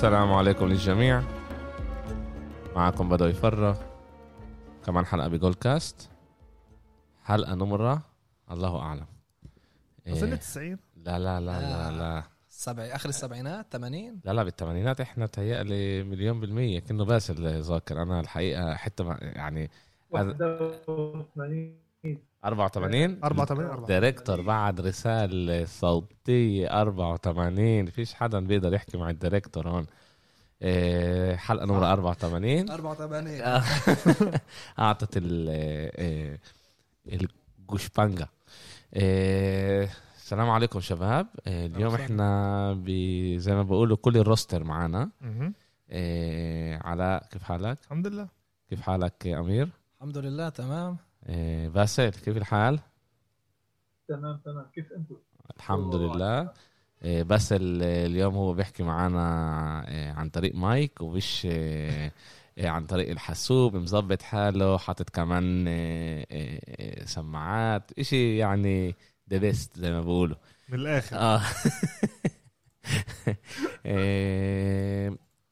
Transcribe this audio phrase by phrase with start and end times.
[0.00, 1.22] السلام عليكم للجميع.
[2.76, 3.76] معكم بدو يفرغ
[4.86, 6.10] كمان حلقة بجول كاست.
[7.24, 8.02] حلقة نمرة.
[8.50, 9.06] الله أعلم.
[10.10, 10.38] وصلنا إيه.
[10.38, 12.22] 90 لا لا لا لا لا.
[12.48, 16.80] سبع آخر السبعينات 80 لا لا بالثمانينات إحنا تهيألي مليون بالمية.
[16.80, 18.02] كأنه باسل ذاكر.
[18.02, 19.70] أنا الحقيقة حتى ما- يعني
[20.10, 21.78] 81
[22.44, 29.86] 84 84 دايركتور بعد رسالة صوتية 84 فيش حدا بيقدر يحكي مع الدايركتور هون.
[30.62, 33.62] إيه، حلقة نمرة 84 84 آه.
[34.78, 35.46] أعطت ال
[35.96, 36.38] آه،
[37.62, 38.26] الجوشبانجا
[38.94, 41.26] آه، السلام عليكم شباب.
[41.46, 41.94] آه، اليوم.
[41.94, 44.64] إحنا ب- زي ما بقولوا كل الروستر.
[45.90, 48.28] آه، علاء كيف حالك؟ الحمد لله.
[48.70, 50.96] كيف حالك يا أمير؟ الحمد لله تمام.
[51.68, 52.80] باسل كيف الحال؟
[54.08, 54.66] تمام تمام.
[54.74, 55.16] كيف أنتم؟
[55.56, 55.94] الحمد.
[55.94, 56.52] لله.
[57.02, 59.24] آه، باسل آه، اليوم هو بيحكي معنا
[60.16, 61.48] عن طريق مايك ومش
[62.58, 65.64] عن طريق الحاسوب مظبط حاله حاطط كمان
[67.04, 68.94] سماعات إشي يعني
[69.30, 70.36] the best زي ما بقولوا
[70.68, 71.16] من الآخر.
[71.16, 71.40] آه.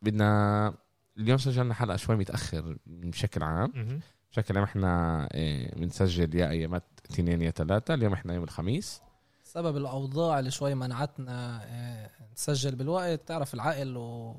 [0.03, 0.75] بدنا
[1.19, 4.01] اليوم سجلنا حلقة شوي متأخر بشكل عام.
[4.39, 9.03] بشكل عام إحنا آه، بنسجل يا أيامات اثنين يا ثلاثة اليوم إحنا يوم الخميس.
[9.45, 14.35] سبب الأوضاع اللي شوي منعتنا آه، نسجل بالوقت تعرف العقل و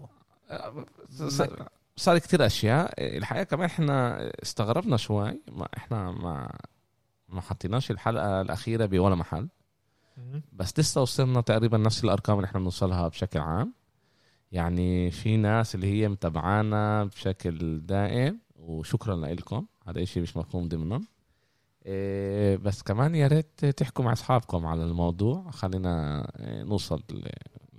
[1.09, 1.43] س-
[1.95, 2.93] صار كتير أشياء.
[3.17, 5.41] الحقيقة كمان إحنا استغربنا شوي.
[5.51, 6.57] ما إحنا ما
[7.29, 9.47] ما حطيناش الحلقة الأخيرة بولا محل.
[10.53, 13.73] بس لسه وصلنا تقريبا نفس الأرقام اللي إحنا بنوصلها بشكل عام.
[14.51, 18.39] يعني في ناس اللي هي متابعانا بشكل دائم.
[18.69, 21.01] وشكرا لكم هذا إشي مش مفهوم ضمنا.
[21.85, 25.51] إيه، بس كمان يا ريت تحكوا مع أصحابكم على الموضوع.
[25.51, 27.03] خلينا إيه، نوصل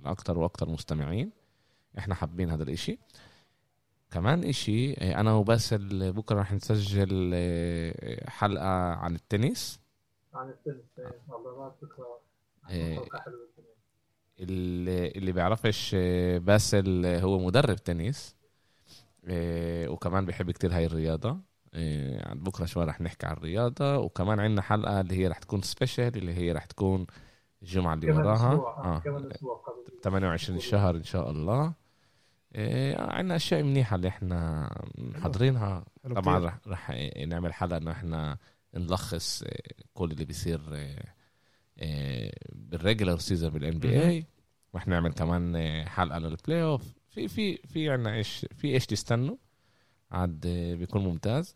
[0.03, 1.31] لاكثر وأكثر مستمعين.
[1.97, 2.99] إحنا حابين هذا الإشي.
[4.11, 9.79] كمان إشي إيه، أنا وباسل بكرة رح نسجل إيه، حلقة عن التنس.
[10.33, 10.83] عن التنس
[11.81, 12.21] فكره
[12.69, 12.99] إيه.
[14.39, 15.95] اللي اللي بيعرفش
[16.37, 18.40] باسل هو مدرب تنس.
[19.27, 21.37] وكمان بيحب كتير هاي الرياضة.
[21.73, 23.97] آه، عند بكرة شوي رح نحكي عن الرياضة.
[23.97, 27.05] وكمان عندنا حلقة اللي هي رح تكون special اللي هي رح تكون
[27.61, 28.53] الجمعة اللي وراها.
[28.53, 28.99] آه.
[28.99, 31.73] كمان أسبوع قبل 28 شهر إن شاء الله.
[32.55, 36.15] آه، عندنا أشياء منيحة اللي إحنا محضرينها حلو.
[36.15, 36.39] طبعا.
[36.39, 36.91] رح, رح
[37.27, 38.37] نعمل حلقة إنه إحنا
[38.75, 39.43] نلخص
[39.93, 40.61] كل اللي بيصير
[42.51, 44.25] بال regular season بال NBA
[44.75, 45.57] رح نعمل كمان
[45.87, 49.35] حلقة لل playoff في في في عنا إيش في إيش تستنوا؟
[50.11, 50.47] عاد
[50.79, 51.55] بيكون ممتاز.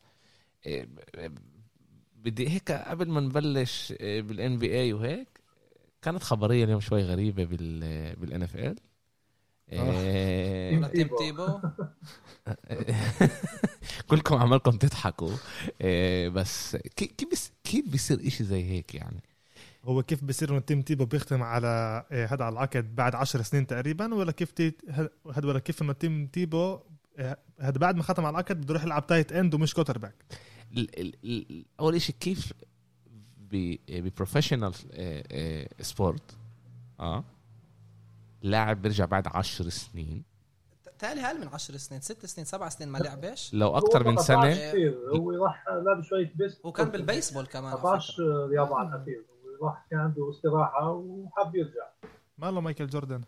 [2.15, 5.27] بدي هيك قبل ما نبلش بال NBA وهيك
[6.01, 7.79] كانت خبرية اليوم شوي غريبة بال
[8.15, 8.75] بال NFL
[10.91, 11.59] تيم تيبو.
[14.09, 15.31] كلكم عمالكم تضحكوا.
[16.29, 19.21] بس كي- كيف بس كيف بيصير إشي زي هيك يعني؟
[19.85, 23.67] هو كيف بصير إنه تيم تيبو بيختم على إيه، هذا على العقد بعد 10 سنين
[23.67, 25.09] تقريبا ولا كيف تي هذا
[25.47, 26.79] ولا كيف إنه تيم تيبو
[27.19, 30.15] إيه، هذا بعد ما ختم على العقد بده يروح يلعب tight end ومش quarterback
[30.77, 32.53] ال- ال- ال- أول إشي كيف
[33.51, 34.73] ب professional
[35.81, 36.37] sport
[36.99, 37.23] آه
[38.41, 40.23] لاعب بيرجع بعد عشر سنين؟
[40.99, 44.55] تالي أقل من 10 سنين؟ 6 سنين؟ 7 سنين؟ ما لعبش؟ لو أكثر من سنة.
[45.15, 48.45] هو راح لعب شوية بيس وكان بالبيسبول كمان على 14 فكرة.
[48.47, 49.23] رياضة على الأخير
[49.61, 51.87] هو راح كان عنده استراحة وحب يرجع.
[52.37, 53.21] ماله مايكل جوردن؟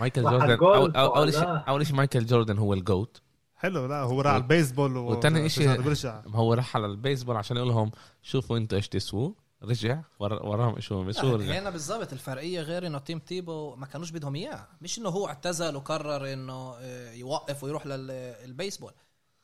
[0.00, 1.48] مايكل جوردن اول شيء.
[1.68, 3.22] أول شيء مايكل جوردن هو ال GOAT.
[3.56, 5.10] حلو لا هو راح على البيسبول و...
[5.10, 6.22] وتاني إشي- برجع.
[6.26, 7.90] هو راح على البيسبول عشان يقول لهم
[8.22, 9.32] شوفوا أنتوا إيش تسووا.
[9.62, 14.10] رجع ورا- وراهم شو لا، رجع هنا بالضبط الفرقية غير إنه تيم تيبو ما كانوش
[14.10, 14.66] بدهم إياه.
[14.80, 18.92] مش إنه هو اعتزل وقرر إنه آه، يوقف ويروح للبيسبول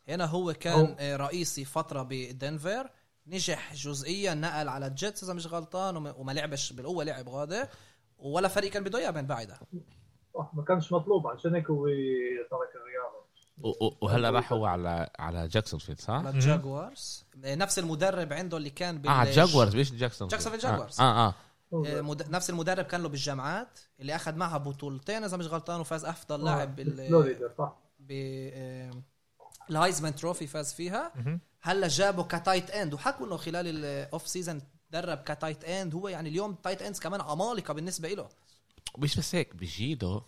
[0.08, 2.90] هنا هو كان هو- آه، رئيسي فترة بدنفر
[3.28, 7.68] نجح جزئيا نقل على الجيتس إذا مش غلطان وما- لعبش بالقوة لعب غادة
[8.18, 9.60] ولا فريق كان بده اياه من بعدها
[10.52, 11.86] ما كانش مطلوب عشان هيك هو
[12.50, 12.68] ترك
[13.84, 18.98] و- وهلا راح هو على على جاكسونفيلد صح؟ للجاكوارز آه، نفس المدرب عنده اللي كان
[18.98, 21.00] بال آه جاكورز مش جاكسون جاكسونفيل جاكورز.
[21.00, 21.34] آه آه, آه.
[21.86, 22.30] آه، مد...
[22.30, 26.76] نفس المدرب كان له بالجامعات اللي أخذ معها بطولتين إذا مش غلطان وفاز أفضل لاعب
[26.76, 27.10] بال
[27.98, 28.10] ب
[28.52, 28.90] آه،
[29.70, 31.12] ال Heisman trophy فاز فيها.
[31.60, 32.94] هلا جابه ك tight end.
[32.94, 34.60] وحكوا إنه خلال ال off season
[34.90, 35.94] درب ك tight end.
[35.94, 38.28] هو يعني اليوم tight ends كمان عمالقة بالنسبة له
[38.98, 40.20] مش بس هيك بجيله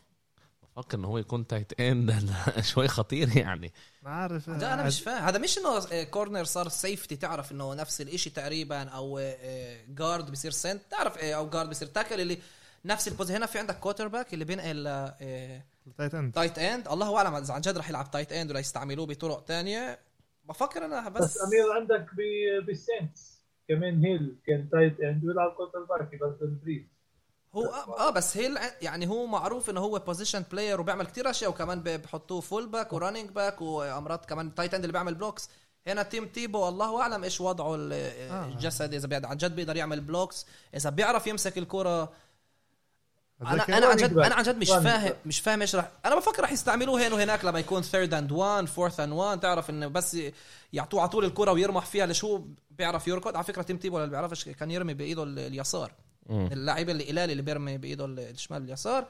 [0.76, 2.32] بفكر إنه هو يكون tight end
[2.72, 3.72] شوي خطير يعني.
[4.02, 4.50] ما عارف.
[4.50, 5.24] ده أنا مش فاهم.
[5.24, 9.20] هذا مش إنه corner صار safety تعرف إنه نفس الإشي تقريبا أو
[9.88, 12.38] guard بصير center تعرف آه، أو guard بصير tackle اللي
[12.84, 15.62] نفس ال position هنا في عندك quarterback اللي بينقل آه،
[15.98, 19.06] tight end tight end الله أعلم إذا عن جد رح يلعب tight end ولا يستعملوه
[19.06, 19.98] بطرق تانية.
[20.50, 26.14] بفكر أنا بس, بس أمير عندك ب- بالسينتس كمان هيل كان tight end ويلعب quarterback
[26.22, 26.82] بس بريز
[27.54, 31.50] هو آه, آه بس هي يعني هو معروف إنه هو position player وبيعمل كتير أشياء
[31.50, 35.50] وكمان بحطوه fullback و running back ومرات كمان tight end اللي بيعمل blocks
[35.86, 37.92] هنا تيم تيبو الله أعلم إيش وضعه ال-
[38.52, 40.46] الجسدي إذا عن جد بيقدر يعمل blocks
[40.76, 42.12] إذا بيعرف يمسك الكرة
[43.42, 45.12] أنا أنا عن جد أنا عن جد مش فاهم.
[45.26, 48.66] مش فاهم إيش رح أنا بفكر رح يستعملوه هنا وهناك لما يكون third and one
[48.66, 50.16] fourth and one تعرف إنه بس
[50.72, 53.34] يعطوه على طول الكره ويرمح فيها ليش هو بيعرف يركض.
[53.36, 55.92] على فكرة تيم تيبو اللي بيعرفش كان يرمي بإيده ال- اليسار.
[56.30, 59.06] اللاعب اللي قلال اللي بيرمي بإيده ال- الشمال اليسار.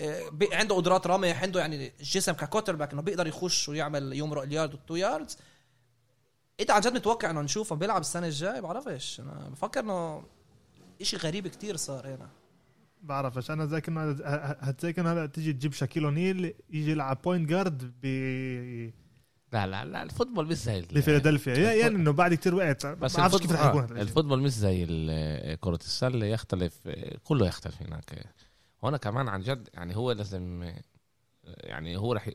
[0.00, 4.48] آه، عنده قدرات رمح عنده يعني الجسم ك quarterback إنه بيقدر يخش ويعمل يمرق ال
[4.48, 5.38] yard وال two yards
[6.60, 9.20] إنت عن جد متوقع إنه نشوفه بيلعب السنة الجاية؟ بعرفش.
[9.20, 10.24] أنا بفكر إنه
[11.00, 12.28] إشي غريب كتير صار هنا.
[13.02, 14.10] بعرفش أنا زي كأنه
[14.60, 18.06] هتزي كأنه هلا تيجي تجيب شاكيل اونيل يجي يلعب point guard ب
[19.52, 21.54] لا لا لا ال football مش زي لفيلادلفيا.
[21.54, 23.96] يا- يعني إنه بعد كتير وقت ما بس بعرفش ال football, كيف رح يكون.
[23.96, 24.02] آه.
[24.02, 26.26] ال football مش زي ال- كرة السلة.
[26.26, 26.88] يختلف
[27.24, 28.26] كله يختلف هناك.
[28.82, 30.72] هنا كمان عن جد يعني هو لازم
[31.44, 32.28] يعني هو رح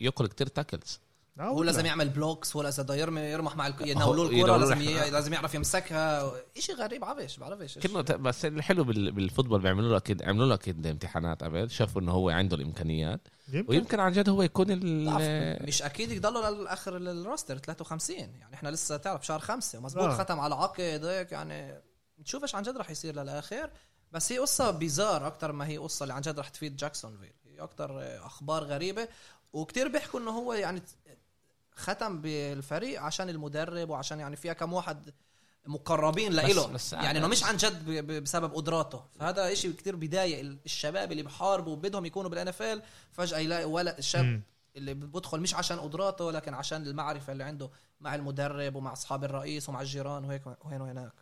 [0.00, 1.07] ياكل كتير tackles آه
[1.40, 1.62] هو.
[1.62, 3.82] لازم يعمل blocks هو لازم يرمي يرمح مع الك...
[3.82, 5.10] هو يناولوه الكرة لازم ي...
[5.10, 6.32] لازم يعرف يمسكها.
[6.56, 10.54] إشي غريب بعرفش بعرفش ت- بس الحلو بال- بال football بيعملوا له أكيد عملوا له
[10.54, 13.20] أكيد امتحانات قبل شافوا إنه هو عنده الإمكانيات.
[13.52, 13.70] يمكن.
[13.70, 18.68] ويمكن عن جد هو يكون ال مش أكيد يضلوا للآخر ال roster 53 يعني إحنا
[18.68, 20.16] لسه تعرف شهر خمسة مزبوط آه.
[20.18, 21.82] ختم على عقد هيك يعني
[22.18, 23.70] نشوف إيش عن جد رح يصير للآخر.
[24.12, 27.32] بس هي قصة bizarre أكثر ما هي قصة اللي عن جد رح تفيد جاكسونفيل.
[27.46, 29.08] هي أكثر أخبار غريبة
[29.52, 30.82] وكتير بيحكوا إنه هو يعني
[31.78, 35.10] ختم بالفريق عشان المدرب وعشان يعني فيها كم واحد
[35.66, 37.88] مقربين لإله بس- يعني إنه مش عن جد
[38.22, 39.04] بسبب قدراته.
[39.20, 42.82] فهذا إشي كتير بيضايق الشباب اللي بحاربوا وبدهم يكونوا بال NFL
[43.12, 44.42] فجأة يلاقي ولد الشاب مم.
[44.76, 47.70] اللي بدخل مش عشان قدراته لكن عشان المعرفة اللي عنده
[48.00, 51.12] مع المدرب ومع أصحاب الرئيس ومع الجيران وهيك وهين وهناك.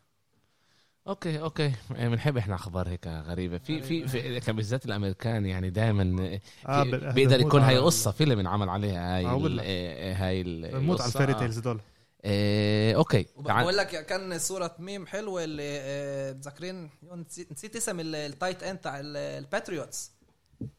[1.08, 6.38] أوكي أوكي بنحب إحنا أخبار هيك غريبة في في, في كان بالذات الأمريكان يعني دائما
[6.68, 6.82] آه،
[7.12, 9.60] بيقدر يكون هاي قصة فيلم انعمل عليها هاي آه، ال-.
[9.64, 11.08] آه، هاي بنموت على.
[11.08, 11.34] ال fairy.
[11.34, 11.80] tales دول
[12.24, 18.22] آه، okay وبقول لك كان صورة ميم حلوة اللي متذكرين نسيت نسيت اسم ال- ال
[18.22, 20.10] tight end تاع ال- الباتريوتس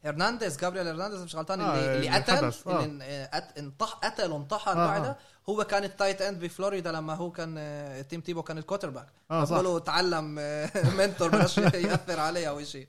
[0.04, 2.84] هرنانديز جابرييل هرنانديز مش غلطان اللي, اللي اللي قتل آه.
[2.84, 5.18] اللي آه، قت- انطح قتل وانتحر آه، بعدها آه.
[5.48, 9.06] هو كان ال tight end بفلوريدا لما هو كان آه، تيم تيبو كان ال quarterback
[9.30, 9.52] آه صح.
[9.54, 11.58] بقولوا تعلم آه، mentor بلاش
[11.88, 12.88] يأثر عليه أو شيء.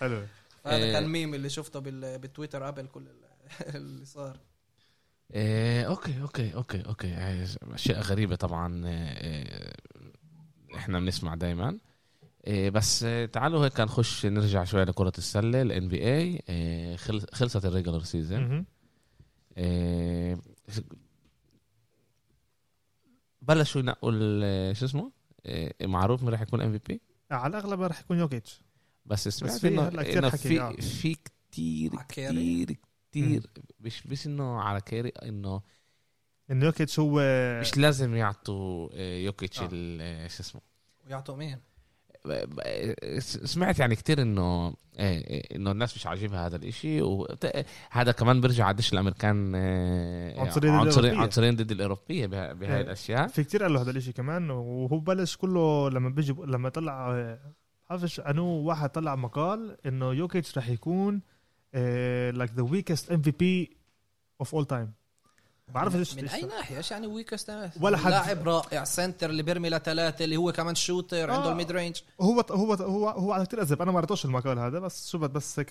[0.00, 0.16] حلو.
[0.66, 0.92] هذا آه.
[0.92, 3.20] كان ميم اللي شفته بال- بالتويتر قبل كل ال-
[3.76, 4.38] اللي صار.
[5.32, 7.12] آه، okay okay okay okay.
[7.14, 9.74] آه، أشياء غريبة طبعا آه، آه،
[10.76, 11.78] إحنا بنسمع دائما
[12.48, 16.96] بس آه، تعالوا هيك نخش نرجع شوي لكرة السلة ال NBA
[17.32, 18.64] خلصت ال regular season.
[19.58, 20.38] آه،
[23.42, 24.10] بلشوا ينقوا
[24.72, 25.12] شو اسمه؟
[25.46, 27.00] آه، معروف مين راح يكون MVP
[27.30, 28.60] على الأغلب راح يكون يوكيتش.
[29.06, 29.90] بس سمعت في انه.
[30.30, 30.50] في
[30.80, 31.16] في
[32.08, 32.74] كيري.
[32.74, 32.76] كتير
[33.10, 33.46] كتير.
[33.80, 35.60] مش بس إنه على كيري إنه
[36.50, 37.20] إنه يوكيتش هو
[37.60, 39.68] مش لازم يعطوا آه، يوكيتش آه.
[39.72, 40.60] ال- آه، شو اسمه؟
[41.06, 41.58] ويعطوا مين؟
[43.18, 48.92] سمعت يعني كتير إنه إيه، إنه الناس مش عاجبها هذا الإشي وهذا كمان بيرجع قديش
[48.92, 51.22] الأمريكان آه، عنصرية ضد عنصريين الأوروبية.
[51.22, 52.80] عنصريين ضد الأوروبية بها- بهاي إيه.
[52.82, 57.10] الأشياء في كتير قال له هذا الإشي كمان وهو بلش كله لما بيجي لما طلع
[57.90, 61.20] بعرفش أنو واحد طلع مقال إنه يوكيتش رح يكون
[62.34, 64.92] like the weakest MVP of all time
[65.74, 69.70] بعرف إيش من أي ناحية إيش يعني weakest ولا حد- لاعب رائع center اللي بيرمي
[69.70, 71.52] لثلاثه اللي هو كمان shooter عنده آه.
[71.52, 74.78] ال mid range هو هو هو هو على كتير اذب أنا ما قريتوش المقال هذا
[74.78, 75.68] بس شفت بس هيك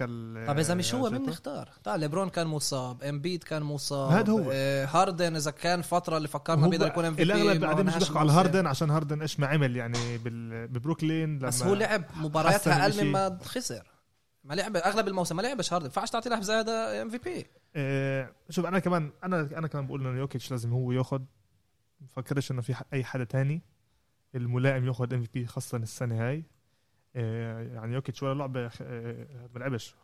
[0.47, 1.09] طب إذا مش هو.
[1.09, 4.49] مين نختار؟ طيب ليبرون كان مصاب امبيد كان مصاب هاد هو.
[4.51, 8.31] آه، هاردن إذا كان فترة اللي فكرنا بيقدر يكون MV الاغلب بعدين مش بيحكوا على
[8.31, 10.17] هاردن عشان هاردن إيش ما عمل يعني
[10.67, 13.05] ببروكلين لما بس هو لعب مباريات أقل.
[13.05, 13.83] مما خسر
[14.43, 17.45] ما لعب أغلب الموسم ما لعبش هاردن ينفعش تعطي لاعب زي هذا MVP
[18.49, 21.21] شوف أنا كمان أنا أنا كمان بقول إنه يوكيتش لازم هو ياخذ
[22.01, 23.61] بفكرش إنه في أي حدا تاني.
[24.35, 26.43] الملائم ياخذ MVP خاصة السنة هاي.
[27.15, 29.95] آه، يعني يوكيتش ولا لعبة آه، ما لعبش.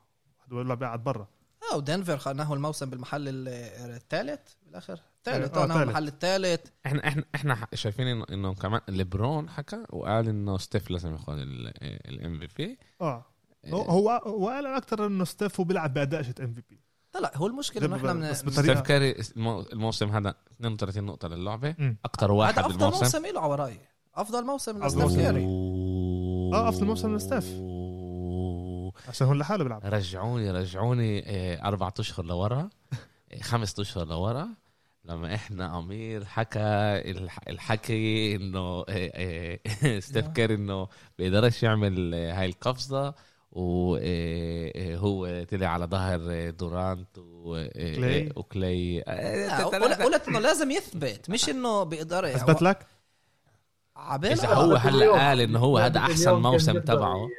[0.52, 1.28] ولا لعبة قاعد برا.
[1.72, 3.48] آه ودنفر خدناه الموسم بالمحل ال-
[3.96, 5.00] الثالث بالآخر.
[5.18, 5.82] الثالث آه، آه ثالث.
[5.82, 11.12] المحل الثالث إحنا إحنا إحنا شايفين انه إنه كمان ليبرون حكى وقال إنه ستيف لازم
[11.12, 13.26] ياخذ ال MVP آه.
[13.74, 16.80] هو هو هو قال أكثر إنه ستيف هو بيلعب بأداء شت MVP.
[17.16, 21.28] لا لا هو المشكلة إنه إحنا من بس ستيف كاري المو- الموسم هذا 32 نقطة
[21.28, 21.76] للعبة.
[22.06, 23.04] أكثر واحد هذا أفضل بالموسم.
[23.04, 23.80] موسم له على رأيي.
[24.16, 25.22] أفضل موسم أفضل لستيف موسم.
[25.22, 25.46] كاري.
[26.54, 27.46] آه أفضل موسم لستيف.
[29.10, 29.82] عشان هو لحاله بيلعب.
[29.86, 32.70] رجعوني رجعوني آه، أربعة أشهر لورا.
[33.34, 34.48] آه، خمسة أشهر لورا.
[35.06, 36.60] لما إحنا أمير حكى
[37.12, 39.60] الح- الحكي إنه آه،
[40.00, 43.14] ستيف كيري إنه بيقدرش يعمل هاي القفزة.
[43.56, 47.08] وهو طلع على ظهر دورانت.
[48.36, 49.64] وكلاي لا، آه،
[50.06, 52.86] قلت إنه لازم يثبت مش إنه بيقدر اثبت لك؟
[54.24, 57.16] إذا هو هلأ قال إنه هو هذا أحسن كان موسم تبعه.
[57.18, 57.30] ي-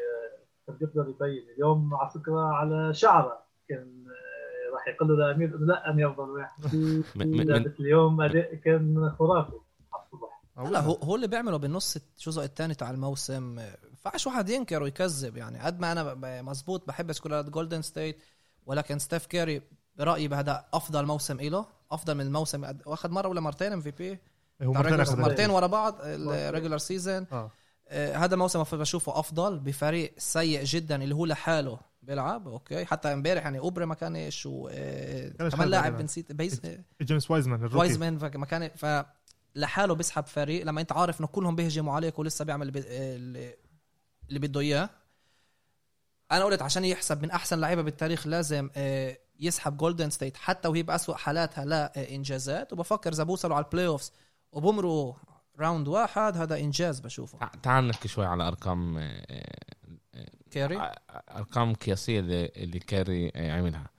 [0.67, 3.39] كان يقدر يبين اليوم على فكرة على شعره.
[3.69, 6.29] كان آه، راح يقول له لأمير إنه لا أمير أفضل.
[6.31, 6.75] واحد
[7.17, 9.53] لعبة اليوم أداء كان خرافي.
[9.95, 13.59] على الصبح هو هو اللي بيعمله بالنص الجزء الثاني تاع الموسم
[14.07, 15.59] ينفعش واحد ينكر ويكذب يعني.
[15.59, 18.19] قد ما أنا مزبوط بحب سكولات جولدن ستيت
[18.67, 19.63] ولكن ستيف كيري
[19.97, 24.19] برأيي بهذا أفضل موسم له أفضل من الموسم واخذ مرة ولا مرتين MVP
[24.63, 24.73] هو
[25.17, 27.51] مرتين ورا بعض ال regular season آه.
[27.89, 32.85] آه، هذا الموسم بشوفه أفضل بفريق سيء جدا اللي هو لحاله بيلعب أوكي.
[32.85, 36.03] حتى امبارح يعني أوبري ما كانش و آه، كمان لاعب.
[36.03, 36.61] نسيت بيز
[37.03, 37.77] جيمس وايزمان ال rookie.
[37.77, 39.07] وايزمان ما كان ف
[39.55, 40.65] لحاله بيسحب فريق.
[40.67, 42.85] لما أنت عارف إنه كلهم بيهجموا عليك ولسه بيعمل بي-
[44.29, 44.91] اللي- بده إياه.
[46.33, 50.83] أنا قلت عشان يحسب من أحسن لعيبة بالتاريخ لازم آه، يسحب جولدن ستيت حتى وهي
[50.83, 52.73] بأسوأ حالاتها لا آه، إنجازات.
[52.73, 54.13] وبفكر إذا بوصلوا على ال playoffs
[54.53, 55.15] وبمروا
[55.59, 57.39] round واحد هذا إنجاز بشوفه.
[57.39, 59.57] تع- تعال نحكي شوي على أرقام آه،
[60.51, 60.99] كيري؟ آه،
[61.31, 63.91] أرقام قياسية اللي, اللي كاري عملها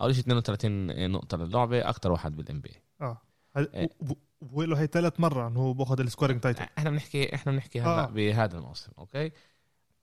[0.00, 3.18] أول شيء 32 نقطة للعبة أكثر واحد بال NBA آه.
[3.56, 3.88] هل- إيه.
[4.00, 7.34] و- و- وبقول له هي ثالث مرة إنه هو بأخذ ال scoring title إحنا بنحكي
[7.34, 8.06] إحنا بنحكي هلأ آه.
[8.06, 9.32] بهذا الموسم أوكي؟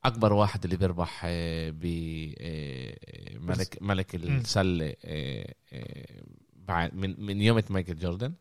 [0.05, 1.25] أكبر واحد اللي بيربح
[1.69, 1.85] ب
[3.41, 6.23] ملك ملك السله آه، آه،
[6.55, 8.33] بعد من من يوم مايكل جوردن.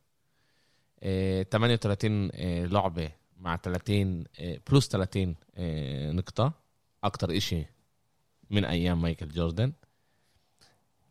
[1.03, 3.11] آه، 38 آه، لعبة
[3.41, 6.53] مع 30 آه، بلس 30 آه، نقطة.
[7.05, 7.65] أكتر إشي
[8.51, 9.73] من أيام مايكل جوردن.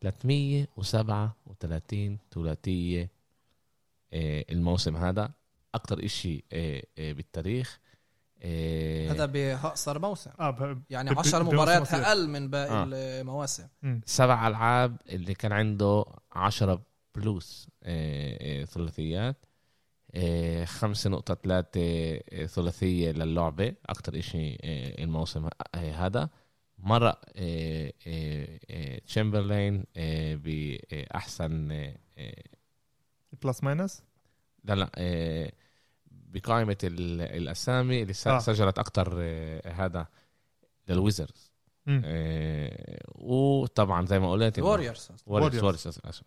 [0.00, 3.10] 337 ثلاثية
[4.12, 5.30] آه، الموسم هذا.
[5.74, 7.78] أكتر إشي آه، آه، بالتاريخ.
[8.42, 10.30] آه، هذا بأقصر موسم.
[10.40, 12.84] آه ب- يعني ب- 10 ب- مباريات أقل من باقي آه.
[12.92, 13.66] المواسم.
[14.06, 16.82] سبع ألعاب اللي كان عنده 10
[17.14, 19.36] plus آه، آه، ثلاثيات.
[20.14, 21.80] آه، خمسة نقطة ثلاثة
[22.32, 26.28] آه، ثلاثية للعبة أكتر إشي آه، الموسم آه، هذا.
[26.78, 32.42] مرة آه، آه، آه، تشامبرلين آه، بأحسن آه، آه،
[33.44, 34.02] plus minus؟
[34.64, 34.90] لا لا
[36.28, 38.38] آه، بقائمة ال- الأسامي اللي آه.
[38.38, 40.06] سجلت أكتر آه، هذا
[40.88, 41.52] للويزرز.
[41.88, 45.54] آه، وطبعا زي ما قلت Warriors Warriors Warriors.
[45.60, 46.26] Warriors أسف أسف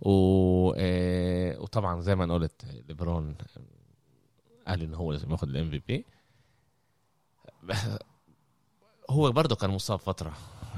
[0.00, 3.36] و آه، وطبعا زي ما قلت ليبرون
[4.68, 6.04] قال إنه هو لازم ياخذ ال MVP
[9.10, 10.32] هو برضه كان مصاب فترة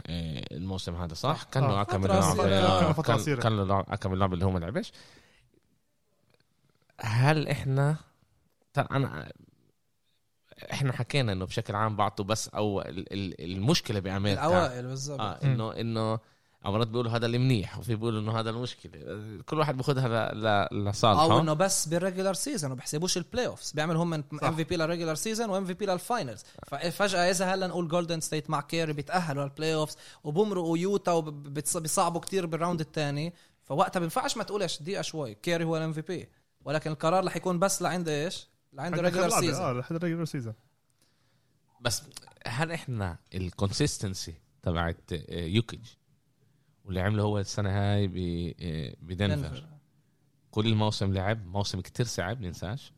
[0.07, 1.83] آه، الموسم هذا صح؟ كان له.
[1.83, 2.07] كم.
[2.07, 4.93] آه، كان كان له لعب- كم لعبه اللي هو ما لعبش
[7.01, 7.97] هل إحنا
[8.77, 9.33] طبعا أنا
[10.73, 14.47] إحنا حكينا إنه بشكل عام بعطوا بس أو ال- ال- المشكلة بأمريكا.
[14.47, 15.21] الأوائل بالضبط.
[15.21, 16.19] آه إنه إنه
[16.65, 18.93] مرات بيقولوا هذا اللي منيح وفي بيقولوا إنه هذا المشكلة.
[19.47, 21.23] كل واحد بياخذها لصالحه.
[21.23, 24.15] أو إنه بس بال regular season وما بحسبوش ال playoffs بيعملوا هم.
[24.15, 28.61] MVP لل regular season و MVP لل finals ففجاه إذا هلا نقول جولدن ستيت مع
[28.61, 34.83] كيري بيتأهلوا لل playoffs وبمرقوا يوتا وبيصعبوا كتير بال round الثاني فوقتها بينفعش ما تقولش
[34.83, 36.29] دقيقة شوي كيري هو ال MVP
[36.65, 40.25] ولكن القرار رح يكون بس لعند إيش؟ لعند ال regular آه season لحد ال regular
[40.25, 40.55] season
[41.81, 42.03] بس
[42.47, 45.81] هل إحنا ال consistency تبعت يوكيتش
[46.85, 49.67] واللي عمله هو السنة هاي ب- آه، بدنفر.
[50.51, 52.93] كل الموسم لعب موسم كتير صعب ننساش.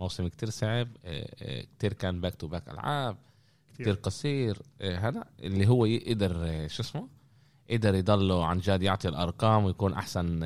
[0.00, 3.16] موسم كتير صعب آه، آه، كتير كان back to back ألعاب
[3.74, 3.94] كتير.
[3.94, 6.32] قصير هذا اللي هو يقدر
[6.68, 7.08] شو اسمه؟
[7.70, 10.38] قدر يضله عن جد يعطي الأرقام ويكون أحسن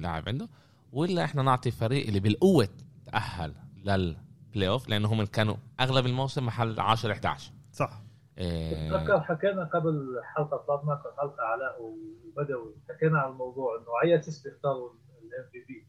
[0.00, 0.48] لاعب عنده.
[0.92, 2.68] ولا إحنا نعطي فريق اللي بالقوة
[3.06, 8.02] تأهل لل playoff لأنه هم كانوا أغلب الموسم محل 10 11 صح.
[8.38, 10.56] آه، تذكر حكينا قبل حلقة
[10.94, 14.90] كانت حلقة علاء وبدوي حكينا عن الموضوع إنه على أساس بيختاروا
[15.22, 15.86] ال MVP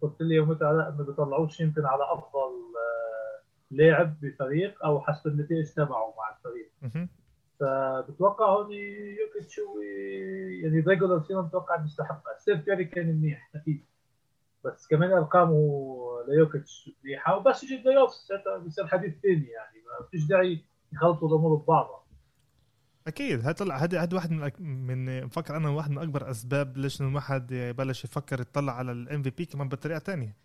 [0.00, 5.72] قلت لي يوم علاء إنه بيطلعوش يمكن على أفضل آه، لاعب بفريق أو حسب النتائج
[5.72, 7.08] تبعه مع الفريق.
[7.60, 9.60] فبتوقع هون يوكيتش
[10.62, 13.84] يعني regular season بتوقع بيستحقها ستيف كاري كان منيح أكيد.
[14.64, 15.54] بس كمان أرقامه
[16.28, 18.10] ليوكيتش منيحه وبس يجي playoff
[18.66, 22.04] بصير حديث ثاني يعني ما فيش داعي يخلطوا الأمور ببعضها.
[23.06, 26.76] أكيد هاي طلع هذا هذا واحد من الأك- من بفكر أنا واحد من أكبر أسباب
[26.76, 30.36] ليش الواحد يبلش يفكر يطلع على ال MVP كمان بطريقة تانية.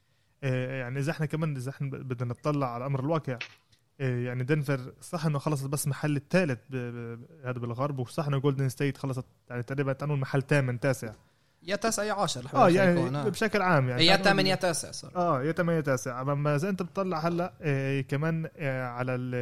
[0.43, 3.37] إيه، يعني إذا إحنا كمان إذا إحنا بدنا نطلع على أمر الواقع
[3.99, 6.59] إيه، يعني دنفر صح إنه خلصت بس محل الثالث
[7.43, 11.13] هذا بالغرب وصح إنه جولدن ستيت خلصت يعني تقريبا تقول محل ثامن تاسع.
[11.65, 13.29] يا تاسع يا عاشر رح آه بالآخر يعني آه.
[13.29, 14.05] بشكل عام يعني.
[14.05, 17.53] يا تقول- ثامن يا تاسع صار آه يا 8 تاسع أما اذا أنت بتطلع هلأ
[17.61, 19.35] إيه كمان إيه على ال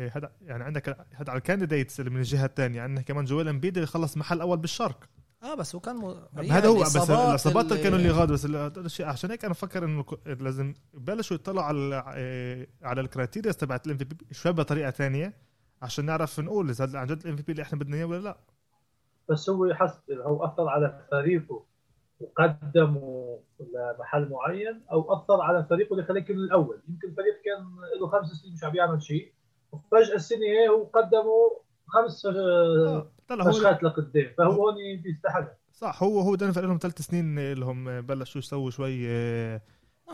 [0.00, 3.48] إيه هذا يعني عندك هذا على ال candidates اللي من الجهة الثانية عندك كمان جويل
[3.48, 5.04] امبيد اللي خلص محل أول بالشرق.
[5.42, 6.14] آه بس هو كان م...
[6.50, 8.44] هذا هو بس الإصابات كانوا اللي غادوا بس
[8.78, 11.96] الشيء عشان هيك أنا بفكر إنه لازم يبلشوا يطلعوا على
[12.82, 15.34] على ال criteria تبعت ال MVP شوي بطريقة ثانية
[15.82, 18.38] عشان نعرف نقول إذا عن جد ال MVP اللي إحنا بدنا إياه ولا لأ.
[19.28, 21.64] بس هو إذا هو اثر على فريقه
[22.20, 26.80] وقدمه لمحل معين أو اثر على فريقه اللي خليه يكون الأول.
[26.88, 27.66] يمكن فريق كان
[28.00, 29.32] له خمس سنين مش عم يعمل شيء
[29.72, 31.48] وفجأة السنة هي هو قدمه
[31.86, 35.48] خمس آه، آه، فشخات لقدام فهو هون بيستحق.
[35.72, 39.06] صح هو هو دنفر لهم ثلاث سنين اللي هم بلشوا يسووا شوي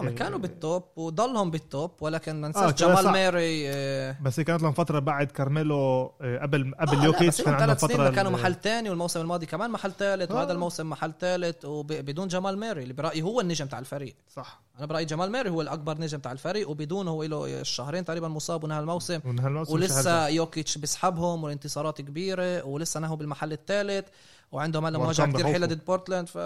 [0.00, 3.12] آه، آه كانوا بال top وضلهم بال top ولكن ما آه، ننساش كان جمال صح.
[3.12, 5.74] ماري آه بس هي كانت لهم فترة بعد كارميلو
[6.20, 9.70] آه، قبل قبل آه، لا، يوكيتش كان عندهم فترة كانوا محل ثاني والموسم الماضي كمان
[9.70, 10.34] محل ثالث آه.
[10.34, 14.86] وهذا الموسم محل ثالث وبدون جمال ماري اللي برأيي هو النجم تاع الفريق صح أنا
[14.86, 18.80] برأيي جمال ماري هو الأكبر نجم تاع الفريق وبدون هو له الشهرين تقريبا مصاب ونهى
[18.80, 20.28] الموسم ونهى الموسم ولسه.
[20.28, 24.04] يوكيتش بيسحبهم والانتصارات كبيرة ولسه نهوا بالمحل الثالث
[24.52, 25.66] وعندهم هلا مواجهه كثير حلوة.
[25.68, 26.38] ضد بورتلاند ف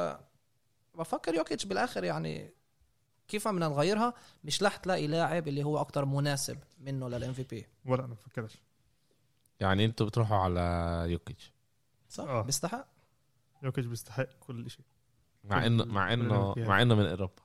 [0.98, 2.57] بفكر يوكيتش بالآخر يعني
[3.28, 8.04] كيف بدنا نغيرها؟ مش رح تلاقي لاعب اللي هو أكثر مناسب منه لل MVP ولا
[8.04, 8.58] أنا بفكرش
[9.60, 11.52] يعني أنتوا بتروحوا على يوكيتش.
[12.08, 12.42] صح آه.
[12.42, 12.86] بيستحق.
[13.62, 14.84] يوكيتش بيستحق كل شيء.
[15.44, 17.42] مع انه مع انه مع إنه من أوروبا.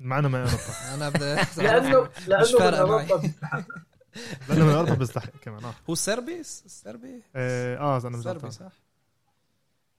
[0.00, 0.62] معنا من أوروبا.
[0.94, 2.74] أنا بدي لأنه لأنه من.
[2.74, 3.66] أوروبا بيستحق.
[4.48, 5.74] لأنه من أوروبا بيستحق كمان آه.
[5.90, 8.72] هو سربي سربي آه آه، أنا مش سربي صح.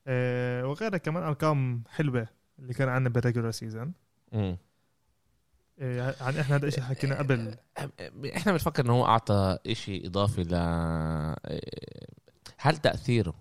[0.07, 2.27] آه وغيرها كمان أرقام حلوة
[2.59, 3.93] اللي كان عندنا بال regular season
[5.79, 7.55] آه عن إحنا هذا الشيء حكينا قبل.
[8.35, 10.55] إحنا بنفكر إنه هو أعطى إشي إضافي ل
[12.57, 13.33] هل تأثيره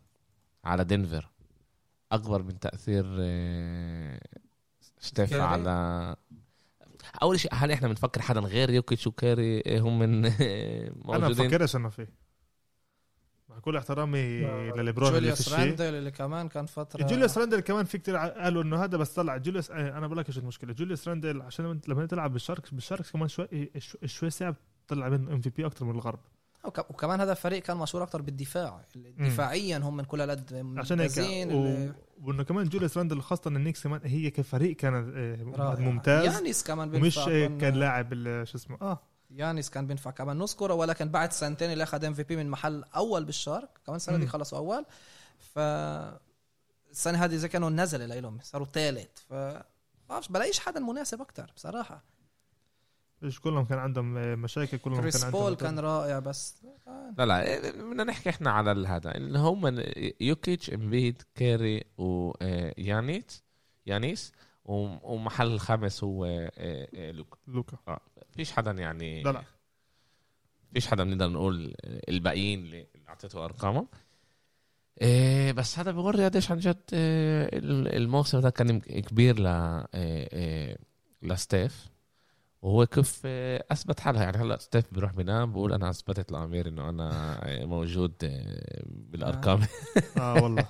[0.65, 1.29] على دنفر
[2.13, 4.21] أكبر من تأثير آه،
[4.99, 6.17] ستيف؟ على
[7.23, 11.89] أول شيء هل إحنا بنفكر حدا غير يوكيتش وكاري هم من أنا موجودين؟ بفكرش انه
[11.89, 12.26] فيه.
[13.57, 14.41] مع كل احترامي.
[14.77, 18.63] لليبرون اللي في جوليوس راندل اللي كمان كان فتره جوليوس راندل كمان في كتير قالوا
[18.63, 20.73] إنه هذا بس طلع جوليوس آه، أنا بقول لك إيش المشكلة.
[20.73, 23.71] جوليوس راندل عشان لما تلعب بالشرق بالشرق كمان شوي
[24.07, 24.57] شوي- صعب
[24.89, 26.19] تطلع منه MVP أكثر من الغرب.
[26.65, 28.85] وك- وكمان هذا الفريق كان مشهور أكثر بالدفاع.
[29.19, 31.87] دفاعيا هم من كل هالقد عشان هيك و...
[32.23, 34.95] وإنه كمان جوليوس راندل خاصة النيكس كمان هي كفريق كان
[35.59, 35.81] رائع.
[35.81, 36.35] ممتاز.
[36.37, 38.15] يانيس كمان كنا- كان لاعب
[38.45, 39.01] شو اسمه آه.
[39.37, 40.39] يانيس كان بينفع كمان.
[40.39, 44.27] نذكره ولكن بعد سنتين اللي أخذ MVP من محل أول بالشرق كمان السنة دي.
[44.27, 44.85] خلصوا أول.
[45.39, 45.59] ف
[46.91, 49.35] السنة هذه زي كانوا نزل لهم صاروا ثالث ف
[50.09, 52.05] بعرفش بلاقيش حدا مناسب أكثر بصراحة.
[53.23, 56.55] مش كلهم كان عندهم آه، مشاكل كلهم كريس كان بول كان رائع بس
[57.19, 59.15] لا لا بدنا نحكي إحنا على هذا.
[59.15, 59.83] اللي هم
[60.21, 63.33] يوكيتش امبيد كاري ويانيس
[63.87, 64.33] يانيس
[64.65, 67.37] و- ومحل الخامس هو آه، آه، لوكا.
[67.47, 67.77] لوكا.
[68.37, 69.43] فيش حدا يعني لا لا.
[70.75, 71.75] فيش حدا بنقدر نقول
[72.09, 73.89] الباقيين اللي أعطيته ارقامهم
[75.03, 77.49] إيه بس هذا بيوري قديش عن جد إيه
[77.97, 79.85] الموسم ده كان كبير ل إيه
[80.33, 80.79] إيه
[81.23, 81.89] لستيف.
[82.63, 84.23] وهو كيف إيه أثبت حالها.
[84.23, 87.11] يعني هلأ ستيف بيروح بينام بقول أنا أثبتت لأمير إنه أنا
[87.49, 89.61] إيه موجود إيه بالأرقام.
[90.19, 90.35] آه.
[90.43, 90.69] والله.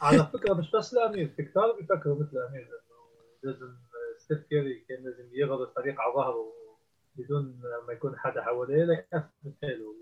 [0.00, 3.74] على فكرة مش بس لأمير في كثار بيفكروا مثل أمير إنه لازم
[4.18, 6.59] ستيف كيري كان لازم يجر الفريق على ظهره.
[7.22, 9.94] بدون ما يكون حدا حواليه ليثبت حاله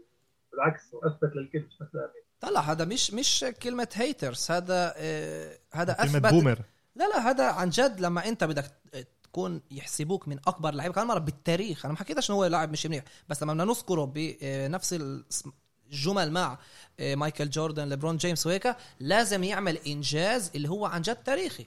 [0.52, 2.08] بالعكس هو أثبت للكل مش مثل
[2.40, 6.58] طلع هذا مش مش كلمة haters هذا آه، هذا كلمة اثبت بومر
[6.96, 8.64] لا لا هذا عن جد لما أنت بدك
[9.32, 11.84] تكون يحسبوك من أكبر لعيبه كمان مرة بالتاريخ.
[11.84, 15.00] أنا ما حكيتش إنه هو لاعب مش منيح بس لما بدنا نذكره بنفس
[15.86, 16.58] الجملة مع
[17.00, 21.66] آه، مايكل جوردن ليبرون جيمس وهيك لازم يعمل إنجاز اللي هو عن جد تاريخي.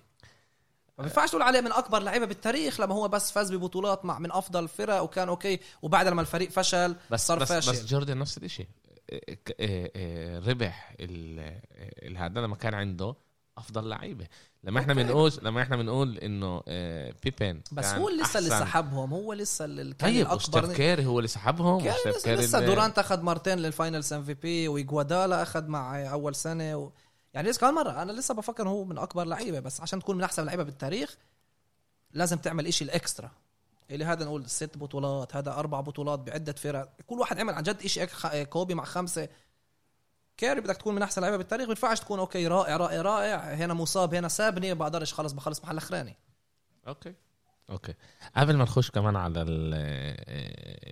[1.02, 4.32] ما بينفعش تقول عليه من أكبر لعيبة بالتاريخ لما هو بس فاز ببطولات مع من
[4.32, 8.38] أفضل فرق وكان أوكي وبعد لما الفريق فشل بس صار بس فاشل بس جوردن نفس
[8.38, 8.68] الشيء
[10.48, 11.60] ربح ال-
[12.04, 13.16] ال- هذا لما كان عنده
[13.58, 14.28] أفضل لعيبة
[14.64, 14.94] لما إحنا.
[14.94, 18.50] بنقول لما إحنا بنقول إنه آه، بيبن بس هو لسه اللي.
[18.50, 23.00] سحبهم هو لسه اللي كان طيب الأكبر كيري هو اللي سحبهم كان لسه, لسه دورانت
[23.00, 26.90] أخذ مرتين لل finals MVP وايجوادالا أخذ مع أول سنة و...
[27.34, 30.24] يعني لسه كمان مرة أنا لسه بفكر هو من أكبر لعيبة بس عشان تكون من
[30.24, 31.18] أحسن لعيبة بالتاريخ
[32.14, 33.32] لازم تعمل إشي ال extra.
[33.92, 36.94] اللي هذا نقول ست بطولات هذا أربع بطولات بعدة فرق.
[37.08, 39.30] كل واحد عمل عن جد شيء خ- كوبي مع خمسة.
[40.38, 43.74] كاري بدك تكون من أحسن لعيبة بالتاريخ ما ينفعش تكون أوكي رائع رائع رائع هنا
[43.74, 46.18] مصاب هنا سابني بقدرش خلص بخلص محل أخراني.
[46.88, 47.14] أوكي.
[47.70, 47.94] أوكي.
[48.38, 49.74] قبل ما نخش كمان على ال-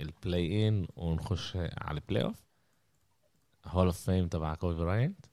[0.02, 2.36] play in ونخش على ال playoff
[3.66, 5.26] hall of fame تبع كوبي براينت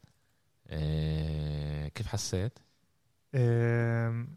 [0.70, 2.58] آه، كيف حسيت؟
[3.34, 4.36] آم،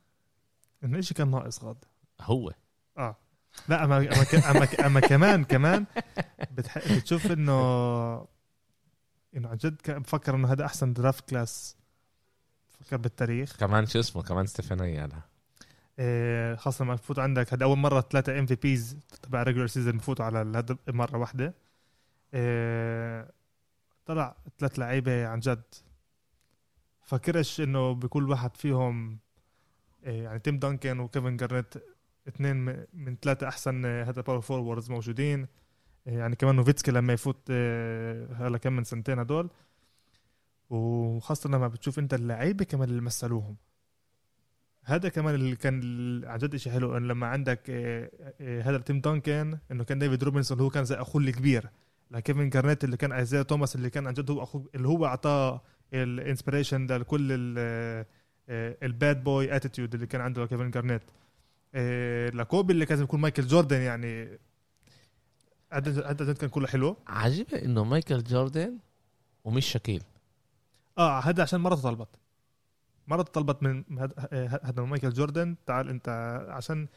[0.84, 1.78] إنه شيء كان ناقص god.
[2.22, 2.54] هو.
[2.98, 3.15] آه.
[3.68, 5.86] لا اما أما أما, أما كمان كمان
[6.52, 6.78] بتح...
[6.94, 7.60] بتشوف إنه
[9.36, 11.78] إنه عن جد كان بفكر إنه هذا أحسن draft class
[12.70, 13.58] بفكر بالتاريخ.
[13.58, 15.22] كمان شو اسمه؟ كمان ستيفاني هذا
[16.00, 17.54] إيه خاصة لما تفوت عندك.
[17.54, 21.54] هذا أول مرة ثلاثة MVPs تبع regular season بفوتوا على هذا مرة واحدة.
[22.34, 23.32] إيه
[24.06, 25.63] طلع ثلاث لعيبة عن جد.
[27.10, 29.19] فكرش إنه بكل واحد فيهم
[30.06, 31.74] إيه يعني تيم دانكن وكيفن جارنيت
[32.28, 35.48] اثنين من ثلاثة أحسن آه، هذا power forwards موجودين.
[36.08, 39.50] إيه يعني كمان نوفيتسكي لما يفوت آه، هلا كم من سنتين هدول.
[40.69, 43.56] وخاصة لما بتشوف أنت اللعيبة كمان اللي مثلوهم.
[44.84, 45.76] هذا كمان اللي كان
[46.26, 50.24] عن جد شيء حلو انه لما عندك آه، آه، هذا تيم دانكن إنه كان ديفيد
[50.24, 51.69] روبنسون هو كان زي أخوه الكبير.
[52.12, 55.62] لكيفن جارنيت اللي كان ايزايا توماس اللي كان عن جد هو أخوه اللي هو أعطاه
[55.93, 57.28] ال inspiration لكل
[58.84, 61.02] ال bad boy attitude اللي كان عنده كيفن جارنيت.
[61.75, 64.23] آه، لكوبي اللي كان يكون مايكل جوردن يعني
[65.71, 66.97] عن عن جد كان كله حلو.
[67.08, 68.78] عجيبة إنه مايكل جوردن
[69.43, 70.04] ومش شاكيل.
[70.97, 72.08] آه هذا عشان مرته طلبت
[73.08, 76.10] مرته طلبت من هذا هذا مايكل جوردن تعال أنت
[76.49, 76.88] عشان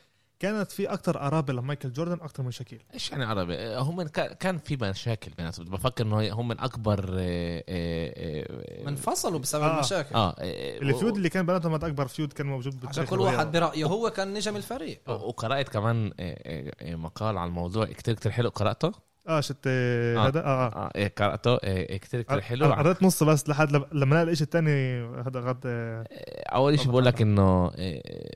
[0.42, 2.82] كانت في أكثر قرابه لمايكل جوردن أكثر من شاكيل.
[2.94, 4.02] إيش يعني عربي آه، هم
[4.40, 5.66] كان في مشاكل بيناتهم.
[5.66, 9.74] بفكر إنه هم من أكبر آه، آه، آه، بسبب آه.
[9.74, 10.14] المشاكل.
[10.14, 13.36] آه آه، ال feud اللي كان بيناتهم أكبر feud كان موجود عشان بالتاريخ كل الرياضي.
[13.36, 15.00] واحد برأيه هو كان نجم الفريق.
[15.08, 17.84] و- وقرأت كمان آه، آه، آه، مقال على الموضوع.
[17.86, 18.48] كتير كتير حلو.
[18.48, 18.92] قرأته؟
[19.28, 20.68] آه shit آه، هذا؟ آه آه.
[20.86, 21.54] آه إيه، قرأته.
[21.64, 22.66] آه، كتير كتير حلو.
[22.66, 26.04] أنا قريت نص بس لحد لما- نقل الشيء الثاني هذا god آه،
[26.48, 28.30] أول شيء بقول لك إنه آه، آه،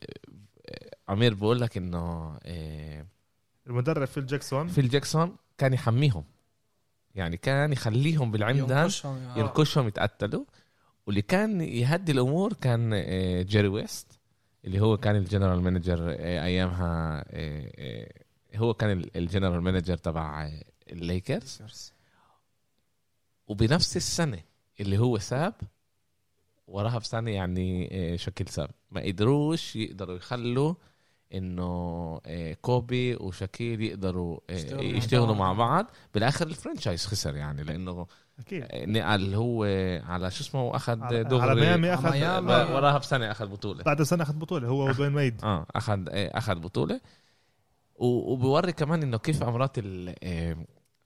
[1.08, 3.06] عمير بقول لك إنه آه،
[3.66, 4.68] المدرب فيل جاكسون.
[4.68, 6.24] فيل جاكسون كان يحميهم.
[7.14, 9.32] يعني كان يخليهم بالعمدان ينكشهم.
[9.36, 10.44] ينكشهم يتقتلوا.
[11.06, 14.18] واللي كان يهدي الأمور كان آه، جيري ويست
[14.64, 18.10] اللي هو كان ال general manager آه، أيامها آه، آه،
[18.56, 21.62] هو كان ال- ال general manager تبع آه، الليكرز.
[23.48, 24.40] وبنفس السنة
[24.80, 25.54] اللي هو ساب
[26.68, 28.70] وراها بسنة يعني آه، شكل ساب.
[28.90, 30.74] ما قدروش يقدروا يخلوا
[31.34, 35.36] إنه آه، كوبي وشاكيل يقدروا آه، يشتغلوا مع يشتغلوا بعض.
[35.36, 35.86] مع بعض.
[36.14, 38.06] بالآخر ال franchise خسر يعني لأنه
[38.38, 38.66] أكيد.
[38.74, 39.64] نقل هو
[40.06, 41.50] على شو اسمه على, دغري.
[41.50, 41.94] على ميامي.
[41.94, 42.22] اخذ.
[42.22, 43.84] آه، وراها بسنه أخذ بطولة.
[43.84, 47.00] بعد سنة أخذ بطولة هو ودوين ويد آه أخذ آه، أخذ بطولة.
[47.98, 50.56] وبوري كمان إنه كيف امرات ال آه،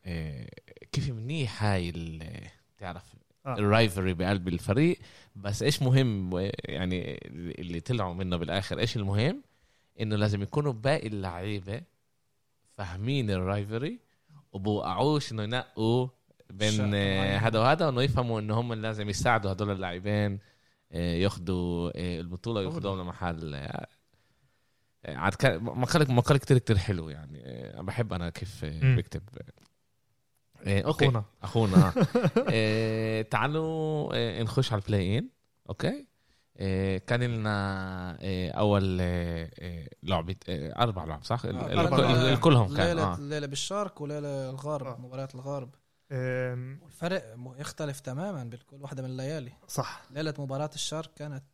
[0.05, 0.47] آه،
[0.93, 2.47] كيف منيح هاي ال-
[2.79, 3.03] تعرف
[3.47, 3.55] آه.
[3.55, 4.99] ال rivalry بقلب الفريق.
[5.37, 6.31] بس إيش مهم
[6.65, 7.21] يعني
[7.59, 9.43] اللي طلعوا منه بالآخر إيش المهم؟
[10.01, 11.83] إنه لازم يكونوا باقي اللعيبة
[12.77, 14.01] فاهمين ال rivalry
[14.53, 16.09] وبوقعوش إنه ينقوا
[16.51, 16.95] بين
[17.35, 20.39] هذا وهذا وإنه يفهموا إنه هم لازم يساعدوا هدول اللاعبين
[20.93, 23.87] آه، ياخذوا آه، البطولة وياخذوهم لمحل آه،
[25.07, 28.65] عاد كان مقال مقال كتير كتير حلو يعني بحب أنا كيف.
[28.65, 29.23] بكتب
[30.67, 31.09] okay.
[31.09, 31.25] أخونا.
[31.43, 31.93] أخونا.
[33.31, 35.29] تعالوا نخش على ال play-in
[35.69, 36.07] okay؟
[36.99, 43.13] كان لنا آه، أول آه، آه، لعبه آه، أربع لعب صح؟ أربع كلهم كان ليلة
[43.15, 43.21] آه.
[43.21, 45.01] ليلة بالشرق وليلة الغرب آه.
[45.01, 45.75] مباريات الغرب.
[46.13, 49.53] الفرق يختلف تماما بكل واحدة من الليالي.
[49.69, 50.03] صح.
[50.11, 51.45] ليلة مباراة الشرق كانت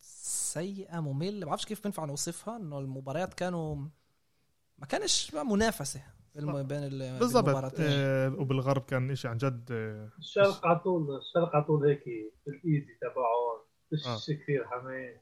[0.52, 1.40] سيئة مملة.
[1.40, 3.76] ما بعرفش كيف بينفع نوصفها إنه المباريات كانوا
[4.78, 5.34] ما كانش
[6.34, 6.62] بالم...
[6.62, 6.88] بين
[7.18, 7.86] بالمباراتين.
[7.88, 12.04] آه، وبالغرب كان شيء عن جد آه، الشرق على طول الشرق على طول هيك
[12.48, 14.16] ال easy تبعهم فيش آه.
[14.42, 15.16] كثير حماس.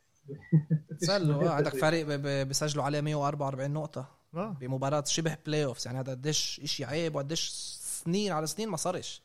[1.00, 2.07] تسلوا آه، عندك فريق
[2.42, 4.09] بيسجلوا عليه 144 نقطة.
[4.35, 4.57] آه.
[4.61, 7.48] بمباراة شبه playoffs يعني هذا قديش شيء عيب وقديش
[8.05, 9.22] سنين على سنين ما صارش.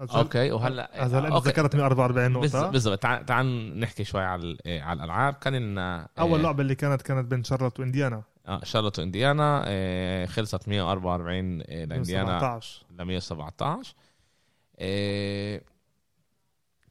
[0.00, 1.48] okay وهلأ هذا هلا أوكي.
[1.48, 2.70] ذكرت 144 بز- نقطة.
[2.70, 2.98] بالضبط.
[2.98, 5.34] تعال تعال نحكي شوي على آه، على الألعاب.
[5.34, 8.22] كان لنا آه، أول لعبة اللي كانت كانت بين شارلوت وإنديانا.
[8.46, 13.94] آه شارلوت وإنديانا آه، خلصت 144 آه، لإنديانا 17 ل 117
[14.78, 15.60] آه،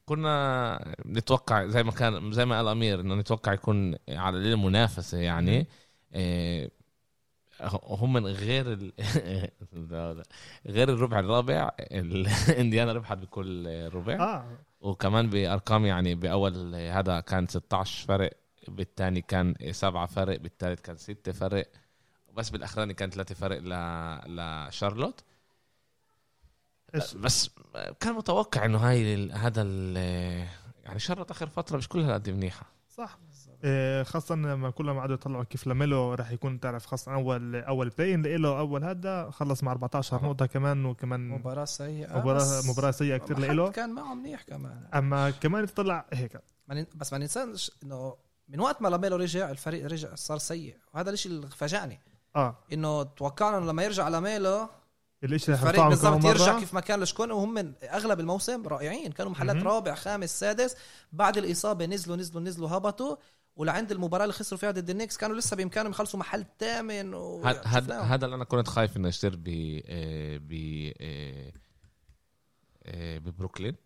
[0.08, 5.66] كنا نتوقع زي ما كان زي ما قال أمير إنه نتوقع يكون على المنافسه يعني.
[6.12, 6.70] آه،
[7.84, 8.92] هم من غير ال...
[10.66, 14.14] غير الربع الرابع الانديانا ربحت بكل ربع.
[14.14, 14.44] آه.
[14.80, 18.32] وكمان بأرقام يعني بأول هذا كان 16 فرق
[18.68, 21.66] بالثاني كان سبعة فرق بالثالث كان ستة فرق.
[22.34, 23.72] بس بالأخراني كان ثلاثة فرق ل...
[24.36, 25.24] لشارلوت؟
[27.16, 27.50] بس
[28.00, 29.96] كان متوقع إنه هاي ال- هذا ال...
[30.84, 32.66] يعني شارلوت آخر فترة مش كلها قد منيحة.
[32.88, 33.18] صح
[33.64, 38.22] إيه، خاصة لما كلهم قعدوا يطلعوا كيف لاميلو راح يكون تعرف خاصة أول أول play-in
[38.26, 43.24] له أول هذا خلص مع 14 نقطة كمان وكمان مباراة سيئة مباراة مباراة سيئة ما
[43.36, 44.88] حد له كان معه منيح كمان.
[44.94, 46.40] أما كمان تطلع هيك.
[46.68, 48.16] ما بس ما ننساش إنه
[48.48, 50.76] من وقت ما لاميلو رجع الفريق رجع صار سيء.
[50.94, 52.00] وهذا الشيء اللي فاجأني
[52.36, 52.56] آه.
[52.72, 54.68] إنه توقعنا انه لما يرجع لاميلو
[55.24, 56.60] الاشي رح الفريق بالضبط يرجع مرة.
[56.60, 59.12] كيف ما كان لشكون وهم من أغلب الموسم رائعين.
[59.12, 59.56] كانوا محلات.
[59.56, 60.76] رابع خامس سادس.
[61.12, 63.16] بعد الإصابة نزلوا نزلوا نزلوا هبطوا.
[63.56, 67.42] ولعند المباراة اللي خسروا فيها ضد النكس كانوا لسه بإمكانهم يخلصوا محل ثامن و...
[67.44, 69.48] هذا هذا اللي أنا كنت خايف إنه يصير ب
[69.86, 70.52] آه، ب
[71.00, 71.52] آه،
[72.82, 73.76] آه، ببروكلين.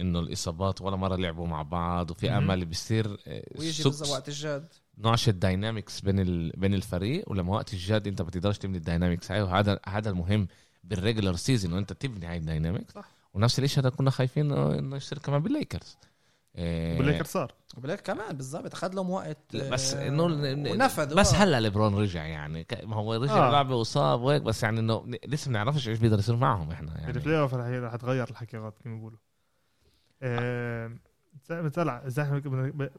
[0.00, 2.30] إنه الإصابات ولا مرة لعبوا مع بعض وفي.
[2.30, 3.18] أمل بيصير
[3.58, 6.50] ويجي بالضبط وقت الجد نوعش ال dynamics بين ال...
[6.50, 10.48] بين الفريق ولما وقت الجد انت بتقدرش تبني ال dynamics هاي وهذا هذا المهم
[10.84, 13.10] بال regular season انه انت تبني هاي ال dynamics صح.
[13.34, 15.96] ونفس الشيء هذا كنا خايفين إنه إنه يصير كمان بالليكرز.
[16.56, 17.54] آه، بالليكر صار.
[17.76, 18.74] وبلاك كمان بالضبط.
[18.74, 20.22] أخذ لهم وقت بس آه، إنه
[20.72, 21.14] ونفذ.
[21.14, 21.36] بس آه.
[21.36, 22.66] هلأ ليبرون رجع يعني.
[22.82, 23.48] ما هو رجع آه.
[23.48, 23.52] آه.
[23.52, 27.10] لعبه وصاب وهيك بس يعني إنه لسه ما نعرفش إيش بيقدر يصير معهم إحنا يعني.
[27.10, 29.18] ال playoff رح رح تغير الحكي غلط كما بيقولوا.
[30.22, 30.92] آه،
[31.48, 32.92] زي- طلع اذا إحنا بدنا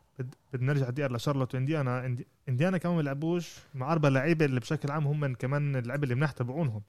[0.74, 2.16] نرجع دقيقة لشارلوت وإنديانا.
[2.50, 6.16] إنديانا كمان ما لعبوش مع أربع لعيبة اللي بشكل عام هم من كمان اللعيبة اللي
[6.16, 6.82] مناح تبعونهم.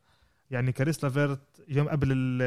[0.50, 2.42] يعني كاريس لافيرت يوم قبل ال-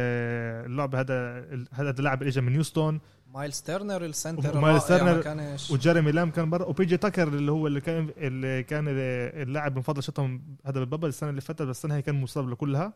[0.71, 2.99] اللعبه هذا هذا اللاعب اللي اجى من هيوستون
[3.33, 6.65] مايلز تيرنر ال center ومايلز الرائع ما تيرنر كانش وجيريمي لام كان برا.
[6.65, 11.41] وبيجي تاكر اللي هو اللي كان اللي كان اللاعب المفضل شطهم هذا بالبابل السنة اللي
[11.41, 12.93] فاتت بس السنة هي كان مصاب لكلها.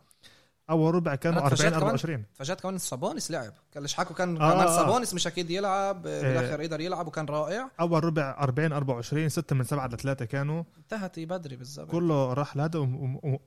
[0.70, 1.84] اول ربع كانوا أنا 40 اتفاجأت كمان.
[1.90, 3.54] 24 فاجأت كمان سابونس لعب.
[3.72, 4.76] كان ليش حكوا كان آه، كمان آه.
[4.76, 6.02] سابونس مش أكيد يلعب.
[6.02, 7.70] بالاخر قدر يلعب وكان رائع.
[7.80, 10.64] أول ربع 40 24 6 من 7 ل 3 كانوا.
[10.78, 11.92] انتهت بدري بالضبط.
[11.92, 13.40] كله راح لهذا وم- وم-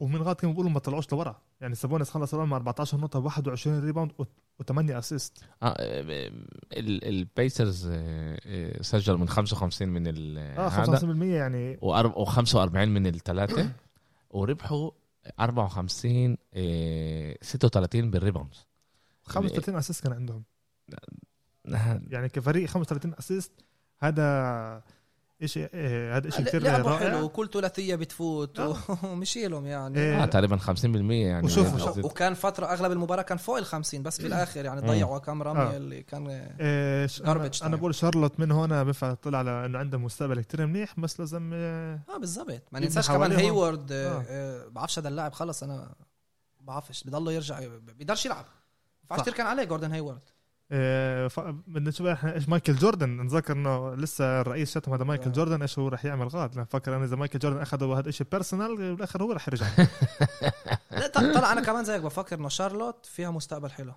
[0.00, 1.36] ومن غاد كانوا بيقولوا ما طلعوش لورا.
[1.60, 4.12] يعني سابونس خلص الأول مع 14 نقطة 21 ريباوند
[4.62, 5.74] و8 assist آه
[6.72, 10.96] ال- البيسرز آه، آه، سجل من 55 من ال آه هذا.
[10.98, 11.76] 55% يعني.
[11.76, 13.68] و45 من الثلاثة.
[14.30, 14.90] وربحوا
[15.40, 18.66] 54 آه، 36 بال rebounds.
[19.22, 20.44] 35 assist كان عندهم.
[22.08, 23.52] يعني كفريق 35 assist
[23.98, 24.82] هذا
[25.46, 28.76] شيء آه، هذا شيء كثير لعبوا رائع حلو كل ثلاثية بتفوت آه.
[29.04, 30.22] ومشيلهم يعني إيه.
[30.22, 34.02] آه تقريبا 50% يعني وشوف- يعني وشوف- وكان فترة أغلب المباراة كان فوق ال 50
[34.02, 34.80] بس بالاخر يعني.
[34.80, 35.76] ضيعوا كم رمية آه.
[35.76, 36.26] اللي كان
[36.60, 37.80] آه، ش- أنا, Garbage أنا time.
[37.80, 42.00] بقول شارلوت من هون بينفع طلع على إنه عنده مستقبل كتير منيح بس لازم آه،
[42.14, 43.32] آه بالضبط ما ننساش كمان.
[43.32, 44.08] هيورد آه.
[44.18, 44.24] آه.
[44.28, 44.68] آه.
[44.68, 45.94] بعرفش هذا اللاعب خلص أنا
[46.60, 47.60] بعرفش بضله يرجع
[47.98, 48.44] بيقدرش يلعب
[49.10, 49.16] ما.
[49.16, 50.20] تركن عليه جوردن هيورد
[50.74, 51.30] آه،
[51.68, 55.32] نشوف إحنا إيش مايكل جوردن؟ نتذكر إنه لسه الرئيس شتم هذا مايكل آه.
[55.32, 58.26] جوردن إيش هو رح يعمل غلط لأن فكر أنا إذا مايكل جوردن اخذه هذا الشيء
[58.32, 59.66] personal بالآخر هو رح يرجع.
[60.90, 63.92] لا طلع أنا كمان زيك بفكر إنه شارلوت فيها مستقبل حلو.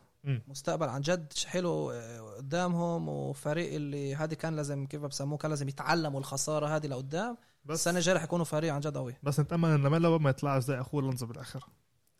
[0.47, 5.67] مستقبل عن جد حلو آه، قدامهم وفريق اللي هذه كان لازم كيف بسموه كان لازم
[5.67, 7.37] يتعلموا الخسارة هذه لقدام.
[7.65, 9.15] بس السنة الجاية رح يكونوا فريق عن جد قوي.
[9.23, 11.65] بس نتأمل ان ما يطلعش زي أخوه لونزو بالآخر.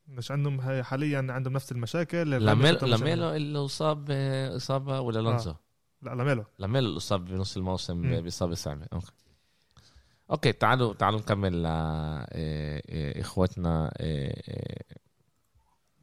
[0.08, 2.30] مش عندهم حاليا عندهم نفس المشاكل.
[2.30, 5.54] لاميلو لاميلو اللي أصاب آه، إصابة ولا لونزو؟
[6.02, 8.22] لا لاميلو لاميلو اللي اصاب بنص الموسم مم.
[8.22, 9.12] بإصابة صعبه okay.
[10.32, 12.28] okay تعالوا تعالوا نكمل ل آه،
[12.90, 14.96] آه، إخوتنا آه، آه،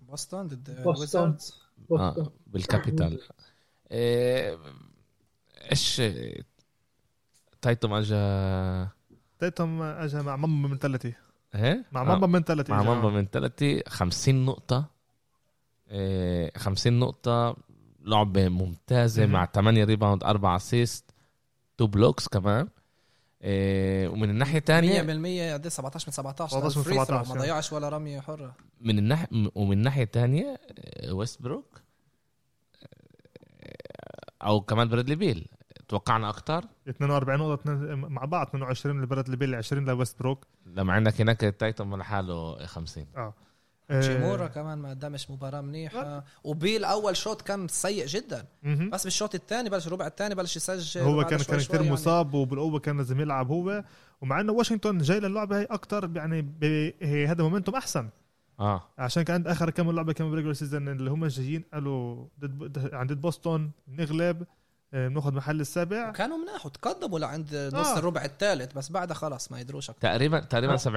[0.02, 1.36] بوسطن ضد بوسطن.
[1.92, 3.20] آه بال capital.
[3.92, 4.58] آه،
[5.70, 6.44] إيش آه،
[7.62, 8.88] تايتوم اجا
[9.38, 11.14] تايتوم اجى مع مامبا منتاليتي
[11.54, 12.82] إيه؟ مع آه، mamba mentality مع.
[12.82, 14.84] mamba mentality 50 نقطة.
[15.88, 17.56] آه، 50 نقطة.
[18.04, 19.26] لعبة ممتازة.
[19.26, 21.10] مع 8 rebound 4 assist
[21.76, 22.68] 2 blocks كمان.
[23.42, 27.40] آه، ومن الناحية 100% الثانية قد 17 من 17 17 من free throw، 17 ما
[27.40, 28.54] ضيعش ولا رمية حرة.
[28.80, 31.80] من الناحية ومن الناحية الثانية آه، ويستبروك
[33.62, 35.46] آه، أو كمان برادلي بيل
[35.92, 40.46] توقعنا أكتر؟ 42 نقطة اتنين- مع بعض 22 لبرادلي بيل 20 لويستبروك.
[40.66, 43.34] لما عندك هناك تايتوم لحاله 50 آه.
[43.90, 48.44] جيمورا كمان ما قدمش مباراه منيحه وبيل أول شوط كان سيء جدا.
[48.62, 48.90] مهم.
[48.90, 51.92] بس بالشوط الثاني بلش الربع الثاني بلش يسجل هو كان كان كثير يعني.
[51.92, 53.84] مصاب وبالقوة كان لازم يلعب هو.
[54.20, 56.54] ومع إنه واشنطن جاي للعبة هي أكثر يعني
[57.26, 58.08] هذا momentum أحسن.
[58.60, 58.82] آه.
[58.98, 62.94] عشان كان عند آخر كم لعبة كمان ب regular season اللي هم جايين قالوا ضد
[62.94, 64.42] عند بوسطن نغلب.
[64.42, 64.46] آه،
[64.92, 67.98] بناخذ محل السابع وكانوا مناح وتقدموا لعند نص آه.
[67.98, 70.76] الربع الثالث بس بعدها خلاص ما يدروش تقريبا تقريبا آه.
[70.76, 70.88] 70%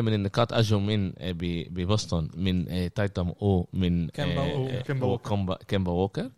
[0.00, 4.78] من النقاط أجوا من آه، ب- ببوسطن من آه، تايتوم أو من كيمبا آه، ووكر.
[5.52, 6.30] آه، كيمبا ووكر.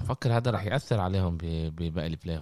[0.00, 2.40] بفكر هذا رح يأثر عليهم ب- بباقي ال play.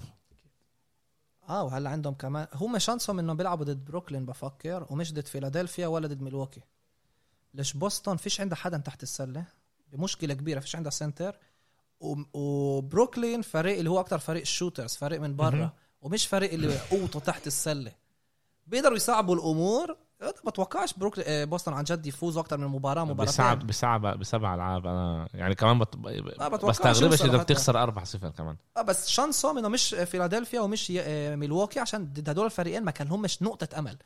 [1.49, 6.09] آه وهلا عندهم كمان هم شانسهم إنهم بيلعبوا ضد بروكلين بفكر ومش ضد فيلادلفيا ولا
[6.09, 6.61] ضد ميلواكي
[7.55, 9.45] ليش بوسطن فيش عندها حدا تحت السلة
[9.93, 11.37] بمشكله كبيرة فيش عندها سنتر
[12.01, 15.73] وبروكلين فريق اللي هو أكتر فريق shooters فريق من برا.
[16.03, 17.93] ومش فريق اللي قوته تحت السلة.
[18.67, 19.97] بيقدروا يصعبوا الأمور.
[20.21, 24.55] ما بتوقعش بروكلين آه، بوسطن عن جد يفوزوا أكتر من مباراة مباراتين بصعب بصعب بسبع
[24.55, 24.87] ألعاب.
[24.87, 25.97] أنا يعني كمان بت...
[26.65, 27.37] بستغربش إذا.
[27.37, 28.57] بتخسر 4 0 كمان.
[28.77, 33.09] آه بس شانسهم انه مش فيلادلفيا ومش آه، ميلواكي عشان ضد هدول الفريقين ما كان
[33.09, 33.97] همش نقطة أمل.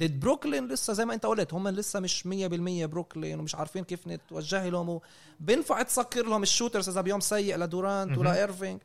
[0.00, 2.26] ضد بروكلين لسه زي ما انت قلت هم لسه مش 100%
[2.84, 5.00] بروكلين ومش عارفين كيف نتوجه لهم
[5.40, 8.18] بينفع تسكر لهم ال shooters إذا بيوم سيء لدورانت.
[8.18, 8.80] ولا إيرفينج.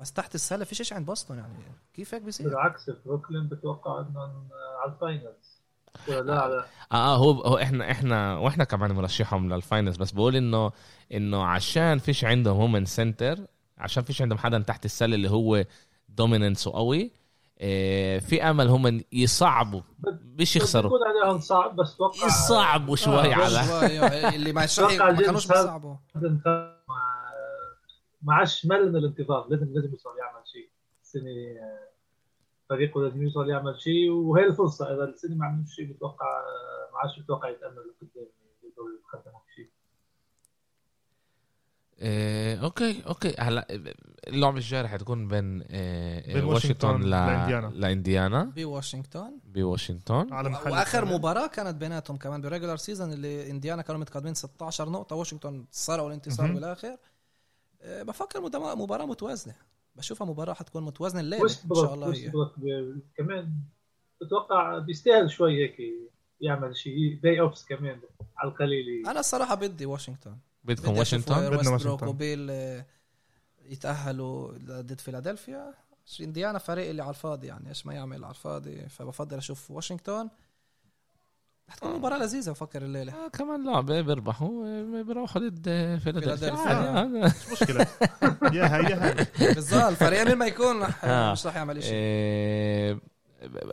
[0.00, 1.54] بس تحت السلة فيش شيء عند بوسطن يعني.
[1.94, 4.48] كيف هيك بيصير؟ بالعكس بروكلين بتوقع إنهم
[4.82, 5.62] على ال finals
[6.08, 6.40] ولا لا.
[6.40, 10.72] على آه آه هو هو إحنا إحنا وإحنا كمان مرشحهم لل finals بس بقول انه
[11.12, 13.46] إنه عشان فيش عندهم هم center
[13.78, 15.64] عشان فيش عندهم حدا تحت السلة اللي هو
[16.08, 17.21] dominance وقوي آه
[18.20, 19.82] في أمل هم يصعبوا.
[20.38, 20.90] مش يخسروا.
[20.90, 24.66] بكون عليهم صعب بس توقع يصعبوا شوي آه، على شوي اللي ما
[25.26, 25.94] كانوش بيصعبوا.
[28.22, 30.68] ما عادش مل من الانتظار لازم لازم يوصل يعمل شيء.
[31.02, 31.88] السنة آه،
[32.68, 34.94] فريقه لازم يوصل يعمل شيء وهي الفرصة.
[34.94, 38.26] إذا السنة ما عملش شيء بتوقع آه، ما عادش بتوقع يتأمل لقدام
[38.62, 39.40] يقدروا يقدموا
[42.04, 43.34] آه، okay okay.
[43.38, 43.66] هلا
[44.26, 47.10] اللعبة الجاية رح تكون بين آه بين واشنطن واشنطن ل...
[47.10, 47.66] لإنديانا.
[47.74, 48.44] لإنديانا.
[48.44, 49.38] بواشنطن.
[49.44, 50.32] بواشنطن.
[50.32, 51.14] على محل وآخر كمان.
[51.14, 55.16] مباراة كانت بيناتهم كمان ب regular season اللي إنديانا كانوا متقدمين 16 نقطة.
[55.16, 56.52] واشنطن سرقوا الانتصار.
[56.52, 56.96] بالآخر.
[57.82, 58.40] أه، بفكر
[58.76, 59.54] مباراة متوازنة.
[59.96, 62.32] بشوفها مباراة حتكون متوازنة الليلة إن شاء الله هي.
[63.16, 63.52] كمان
[64.22, 65.76] بتوقع بيستاهل شوي هيك
[66.40, 67.18] يعمل شيء.
[67.22, 68.00] playoffs كمان
[68.36, 69.06] على القليل.
[69.06, 70.36] أنا الصراحة بدي واشنطن.
[70.64, 72.06] بدكم واشنطن بدنا واشنطن.
[72.06, 72.86] وبيل أه،
[73.64, 75.74] يتأهلوا ضد فيلادلفيا
[76.20, 80.28] انديانا فريق اللي على الفاضي يعني إيش ما يعمل على الفاضي فبفضل أشوف واشنطن
[81.68, 86.52] رح تكون مباراة لذيذة بفكر الليلة آه كمان لعبه بيربحوا آه، بيروحوا ضد آه، فيلادلفيا.
[86.52, 86.88] عادي،
[87.24, 87.26] آه.
[87.26, 87.86] مش مشكلة
[88.52, 91.32] يا هي يا هي بالظبط الفريقين مين ما يكون رح آه.
[91.32, 92.98] مش رح يعمل شيء آه،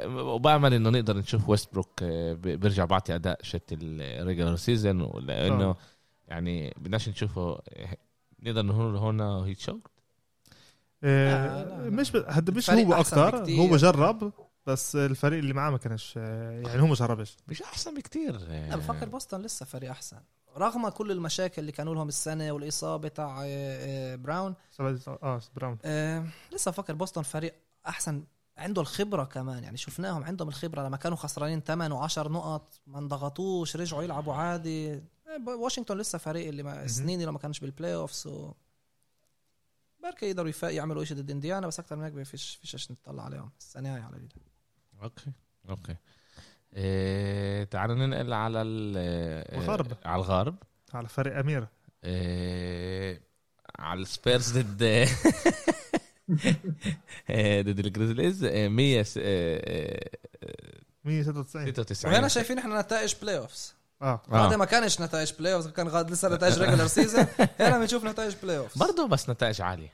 [0.08, 5.64] وبأمل إنه نقدر نشوف ويستبروك آه، ب- بيرجع بعطي أداء شت ال regular season لأنه
[5.66, 5.78] آه.
[6.30, 7.60] يعني بدناش نشوفه
[8.40, 9.90] نقدر نقول هون هي choke
[11.02, 11.90] لا، لا.
[11.90, 12.16] مش ب...
[12.16, 13.52] هذا مش هو أكثر.
[13.52, 14.32] هو جرب
[14.66, 17.38] بس الفريق اللي معاه ما كانش آه، يعني هو ما جربش.
[17.48, 18.38] مش أحسن بكتير.
[18.48, 20.18] لا بفكر بوسطن لسه فريق أحسن.
[20.58, 25.78] رغم كل المشاكل اللي كانوا لهم السنة والإصابة تاع آه، آه، براون سبعة- آه براون.
[25.86, 27.54] آه، لسه بفكر بوسطن فريق
[27.88, 28.24] أحسن.
[28.58, 33.76] عنده الخبرة كمان يعني شفناهم عندهم الخبرة لما كانوا خسرانين 8 و10 نقط ما انضغطوش
[33.76, 35.02] رجعوا يلعبوا عادي.
[35.48, 38.54] واشنطن لسه فريق اللي ما سنين اللي ما كانش بال playoffs و...
[40.04, 43.52] بركة يقدروا يعملوا شيء ضد إنديانا بس أكثر من هيك فيش فيش إيش نطلع عليهم
[43.60, 44.30] السنة هاي على الأقل.
[45.04, 45.32] okay
[45.70, 45.96] okay.
[46.74, 49.98] إيه تعالوا ننقل على ال- آه، الغرب.
[50.06, 50.56] على الغرب.
[50.94, 51.68] على فريق امير
[52.04, 53.22] إيه
[53.80, 54.82] على السبيرز ضد
[57.30, 58.44] إيه، ضد الجريزليز.
[58.44, 60.10] إيه، 100 إيه،
[61.04, 64.48] 196 96 وهنا شايفين إحنا نتائج playoffs آه آه.
[64.48, 67.26] هذا ما كانش نتائج playoffs كان غاد لسه نتائج regular season
[67.60, 69.94] هنا بنشوف نتائج playoffs برضه بس نتائج عالية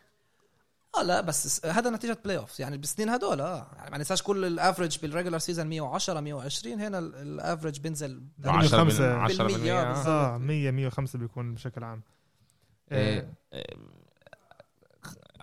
[0.97, 4.52] آه لا بس هذا نتيجة playoff يعني بالسنين هدول آه يعني ما ننساش كل ال
[4.52, 9.13] average بال regular season 110 120 هنا ال- ال average بينزل 10 10 بالمية.
[9.15, 9.83] 10 بالمية، بالمية.
[9.87, 10.07] بالظبط.
[10.07, 12.01] آه 100 105 بيكون بشكل عام
[12.91, 13.65] إيه، آه، إيه،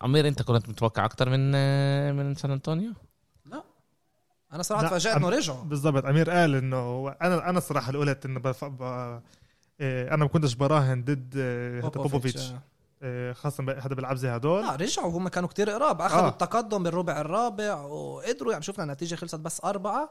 [0.01, 2.93] عمير أنت كنت متوقع أكثر من آه، من سان أنطونيو
[4.53, 5.63] أنا صراحة تفاجأت إنه رجعوا.
[5.65, 6.05] بالضبط.
[6.05, 8.65] أمير قال إنه أنا أنا الصراحة اللي قلت إنه بف...
[8.65, 8.83] ب...
[8.83, 9.23] آه،
[9.81, 11.31] أنا ما كنتش براهن ضد
[11.95, 12.63] بوبوفيتش آه.
[13.03, 15.11] آه، خاصة ب- هذا بيلعب زي هدول لا رجعوا.
[15.19, 16.01] هم كانوا كتير قراب.
[16.03, 16.29] أخذوا آه.
[16.29, 20.11] التقدم بالربع الرابع وقدروا يعني شفنا النتيجة خلصت بس أربعة.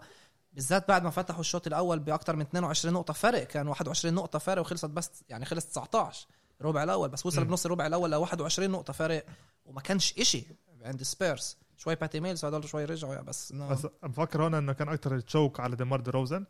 [0.54, 3.44] بالذات بعد ما فتحوا الشوط الأول باكثر من 22 نقطة فرق.
[3.44, 6.28] كان 21 نقطة فرق وخلصت بس يعني خلص 19
[6.62, 7.10] الربع الأول.
[7.10, 7.48] بس وصل مم.
[7.48, 9.26] بنص الربع الأول ل 21 نقطة فرق
[9.66, 10.46] وما كانش إشي
[10.86, 11.58] عند سبيرز.
[11.82, 15.20] شوي باتي ميلز هدول شوي رجعوا يعني بس إنه بس بفكر هون إنه كان أكثر
[15.20, 16.46] choke على ديمار ديروزن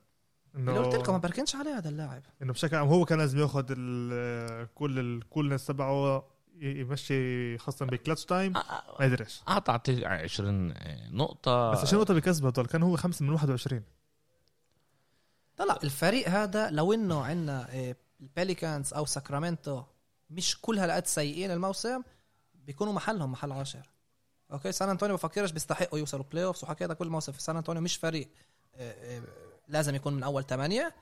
[0.55, 2.23] إنه اللي قلت لكم ما بركنش عليه هذا اللاعب.
[2.41, 6.23] إنه بشكل عام هو كان لازم ياخذ ال- كل الكولنس تبعه
[6.55, 8.53] يمشي خاصة ب clutch time.
[8.53, 8.61] ما
[8.99, 10.73] قدرش أعطى 20
[11.15, 11.71] نقطة.
[11.71, 13.83] بس 20 نقطة بكسبه هدول كان هو خمسة من 21
[15.57, 17.67] طلع الفريق هذا لو إنه عندنا
[18.21, 19.83] الباليكانز أو ساكرامنتو
[20.29, 22.01] مش كل هالقد سيئين الموسم
[22.55, 23.89] بيكونوا محلهم محل عاشر.
[24.51, 28.29] أوكي سان أنطونيو بفكرش بيستحقوا يوصلوا playoffs وحكيت كل موسم في سان أنطونيو مش فريق
[28.75, 29.21] آه، آه،
[29.67, 30.93] لازم يكون من أول ثمانية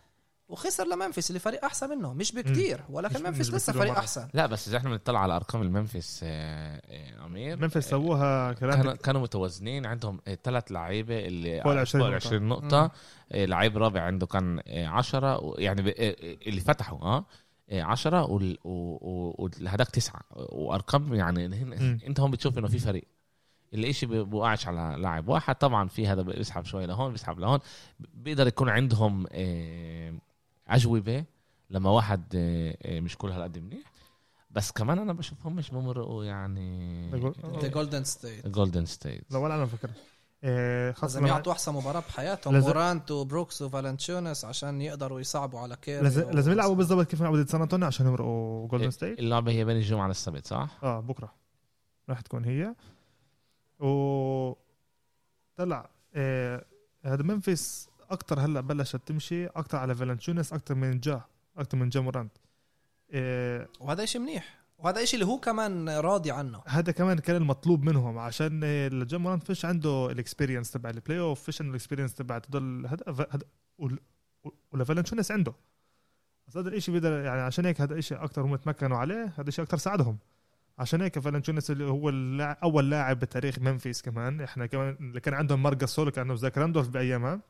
[0.50, 4.00] وخسر لمنفس اللي فريق أحسن منه مش بكتير ولكن منفس لسه فريق مرة.
[4.00, 4.28] أحسن.
[4.34, 8.95] لا بس إذا إحنا بنطلع على أرقام المنفس آه، أمير منفس سووها كانوا كلام.
[8.95, 9.86] كانوا متوازنين.
[9.86, 12.28] عندهم ثلاث لعيبة اللي فوق ال 20 فوق ال نقطة.
[12.28, 12.91] 20 نقطة.
[13.32, 15.82] لعيب رابع عنده كان 10 يعني
[16.47, 17.26] اللي فتحوا آه
[17.72, 18.28] 10
[18.66, 20.22] والهداك تسعة.
[20.36, 21.45] وأرقام يعني.
[22.08, 23.08] إنت هون بتشوف إنه في فريق.
[23.74, 25.56] الإشي بوقعش على لاعب واحد.
[25.56, 27.60] طبعا في هذا بيسحب شوي لهون بيسحب لهون.
[28.00, 30.14] بيقدر يكون عندهم آه،
[30.68, 31.24] أجوبة
[31.70, 33.92] لما واحد آه، آه، مش كل هالقد منيح.
[34.52, 37.10] بس كمان أنا بشوفهم مش بمرقوا يعني.
[37.62, 39.90] ضد جولدن ستيت جولدن ستيت لا ولا أنا فكر
[40.44, 42.54] إيه خاصة لازم لما- يعطوا أحسن مباراة بحياتهم.
[42.54, 47.22] لازم- مورانت وبروكس وفالنتشونس عشان يقدروا يصعبوا على كيري لازم و- لازم يلعبوا بالضبط كيف
[47.22, 51.00] لعبوا ضد سان أنطونيو عشان يمرقوا جولدن ستيت اللعبة هي بين الجمعة للسبت صح؟ آه
[51.00, 51.34] بكرة.
[52.10, 52.76] راح تكون هي.
[53.80, 54.54] و
[55.56, 56.66] طلع آه
[57.04, 61.22] هذا ممفيس أكتر هلأ بلشت تمشي أكتر على فالنتشونس أكتر من جا
[61.58, 62.32] أكتر من جا مورانت
[63.12, 64.60] آه وهذا إشي منيح.
[64.80, 66.62] وهذا إشي اللي هو كمان راضي عنه.
[66.68, 71.44] هذا كمان كان المطلوب منهم عشان آه، مورانت فيش عنده ال experience تبع ال playoff
[71.44, 73.44] فيش عنده ال experience تبع تضل هذا هذا
[75.32, 75.54] عنده.
[76.48, 79.66] بس هذا الإشي بيقدر يعني عشان هيك هذا الشيء أكتر هم تمكنوا عليه هذا الشيء
[79.66, 80.18] أكتر ساعدهم.
[80.80, 84.42] عشان هيك فالنتشونس اللي هو اللاعب أول لاعب بتاريخ ممفيس كمان.
[84.42, 87.42] إحنا كمان اللي كان عندهم مارك جاسول كان عنده زاك راندولف بأيامها.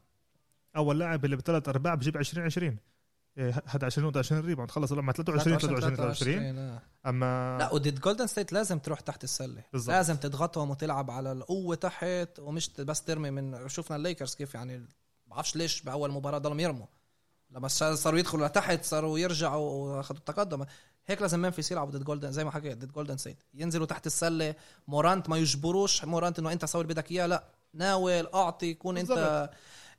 [0.76, 2.78] أول لاعب اللي بثلاث أرباع بجيب 20 20
[3.38, 6.82] إيه، هذا 20 نقطة 20 rebound خلص مع 23 23 23 آه.
[7.06, 9.64] أما لا وضد جولدن ستيت لازم تروح تحت السلة.
[9.74, 9.96] بالضبط.
[9.96, 14.88] لازم تضغطهم وتلعب على القوة تحت ومش بس ترمي من شفنا الليكرز كيف يعني
[15.28, 16.86] بعرفش ليش بأول مباراة ضلهم يرموا.
[17.52, 20.66] لما صاروا يدخلوا لتحت صاروا يرجعوا واخذوا التقدم.
[21.08, 24.56] هيك لازم ممفيس يلعبوا ضد جولدن زي ما حكيت ضد جولدن ستيت ينزلوا تحت السلة.
[24.88, 26.06] مورانت ما يجبروش.
[26.06, 27.26] مورانت إنه أنت سوي اللي بدك إياه.
[27.28, 27.44] لا.
[27.74, 29.50] ناول أعطي كون أنت بالضبط.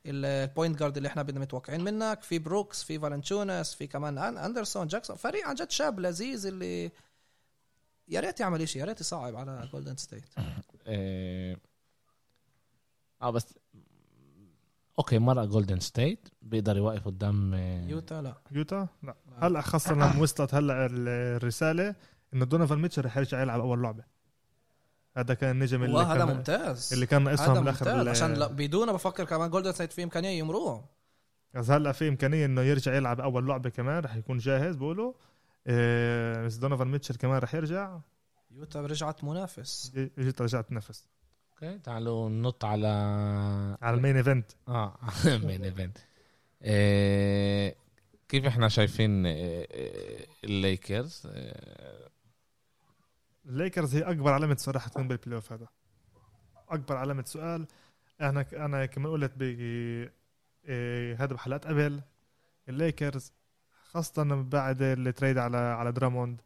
[0.05, 2.21] ال point guard اللي إحنا بدنا متوقعين منك.
[2.21, 6.91] في بروكس في فالنتشونس في كمان أن- اندرسون جاكسون فريق عن جد شاب لذيذ اللي
[8.07, 10.23] يا ريت يعمل شيء يا ريت يصعب على جولدن ستيت
[10.87, 11.55] آه
[13.21, 13.45] آه، بس
[14.99, 18.37] أوكي مرة جولدن ستيت بيقدر يوقف قدام آه، يوتا لا.
[18.51, 19.15] يوتا؟ لا.
[19.41, 21.95] هلأ خاصة لما وصلت هلأ الرسالة
[22.33, 24.03] إنه دونيفان ميتشل رح يرجع يلعب أول لعبة.
[25.17, 26.93] هذا كان النجم اللي كان ممتاز.
[26.93, 27.87] اللي كان هذا ناقصهم ممتاز.
[27.87, 30.85] بالاخر عشان لا بدونه بفكر كمان جولدن ستيت في إمكانية يمروه.
[31.53, 35.13] بس هلأ في إمكانية إنه يرجع يلعب أول لعبة كمان رح يكون جاهز بقولوا
[35.67, 37.99] إيه بس دونيفان ميتشل كمان رح يرجع.
[38.51, 39.91] يوتا رجعت منافس.
[39.95, 41.07] جيت رجعت تنفس
[41.63, 42.87] أوكي تعالوا ننط على
[43.81, 44.51] على ال main event.
[44.67, 44.97] آه
[45.45, 45.97] main event
[46.63, 47.75] آه،
[48.29, 49.31] كيف إحنا شايفين آه،
[49.71, 52.09] آه، الليكرز آه،
[53.45, 55.67] الليكرز هي أكبر علامة سؤال رح تكون بال playoff هذا.
[56.69, 57.67] أكبر علامة سؤال.
[58.21, 59.41] أنا أنا كمان قلت ب
[60.65, 62.01] إيه هذا بحلقات قبل
[62.69, 63.33] الليكرز
[63.91, 66.41] خاصة بعد ال trade على على دراموند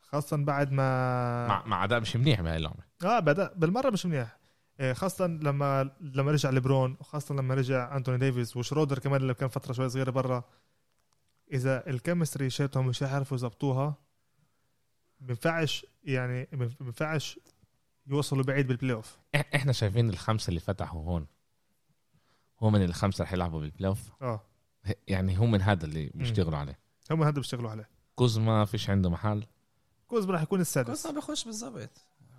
[0.00, 2.85] خاصة بعد ما مع مع أداء مش منيح بهاي اللعبة.
[3.04, 3.52] آه بدا.
[3.56, 4.36] بالمرة مش منيح.
[4.80, 9.48] إيه خاصة لما لما رجع ليبرون وخاصة لما رجع أنتوني ديفيس وشرودر كمان اللي كان
[9.48, 10.44] فترة شوي صغيرة برا.
[11.52, 13.94] إذا ال chemistry تبعتهم مش هيعرفوا يظبطوها
[15.20, 16.48] بينفعش يعني
[16.80, 17.38] بينفعش
[18.06, 21.26] يوصلوا بعيد بال playoff إح- إحنا شايفين الخمسة اللي فتحوا هون
[22.60, 24.40] هو من الخمسة رح يلعبوا بال playoff آه.
[25.08, 26.78] يعني هم من هذا اللي بيشتغلوا عليه.
[27.10, 27.88] هم هذا بيشتغلوا عليه.
[28.14, 29.46] كوزما فيش عنده محل؟
[30.08, 30.88] كوزما راح يكون السادس.
[31.02, 31.74] كوزما بيخش بالضبط.
[31.76, 31.88] هو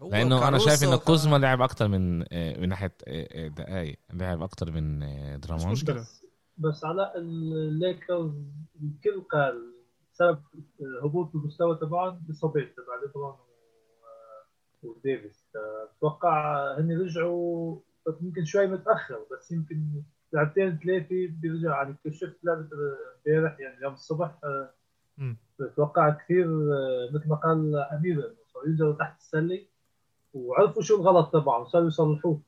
[0.01, 1.05] لأنه أنا شايف انه كمان.
[1.05, 5.45] كوزما لعب أكتر من آه، من ناحية آه، آه، دقائق لعب أكتر من آه، مش
[5.47, 6.25] دراموند مشكلة بس
[6.57, 8.31] بس علاء الليكرز
[8.83, 9.73] الكل قال
[10.13, 10.39] سبب
[11.03, 13.31] هبوط المستوى تبعهم الاصابات تبع ليبرون
[14.83, 15.47] و- وديفيس
[15.97, 17.79] أتوقع هن رجعوا
[18.21, 20.01] يمكن شوي متأخر بس يمكن
[20.33, 22.67] لعبتين ثلاثة بيرجع يعني شفت لعبة
[23.27, 24.35] امبارح يعني اليوم الصبح.
[25.59, 26.47] بتوقع كثير
[27.13, 29.65] مثل ما قال أمير إنه صاروا ينزلوا تحت السلة
[30.34, 32.41] وعرفوا شو الغلط تبعهم وصاروا يصلحوه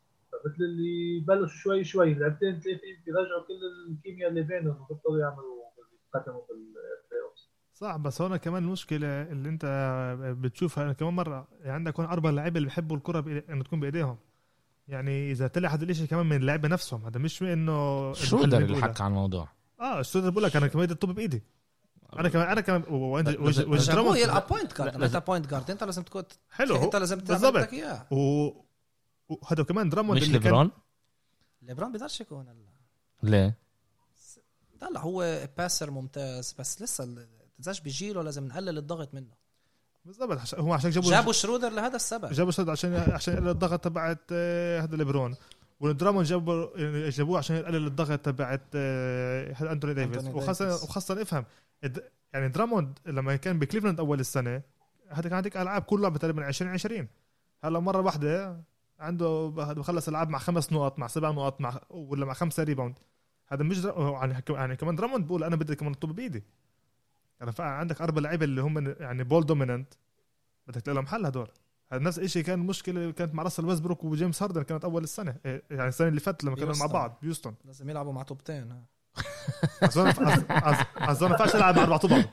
[0.46, 5.60] مثل اللي بلشوا شوي شوي لعبتين ثلاثة بيرجعوا كل الكيمياء اللي بينهم وبطلوا يعملوا
[6.08, 7.40] يتقدموا بال playoff
[7.74, 9.66] صح بس هون كمان المشكلة اللي انت
[10.42, 14.18] بتشوفها كمان مرة يعني عندك هون أربع لعيبة اللي بيحبوا الكرة بإيد- إنه تكون بإيديهم.
[14.88, 18.12] يعني إذا طلع هذا الإشي كمان من اللعيبة نفسهم هذا مش إنه
[18.66, 18.82] بيقولها.
[18.88, 19.48] حكى عن الموضوع؟
[19.80, 21.44] آه شرودر بقول لك أنا كمان بدي الطابة بإيدي.
[22.14, 26.04] أنا كمان أنا كمان وانت هو يلعب point guard لما انت point guard أنت لازم
[26.04, 26.76] تكون حلو.
[26.76, 27.58] هو أنت لازم تعمل بالضبط.
[27.58, 28.08] بدك اياه.
[29.30, 30.72] وهذا كمان دراموند مش ليبرون؟
[31.62, 32.70] ليبرون بيقدرش يكون هلا
[33.24, 33.58] ليه؟
[34.82, 39.34] لا لا هو passer ممتاز بس لسه تنساش بجيله لازم نقلل الضغط منه.
[40.06, 42.32] بالضبط هو عشان جابوا جابوا شرودر لهذا السبب.
[42.32, 45.36] جابوا شرودر عشان عشان يقلل الضغط تبعت آه، هذا ليبرون.
[45.80, 50.84] ودراموند جابوا جابوه عشان يقلل الضغط تبعت آه، هذا أنتوني ديفيس أنتوني وخاصه.
[50.84, 51.46] وخاصة افهم
[52.34, 54.62] يعني دراموند لما كان بكليفلاند أول السنة
[55.10, 57.08] هذا كان عندك ألعاب كل لعبه تقريبا 20 20
[57.64, 58.62] هلا مرة واحدة
[59.00, 63.00] عنده بخلص ألعاب مع خمس نقط مع سبع نقط مع ولا مع خمسة rebound
[63.48, 64.18] هذا مش در...
[64.22, 66.44] يعني يعني كمان دراموند بقول أنا بدي كمان الطب بإيدي.
[67.40, 69.94] يعني عندك أربع لعيبة اللي هم يعني بول دوميننت
[70.68, 71.48] بدك تلاقي لهم حل هدول.
[71.92, 75.64] هذا نفس الشيء كان مشكلة كانت مع راسل ويسبروك وجيمس هاردن كانت أول السنة إيه،
[75.72, 76.86] يعني السنة اللي فاتت لما كانوا مع.
[76.86, 77.54] بعض بيوستن.
[77.66, 78.86] لازم يلعبوا مع توبتين
[79.84, 80.08] اظن
[80.98, 82.26] أظن ما ينفعش يلعب مع أربع طوبة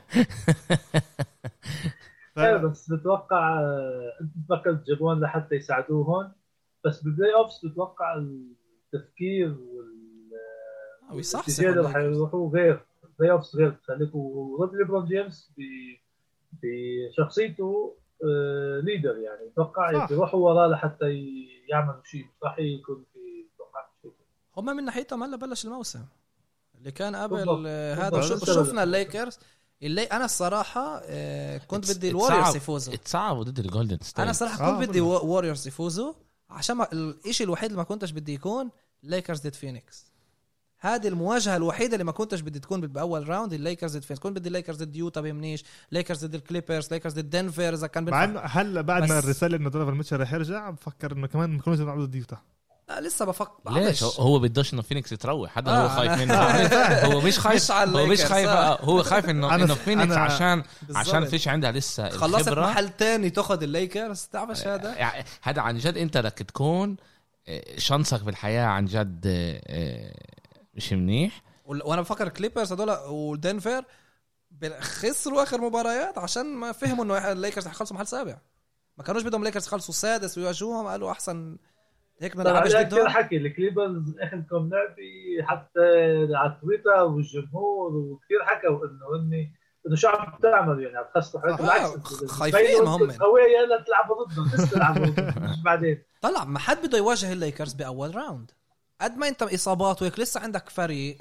[2.37, 6.31] إيه بس بتوقع آه، أنت فكرت جابون لحتى يساعدوهم
[6.85, 10.31] بس بال playoffs بتوقع التفكير وال
[11.03, 11.13] آه،
[11.69, 11.93] اللي الليكرز.
[11.93, 12.85] حيروحوا غير
[13.19, 13.71] playoffs غير.
[13.71, 15.97] تخليك ورد ليبرون جيمس ب-
[16.63, 19.47] بشخصيته آه، leader يعني.
[19.51, 20.07] أتوقع.
[20.11, 21.05] يروحوا وراه لحتى
[21.69, 22.21] يعملوا شيء.
[22.25, 23.19] مش راح يكون في
[23.55, 23.85] أتوقع
[24.57, 26.05] هم من ناحيتهم هلا بلش الموسم.
[26.77, 27.63] اللي كان قبل بالضبط.
[27.67, 28.21] آه، هذا.
[28.21, 29.39] شفنا الليكرز.
[29.83, 32.93] اللي أنا الصراحة آه، كنت بدي ال Warriors يفوزوا.
[32.93, 35.23] اتصعبوا ضد الجولدن ستيت أنا صراحة آه، كنت بدي والله.
[35.23, 36.13] ووريورز يفوزوا
[36.49, 36.87] عشان ما
[37.25, 38.69] الشيء الوحيد اللي ما كنتش بدي يكون
[39.03, 40.11] ليكرز ضد فينيكس
[40.79, 44.47] هذه المواجهة الوحيدة اللي ما كنتش بدي تكون بأول راوند الليكرز ضد فينيكس كنت بدي
[44.47, 48.81] الليكرز ضد يوتا بيمنيش ليكرز ضد الكليبرز ليكرز ضد دنفر إذا كان مع إنه هلا
[48.81, 52.15] بعد ما الرسالة إنه دونيفر ميتشل رح يرجع بفكر إنه كمان ما كانوش يلعبوا ضد
[52.15, 52.37] يوتا
[52.89, 54.19] لا لسه بفكر ليش بعرفش.
[54.19, 56.35] هو بدوش إنه فينيكس يتروح هذا آه، هو خايف منه
[57.13, 58.73] هو مش خايف مش على هو مش خايف آه.
[58.73, 60.97] آه، هو خايف انه إنه فينيكس أنا- عشان بالضبط.
[61.07, 62.65] عشان فيش عندها لسه خلصت الخبرة.
[62.67, 66.95] محل تاني تاخذ الليكرز تعرفش هذا يعني هذا عن جد أنت بدك تكون
[67.47, 70.13] آه، chance ك بالحياة عن جد آه، آه،
[70.73, 73.83] مش منيح وأنا بفكر كليبرز هدول ودنفر
[74.79, 78.37] خسروا آخر مباريات عشان ما فهموا إنه الليكرز حيخلصوا محل سابع
[78.97, 81.57] ما كانوش بدهم الليكرز يخلصوا سادس ويواجهوهم قالوا أحسن
[82.21, 85.79] هيك ما عليها كثير ضدهم حكي الكليبرز أخذ كم لعبة حتى
[86.35, 89.53] على تويتر والجمهور وكثير حكوا إنه اني
[89.87, 93.11] إنه شو عم تعملوا يعني؟ عم تخسروا حالكم آه، بالعكس خايفين تبينوا ما هم.
[93.11, 96.03] قوية يلا تلعبوا ضدهم بس تلعبوا ضدهم مش بعدين.
[96.21, 98.51] طلع ما حد بده يواجه الليكرز بأول round.
[99.01, 101.17] قد ما أنت إصابات وهيك لسه عندك فريق.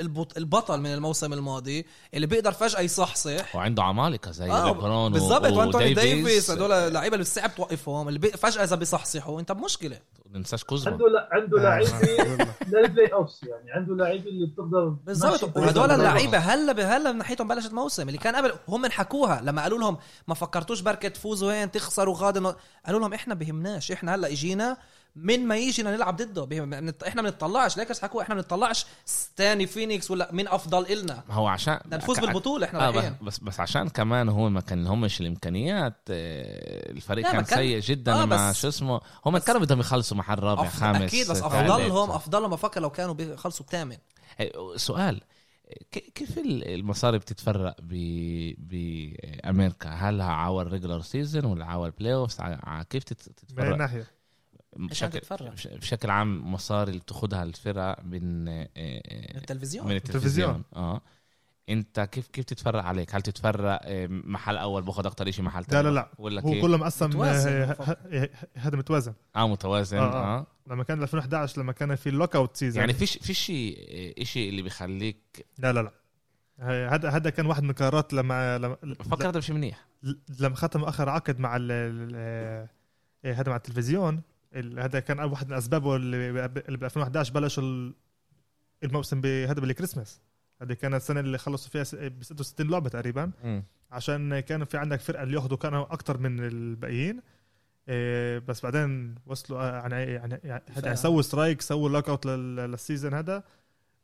[0.00, 3.56] البطل من الموسم الماضي اللي بيقدر فجأة يصحصح.
[3.56, 5.94] وعنده عمالقة زي آه، ليبرون و- بالضبط وانتوني.
[5.94, 8.20] ديفيس هدول لعيبه اللي صعب توقفهم اللي.
[8.20, 9.40] فجأة إذا بيصحصحوا.
[9.40, 10.00] أنت بمشكلة.
[10.30, 10.92] ما ننساش كوزما.
[10.92, 15.56] عنده لا عنده آه، لعيبة لل playoffs يعني عنده لعيبة اللي بتقدر بالضبط.
[15.56, 15.90] وهدول.
[15.90, 18.08] اللعيبة هلا هلا من ناحيتهم بلشت موسم.
[18.08, 19.96] اللي كان قبل هم حكوها لما قالوا لهم
[20.28, 22.54] ما فكرتوش بركة تفوزوا هين تخسروا غادر
[22.86, 24.76] قالوا لهم إحنا بهمناش إحنا هلا إجينا
[25.16, 26.68] من ما يجينا نلعب ضده.
[27.08, 31.22] إحنا ما بنطلعش ليكرز حكوا إحنا ما بنطلعش ستاني فينيكس ولا مين أفضل إلنا.
[31.28, 33.16] ما هو عشان بدنا نفوز بالبطولة إحنا آه بس, رايحين.
[33.22, 38.22] بس بس عشان كمان هو ما كان لهمش الإمكانيات آه، الفريق كان كان- سيء جدا
[38.22, 40.80] آه، مع شو اسمه هم كانوا بدهم يخلصوا محل رابع أف...
[40.80, 41.42] خامس أكيد بس.
[41.42, 43.96] افضلهم أفضلهم بفكر لو كانوا بيخلصوا ثامن
[44.40, 45.20] إيه، سؤال
[46.14, 47.92] كيف ال- المصاري بتتفرق ب
[48.58, 52.40] بامريكا هل عال regular season ولا عال playoff
[52.90, 54.06] كيف تت- من تتفرق ناحية.
[54.76, 55.52] بشكل تتفرق.
[55.52, 59.86] بش- بشكل عام مصاري اللي بتاخدها الفرق من آه، من آه، التلفزيون.
[59.86, 60.50] من التلفزيون.
[60.50, 60.64] التلفزيون.
[60.76, 61.00] آه.
[61.68, 65.66] انت كيف كيف تتفرق عليك؟ هل تتفرق آه، محل أول باخذ أكتر شيء محل لا
[65.66, 65.94] تاني؟ لا.
[65.94, 67.22] لا ولا هو كله مقسم
[68.56, 69.12] هذا متوازن.
[69.36, 70.38] آه متوازن آه, آه.
[70.38, 70.46] آه.
[70.66, 74.62] لما كان 2011 لما كان في ال lockout season يعني فيش فيش شيء شيء اللي
[74.62, 75.92] بيخليك لا لا لا.
[76.94, 78.76] هذا هذا كان واحد من القرارات لما لما
[79.10, 79.86] فكر هذا مش منيح
[80.40, 82.68] لما ختم آخر عقد مع ال ال-
[83.24, 84.14] إيه هذا مع التلفزيون.
[84.14, 84.22] ال-
[84.56, 87.94] هذا كان واحد من أسبابه اللي ب اللي ب 2011 بلشوا ال-
[88.84, 90.20] الموسم بهذا بالكريسماس.
[90.62, 93.30] هذه كانت السنة اللي خلصوا فيها ب 66 لعبة تقريبا.
[93.90, 97.22] عشان كان في عندك فرقة اللي ياخذوا كانوا أكثر من الباقيين.
[97.88, 103.14] إيه بس بعدين وصلوا آه، يعني يعني يعني يعني سووا strike سووا lockout لل season
[103.14, 103.42] هذا.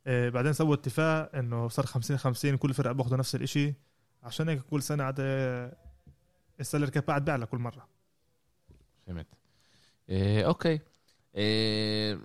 [0.07, 3.73] إيه بعدين سووا اتفاق إنه صار 50 50 كل فرقة باخذوا نفس الشيء
[4.23, 5.15] عشان هيك كل سنة عاد
[6.59, 7.87] ال salary cap قاعد بيعلى كل مرة.
[9.07, 9.27] فهمت.
[10.09, 10.79] إيه okay.
[11.35, 12.19] إيه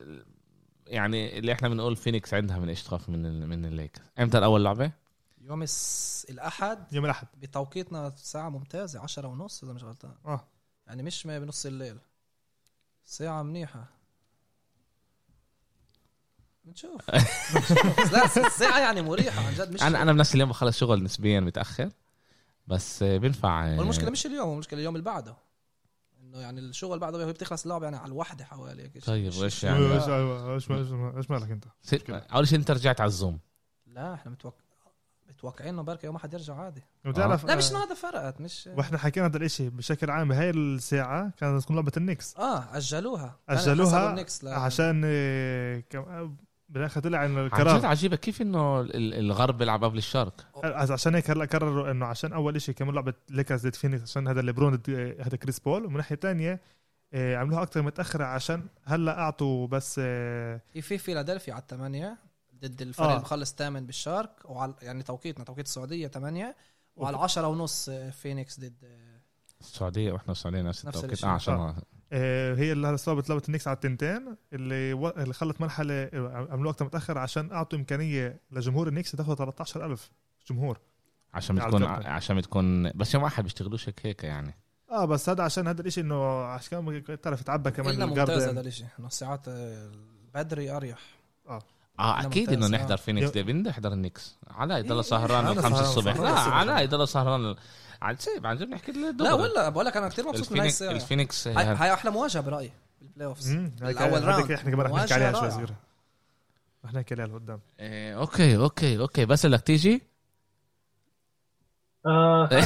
[0.87, 4.05] يعني اللي إحنا بنقول فينيكس عندها من إيش تخاف من ال من الليكرز.
[4.19, 4.93] إمتى الأول لعبة؟
[5.41, 6.27] يوم الس...
[6.31, 6.93] الأحد.
[6.93, 7.27] يوم الأحد.
[7.41, 10.15] بتوقيتنا ساعة ممتازة عشرة ونص إذا مش غلطان.
[10.27, 10.49] آه.
[10.87, 11.99] يعني مش ما بنص الليل.
[13.05, 13.85] ساعة منيحة.
[16.65, 17.11] بنشوف.
[18.13, 21.91] لا الساعة يعني مريحة عن جد مش أنا أنا بنفس اليوم بخلص شغل نسبيا متأخر
[22.67, 25.37] بس آه، بينفع آه، والمشكلة مش اليوم المشكلة اليوم اللي بعده.
[26.29, 29.05] إنه يعني الشغل بعده هي بتخلص اللعبة يعني على الوحدة حوالي هيك.
[29.05, 31.65] طيب وإيش مش- يعني إيش إيش إيش- إيش مالك أنت؟
[32.13, 33.39] أول شيء أنت رجعت على الزوم
[33.87, 34.57] لا إحنا متوقع
[35.29, 38.99] متوقعين إنه بركة يوم أحد يرجع عادي بتعرف لا مش انه هذا فرقت مش وإحنا
[38.99, 44.09] حكينا هذا الإشي بشكل عام بهاي الساعة كانت تكون لعبة النكس آه أجلوها أجلوها.
[44.45, 46.37] عشان آه، كم-
[46.69, 47.87] بالآخر طلع إنه عن جد القرار.
[47.87, 52.57] عجيبة كيف إنه ال- الغرب بيلعب قبل الشرق عشان هيك هلا قرروا إنه عشان أول
[52.57, 54.83] إشي كمان لعبة ليكرز ضد فينيكس عشان هذا ليبرون
[55.21, 55.85] هذا كريس بول.
[55.87, 56.61] ومن ناحية تانية
[57.13, 62.19] آه، عملوها أكثر متأخرة عشان هلا أعطوا بس آه، في في فيلادلفيا على الثمانية
[62.61, 63.13] ضد الفريق آه.
[63.13, 66.57] اللي مخلص ثامن بالشرق وعلى يعني توقيتنا توقيت السعودية ثمانية
[66.97, 69.21] وعلى 10 ونص فينيكس ضد آه،
[69.61, 71.25] السعودية وإحنا السعودية نفس التوقيت.
[71.25, 71.75] آه عشان
[72.13, 75.09] هي اللي صابت لعبة النكس على التنتين اللي و...
[75.09, 80.11] اللي خلت مرحلة آه، عملوها وقت متاخر عشان أعطوا إمكانية لجمهور النكس يدخلوا 13000
[80.51, 80.79] جمهور.
[81.35, 81.85] عشان بتكون.
[81.85, 84.55] عشان بتكون بس يوم واحد بيشتغلوش هيك هيك يعني.
[84.91, 88.87] آه بس هذا عشان هذا الإشي إنه عشان تعرف تعبى كمان إلا ممتاز هذا الشيء
[89.01, 89.91] إنه ساعات آه،
[90.35, 90.99] بدري أريح.
[91.49, 91.63] آه.
[91.99, 92.97] لا، أكيد إنه نحضر آه.
[92.97, 94.39] فينيكس دي بنحضر النكس.
[94.51, 96.17] علاء يضل إيه، سهران الخمسة سهران- الصبح.
[96.17, 96.31] لا.
[96.31, 97.55] علاء يضل سهران.
[98.03, 100.83] عن سيب عن جد نحكي لا ولا بقول لك أنا كثير مبسوط من هاي الفينيكس
[100.83, 100.93] الساعة.
[100.93, 103.51] الفينيكس هاي هاي أحلى مواجهة برأيي بالبلاي اوفز
[103.83, 104.53] هذيك راوند.
[104.53, 105.75] إحنا كمان رح نحكي عليها شوي صغيرة.
[106.85, 107.61] رح نحكي عليها لقدام.
[107.81, 109.25] إيه، أوكي أوكي أوكي.
[109.25, 110.03] بس بدك تيجي؟
[112.07, 112.49] آه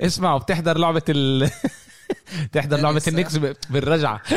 [0.00, 1.50] اسمع وبتحضر لعبة ال
[2.52, 3.02] تحضر لعبة.
[3.08, 3.36] النيكس
[3.70, 4.20] بالرجعة.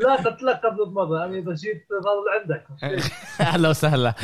[0.00, 2.66] لا لك قبل المره أنا إذا جيت ظل عندك.
[3.40, 4.14] أهلا وسهلا.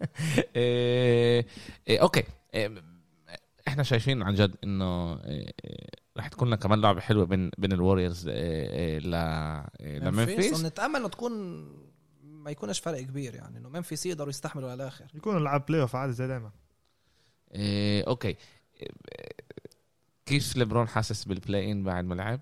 [1.90, 2.22] أوكي.
[2.54, 2.82] إيه،
[3.68, 7.72] إحنا شايفين عن جد إنه إيه، إيه، رح تكون لنا كمان لعبة حلوة بين بين
[7.72, 8.98] الوريورز ل إيه،
[9.98, 11.32] لممفيس نتامل إنه تكون
[12.22, 15.04] ما يكونش فرق كبير يعني إنه ممفيس يقدروا يستحملوا للآخر.
[15.14, 16.50] يكونوا لعب بلاي اوف عادي زي دائما
[17.54, 18.36] إيه، okay.
[18.80, 18.88] إيه،
[20.26, 22.40] كيف ليبرون حاسس بال play-in بعد ما لعب؟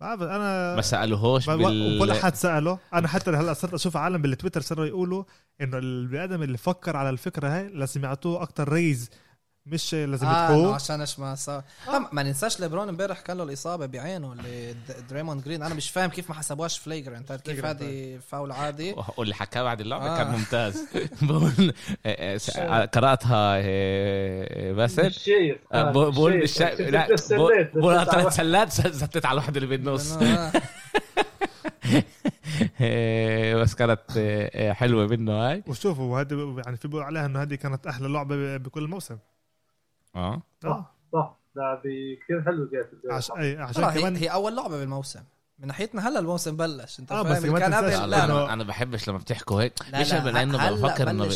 [0.00, 1.56] بعرف أنا ما سألوهوش ولا
[1.98, 2.78] بال حد سأله.
[2.94, 5.24] أنا حتى هلا صرت أشوف عالم بالتويتر صاروا يقولوا
[5.60, 9.10] إنه البني آدم اللي فكر على الفكرة هاي لازم يعطوه أكتر raise
[9.72, 11.62] مش لازم آه إنه يدفعوه عشان إيش ما صار.
[11.88, 12.08] آه.
[12.12, 14.74] ما ننساش ليبرون امبارح كان له الإصابة بعينه اللي
[15.10, 15.62] دريموند جرين.
[15.62, 17.64] أنا مش فاهم كيف ما حسبوهاش flagrant كيف.
[17.64, 20.16] هذه فاول عادي؟ واللي حكاه بعد اللعبة آه.
[20.18, 20.82] كان ممتاز.
[21.22, 21.72] بقول
[22.86, 23.60] قرأتها
[24.72, 26.76] باسل؟ مش شايف آه، بقول مش لا
[27.74, 30.52] بقول- ثلاث سلات زتت على الواحد اللي بالنص آه.
[33.60, 35.62] بس كانت إيه، حلوة منه هاي.
[35.66, 39.18] وشوفوا هذه يعني في بيقولوا عليها إنه هذه كانت أحلى لعبة بكل موسم
[40.16, 40.42] آه.
[40.64, 41.36] آه صح.
[41.56, 42.90] لعبه كثير حلوة جات
[43.60, 45.20] عشان كمان هي أول لعبة بالموسم.
[45.58, 47.00] من ناحيتنا هلا الموسم بلش.
[47.00, 48.24] أنت آه، فاهم؟ بس كمان كان قبل لا إنه- لا.
[48.24, 49.72] أنا أنا بحبش لما بتحكوا هيك.
[49.92, 50.30] لا مش لا.
[50.30, 51.28] لأنه بفكر إنه ب-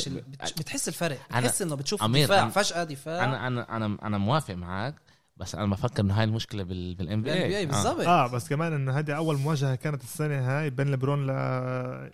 [0.59, 1.19] بتحس الفرق.
[1.19, 4.95] أنا- بتحس إنه بتشوف أمير، دفاع أنا- فجأة دفاع أنا أنا أنا أنا موافق معك
[5.37, 8.01] بس أنا بفكر إنه هاي المشكلة بال NBA بالضبط.
[8.01, 11.31] آه بس كمان إنه هذه أول مواجهة كانت السنة هاي بين ليبرون ل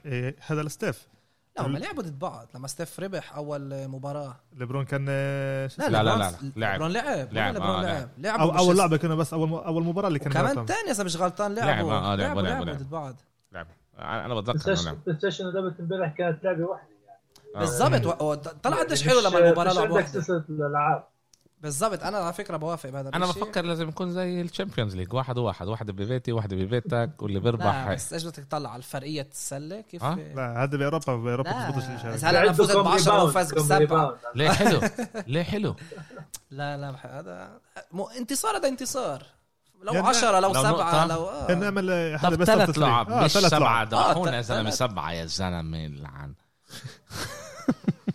[0.07, 1.07] إيه، هذا الستيف.
[1.61, 5.89] لا هم لعبوا ضد بعض لما ستيف ربح أول مباراة ليبرون كان آه، لا، اسمه؟
[5.89, 6.73] لا، ليبرون- لا، لعب.
[6.73, 10.09] ليبرون لعب لعب، ليبرون آه، لعب لعب أو أول لعبة كانوا بس أول أول مباراة
[10.09, 10.67] اللي كان كمان.
[10.67, 12.83] تاني اذا مش غلطان لعبوا آه، آه، لعبوا، لعبوا لعبوا، لعبوا لعبوا.
[12.85, 13.15] ضد بعض
[13.53, 13.69] لعبة.
[13.99, 14.73] أنا بتذكر
[15.41, 17.21] إنه لعبه امبارح كانت لعبة واحدة يعني
[17.57, 17.61] آه.
[17.61, 20.21] بالضبط طلع قديش حلو لما المباراة لعبوا عندك واحدة.
[20.21, 21.05] سلسله الألعاب
[21.61, 23.43] بالضبط أنا على فكرة بوافق بهذا أنا الشيء.
[23.45, 27.87] بفكر لازم يكون زي ال Champions League واحد وواحد واحد ببيتي واحد ببيتك واللي بيربح
[27.89, 27.95] لا.
[27.95, 32.11] بس إيش بدك تطلع على الفرقية السله كيف آه؟ لا هذا بأوروبا بأوروبا بتزبطش الشيء
[32.11, 32.25] بس.
[32.25, 34.17] هلا أنا فزت ب عندكم 10 rebound، وفاز بسبعة.
[34.35, 34.81] ليه حلو
[35.27, 35.77] ليه حلو
[36.51, 37.61] لا لا هذا
[37.93, 39.23] مو انتصار هذا انتصار
[39.83, 41.07] لو يعني 10 لو لو 7 نقطة.
[41.07, 42.79] لو آه كان نعمل هذا طب بس ثلاث.
[42.79, 43.89] لعب آه، مش لعب.
[43.89, 44.71] دعونا آه، يا زلمة.
[44.71, 46.35] سبعة يا زلمة لعن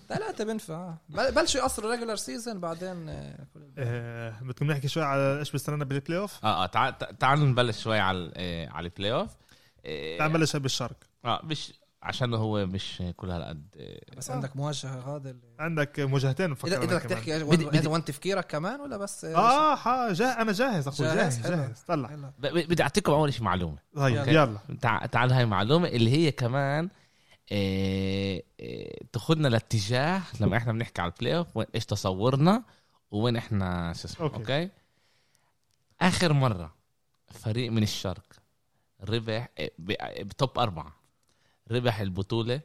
[0.09, 3.47] ثلاثة بنفع بل- بلشوا يقصروا regular season بعدين آه،.
[3.77, 7.99] آه، بدكم نحكي شوي على إيش بيستنانا بالبلاي اوف آه آه تعال تعال نبلش شوي
[7.99, 9.29] على إيه، على البلاي اوف
[10.19, 13.65] تعال نبلش بالشرق آه مش عشان هو مش كل هالقد
[14.17, 17.07] بس عندك مواجهة هذا اللي- عندك مواجهتين بفكر إذا بدك كمان.
[17.17, 21.05] تحكي بدي- بدي- انت وانت تفكيرك كمان ولا بس آه ها جاه أنا جاهز أخوي
[21.07, 21.55] جاهز؟ جاهز حلو.
[21.55, 22.31] جاهز طلع يلا.
[22.65, 24.27] بدي أعطيكم أول شيء معلومة طيب.
[24.27, 26.91] يلا تع- تعال هاي معلومة اللي هي كمان إيه
[27.51, 28.43] إيه
[29.13, 32.63] تاخذنا لاتجاه لما إحنا بنحكي على البلاي اوف وين إيش تصورنا
[33.11, 34.35] وين إحنا شو اسمه okay.
[34.37, 34.69] okay.
[36.01, 36.75] آخر مرة
[37.31, 38.25] فريق من الشرق
[39.03, 40.95] ربح ب- ب top أربعة
[41.71, 42.61] ربح البطولة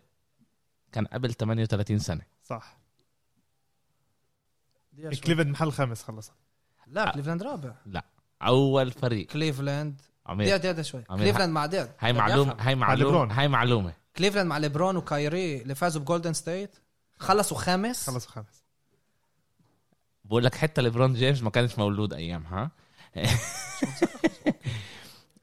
[0.93, 2.22] كان قبل 38 سنة.
[2.45, 2.76] صح.
[4.93, 5.20] دقيقة.
[5.20, 6.33] كليفلاند محل خامس خلص
[6.87, 7.74] لا كليفلاند رابع.
[8.43, 9.26] أول فريق.
[9.26, 10.01] كليفلاند.
[10.28, 11.03] دقيقة دقيقة شوي.
[11.03, 12.57] كليفلاند مع ديد هاي أفهم.
[12.61, 13.31] هاي معلومه ليبرون.
[13.31, 13.93] هاي معلومة.
[14.17, 16.77] كليفلاند مع ليبرون وكايري اللي فازوا بجولدن ستيت
[17.19, 18.11] خلصوا خامس.
[18.11, 18.65] خلص خامس.
[20.25, 22.71] بقول لك حتى ليبرون جيمس ما كانش مولود ايامها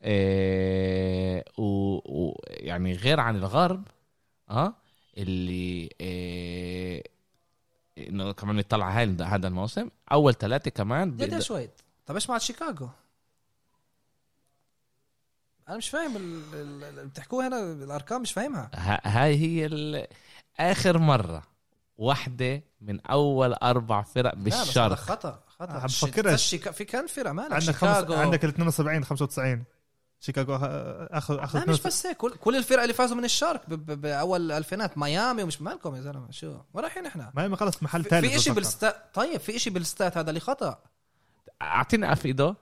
[0.04, 1.64] إيه، و
[1.96, 3.88] و- يعني غير عن الغرب
[4.50, 4.74] آه
[5.18, 7.04] اللي إيه
[7.98, 11.70] إنه كمان نطلع هاي هذا الموسم أول ثلاثة كمان دقيقة بيقدر- شوي
[12.06, 12.90] طب إيش مع شيكاغو؟
[15.70, 18.70] أنا مش فاهم ال- ال- اللي بتحكوه هنا الأرقام مش فاهمها.
[18.74, 20.08] ها- هاي هي ال-
[20.60, 21.44] آخر مرة
[21.98, 24.94] واحدة من أول أربع فرق لا بس بالشرق.
[24.96, 25.86] خطأ خطأ.
[25.86, 26.56] بفكرش.
[26.56, 29.64] في كان فرق مالك عندك خمس شيكاغو عندك ال 72 95
[30.20, 32.18] شيكاغو اخذ اخذ لا مش بس هيك.
[32.18, 33.26] كل, كل الفرق اللي فازوا من
[33.68, 37.32] ب- بأول الالفينات ميامي ومش مالكم يا زلمة؟ شو؟ وين رايحين إحنا.
[37.36, 38.54] ما هي خلص محل ثالث في شيء.
[38.54, 40.80] بالستات طيب في شيء بالستات هذا اللي خطأ.
[41.62, 42.56] أعطيني اف ايده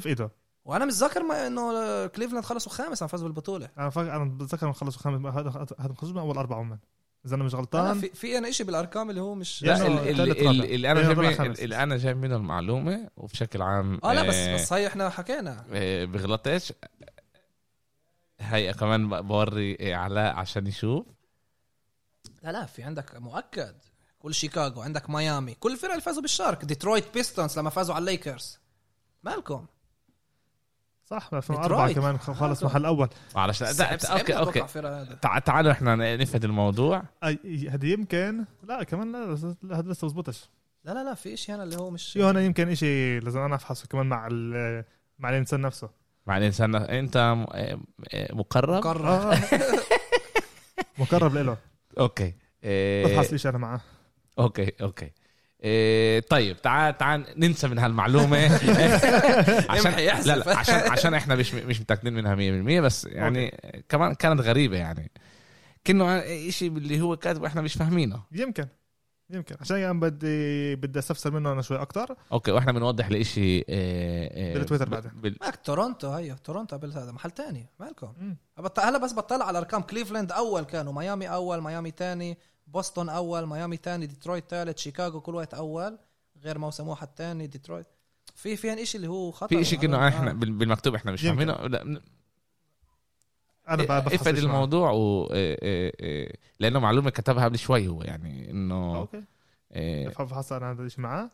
[0.00, 0.30] في ايده
[0.68, 3.68] وأنا متذكر ما انه كليفلاند خلصوا خامس عم فازوا بالبطولة.
[3.78, 6.78] أنا فاكر أنا بتذكر خلصوا خامس هذا هذا خلصوا من أول أربعة هم
[7.26, 8.00] إذا أنا مش غلطان.
[8.00, 9.86] في في أنا شيء بالأرقام اللي هو مش لا.
[9.86, 10.10] اللي
[10.92, 11.52] أنا جايب.
[11.60, 15.64] اللي أنا جايب منه المعلومة وبشكل عام آه لا بس آه، بس هاي إحنا حكينا.
[15.72, 16.72] آه، بغلطش.
[18.40, 21.06] هي كمان ب- بوري علاء عشان يشوف.
[22.42, 23.74] لا لا في عندك مؤكد.
[24.18, 25.54] كل شيكاغو عندك ميامي.
[25.54, 26.64] كل الفرق اللي فازوا بالشارك.
[26.64, 28.58] ديترويت بيستونز لما فازوا على الليكرز.
[29.22, 29.66] مالكم؟
[31.10, 31.98] صح ب 2004 ديترويت.
[31.98, 33.08] كمان خلص محل أول.
[33.62, 34.60] بس أوكي أوكي.
[34.76, 37.02] هذا؟ تعالوا إحنا نفهد الموضوع.
[37.24, 40.48] أي- هذه يمكن لا كمان لا هذا لسه بزبطش
[40.84, 43.86] لا لا لا في شيء هنا اللي هو مش هنا يمكن إشي لازم أنا أفحصه
[43.86, 44.84] كمان مع ال-
[45.18, 45.90] مع الإنسان نفسه.
[46.26, 47.78] مع الإنسان أنت م- آه،
[48.32, 49.38] مقرب؟ قرر آه.
[50.98, 51.56] مقرب له
[51.98, 52.34] أوكي.
[52.64, 53.80] آه، بفحص ليش أنا معاه
[54.38, 55.10] okay okay.
[55.64, 58.38] إيه طيب تعال تعال ننسى من هالمعلومة.
[59.70, 59.92] عشان.
[60.24, 64.76] لا لا عشان عشان إحنا مش مش متأكدين منها 100% بس يعني كمان كانت غريبة
[64.76, 65.10] يعني.
[65.84, 68.22] كأنه شيء اللي هو كاتبه إحنا مش فاهمينه.
[68.32, 68.66] يمكن.
[69.30, 69.56] يمكن.
[69.60, 72.16] عشان يعني بدي بدي أستفسر منه أنا شوي أكتر.
[72.32, 75.10] okay وإحنا بنوضح لشيء إيه إيه بالتويتر بعدين.
[75.14, 75.36] بال...
[75.40, 77.66] مالك تورونتو هي تورونتو قبل هذا محل تاني.
[77.80, 78.12] مالكم؟
[78.78, 79.82] هلا بس بطلع على أرقام.
[79.82, 82.38] كليفلاند أول كانوا ميامي أول ميامي تاني.
[82.72, 85.98] بوسطن اول ميامي تاني ديترويت ثالث شيكاغو كل وقت اول
[86.44, 87.86] غير موسم واحد تاني ديترويت
[88.34, 90.08] في في شيء اللي هو خطا في شيء آه.
[90.08, 91.22] إحنا بال- بالمكتوب إحنا مش.
[91.22, 91.82] فاهمينه لا،
[93.68, 93.82] أنا
[94.38, 94.54] معاه.
[94.54, 99.24] الموضوع و إيه إيه إيه لأنه معلومه كتبها قبل شوي هو يعني انه أوكي
[99.74, 101.30] إيه بفحص أنا هذا الشيء معاه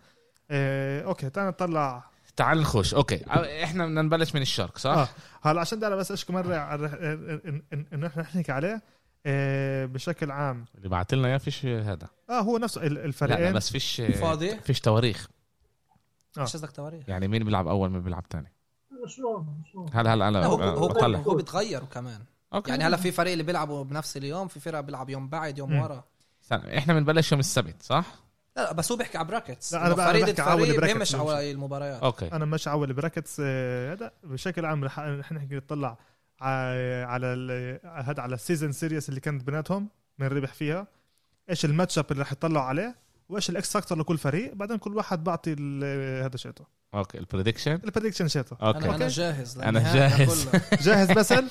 [0.51, 2.05] إيه، أوكي تعال نطلع
[2.37, 3.21] تعال نخش أوكي
[3.65, 5.09] إحنا بدنا نبلش من الشرق صح؟ آه.
[5.43, 6.55] هلا عشان ده أنا بس اشكي مره
[7.93, 8.83] انه إحنا نحكي عليه إيه،
[9.87, 10.65] بشكل عام.
[10.79, 12.09] اللي بعت لنا إياه فيش هذا.
[12.31, 15.29] آه هو نفسه ال- لا, لا الفريقين بس فيش فاضي؟ فيش تواريخ.
[16.39, 16.43] آه.
[16.43, 18.53] مش قصدك تواريخ؟ يعني مين بيلعب أول مين بيلعب ثاني
[19.07, 22.21] شلون شلون هلا هلا أنا لا، هو هو بطلع هو بيتغيروا كمان.
[22.55, 22.71] أوكي.
[22.71, 25.79] يعني هلا في فريق اللي بيلعبوا بنفس اليوم في فرق بيلعب يوم بعد يوم.
[25.81, 26.05] ورا.
[26.53, 28.07] إحنا بنبلش يوم السبت صح؟
[28.57, 32.03] لا لا بس هو بيحكي على brackets لا، أنا فريق brackets، بيمش مش- على المباريات.
[32.03, 32.33] أوكي.
[32.33, 34.13] أنا ماشي على ال brackets آه، هذا.
[34.25, 34.99] بشكل عام رح
[35.33, 35.99] نحكي نطلع
[37.07, 39.89] على ال- هذا على ال season series اللي كانت بيناتهم
[40.19, 40.87] من ربح فيها.
[41.51, 42.95] إيش ال matchup اللي رح يطلعوا عليه
[43.29, 44.55] وإيش ال X factor لكل فريق.
[44.55, 46.65] بعدين كل واحد بعطي ال- هذا شيته
[46.95, 48.89] أوكي ال prediction ال prediction شيته أنا أوكي.
[48.95, 50.49] أنا جاهز أنا جاهز.
[50.49, 50.61] كله.
[50.87, 51.49] جاهز بسل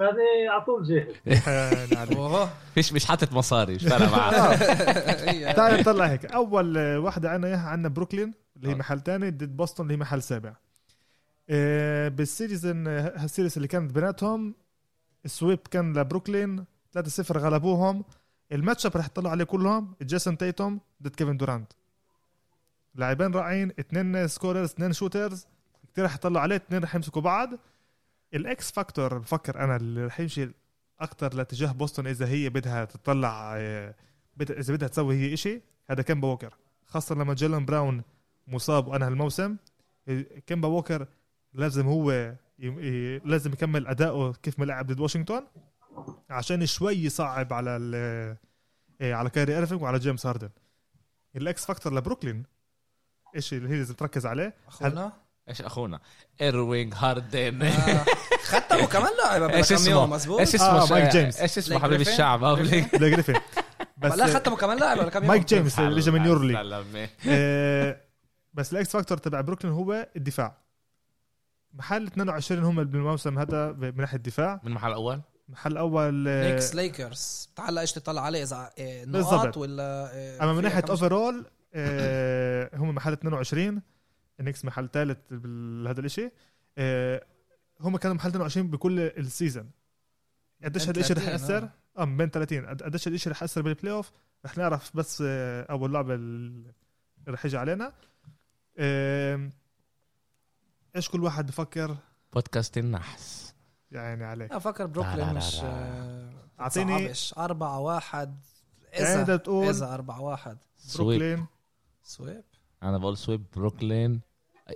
[0.00, 2.48] هذه على طول جاهز.
[2.74, 4.54] فيش مش حاطط مصاري مش فارقة معاه
[5.30, 6.24] هي- تعال نطلع هيك.
[6.26, 8.76] أول آه، واحدة عنا اياها عنا بروكلين اللي هي آه.
[8.76, 10.52] محل تاني ضد بوسطن اللي هي محل سابع.
[11.50, 14.54] آه، بال season آه، هال series اللي كانت بيناتهم
[15.24, 18.04] ال sweep كان لبروكلين 3-0 غلبوهم.
[18.52, 21.72] ال matchup رح يطلعوا عليه كلهم جيسون تيتوم ضد كيفن دورانت.
[22.94, 25.46] لاعبين رائعين اثنين scorers اثنين shooters
[25.92, 27.48] كثير رح يطلعوا عليه اثنين رح يمسكوا بعض.
[28.34, 30.50] ال X factor بفكر أنا اللي رح يمشي
[31.00, 33.94] أكثر لاتجاه بوسطن إذا هي بدها تطلع آه،
[34.40, 36.54] إذا بدها تسوي هي إشي هذا كيمبا ووكر.
[36.86, 38.02] خاصة لما جيلن براون
[38.46, 39.56] مصاب وأنا هالموسم
[40.46, 41.06] كيمبا ووكر
[41.56, 42.34] لازم هو
[43.24, 45.42] لازم يكمل أداؤه كيف ما لعب ضد واشنطن
[46.30, 48.36] عشان شوي يصعب على ال-
[49.00, 50.48] إيه، على كايري ايرفينج وعلى جيمس هاردن.
[51.36, 52.42] ال X factor لبروكلين
[53.36, 55.12] إيش اللي هي لازم تركز عليه؟ أخونا؟
[55.48, 56.00] إيش أخونا؟
[56.40, 57.62] ايروينج هاردن.
[57.62, 58.04] آه،
[58.44, 61.40] ختموا كمان لاعب إيش كم اسمه؟ يوم مزبوط إيش آه، اسمه مايك جيمس.
[61.40, 62.94] إيش اسمه ليك حبيب؟ الشعب؟ آه بليك.
[62.96, 63.34] بليك جريفن
[63.98, 66.84] بس لا ختموا كمان لاعب قبل كم مايك جيمس اللي اجى من EuroLeague.
[67.28, 68.00] آه،
[68.54, 70.65] بس ال X factor تبع بروكلين هو الدفاع.
[71.76, 74.60] محل 22 هم بالموسم هذا من ناحية الدفاع.
[74.62, 79.04] من المحل الأول محل أول آه، نيكس ليكرز تعال إيش تطلع عليه؟ إذا آه،.
[79.04, 83.82] نقاط ولا آه، أما من ناحية overall آه هم محل 22
[84.40, 86.30] النكس محل ثالث بهذا الإشي.
[86.78, 87.22] آه
[87.80, 89.70] هم كانوا محل 22 بكل ال season
[90.64, 91.68] قديش هذا الشيء رح 30 يأثر؟
[91.98, 92.04] آه.
[92.04, 94.12] من بين 30 قد- قديش هذا الشيء رح يأثر بال playoff
[94.46, 95.22] رح نعرف بس
[95.70, 96.72] أول لعبة اللي
[97.28, 97.92] رح يجي علينا.
[100.96, 101.96] إيش كل واحد بفكر؟
[102.32, 103.54] بودكاست النحس.
[103.92, 104.52] يعني عليك.
[104.52, 105.60] لا فكر بروكلين لا، مش.
[105.64, 106.30] آه،
[106.60, 108.36] أعطيني- تصعبش أربعة واحد.
[108.92, 110.58] يعني إذا بدك تقول إذا أربعة واحد.
[110.78, 111.08] sweep.
[111.20, 111.46] بروكلين.
[112.02, 112.44] sweep؟
[112.82, 114.20] أنا بقول sweep بروكلين.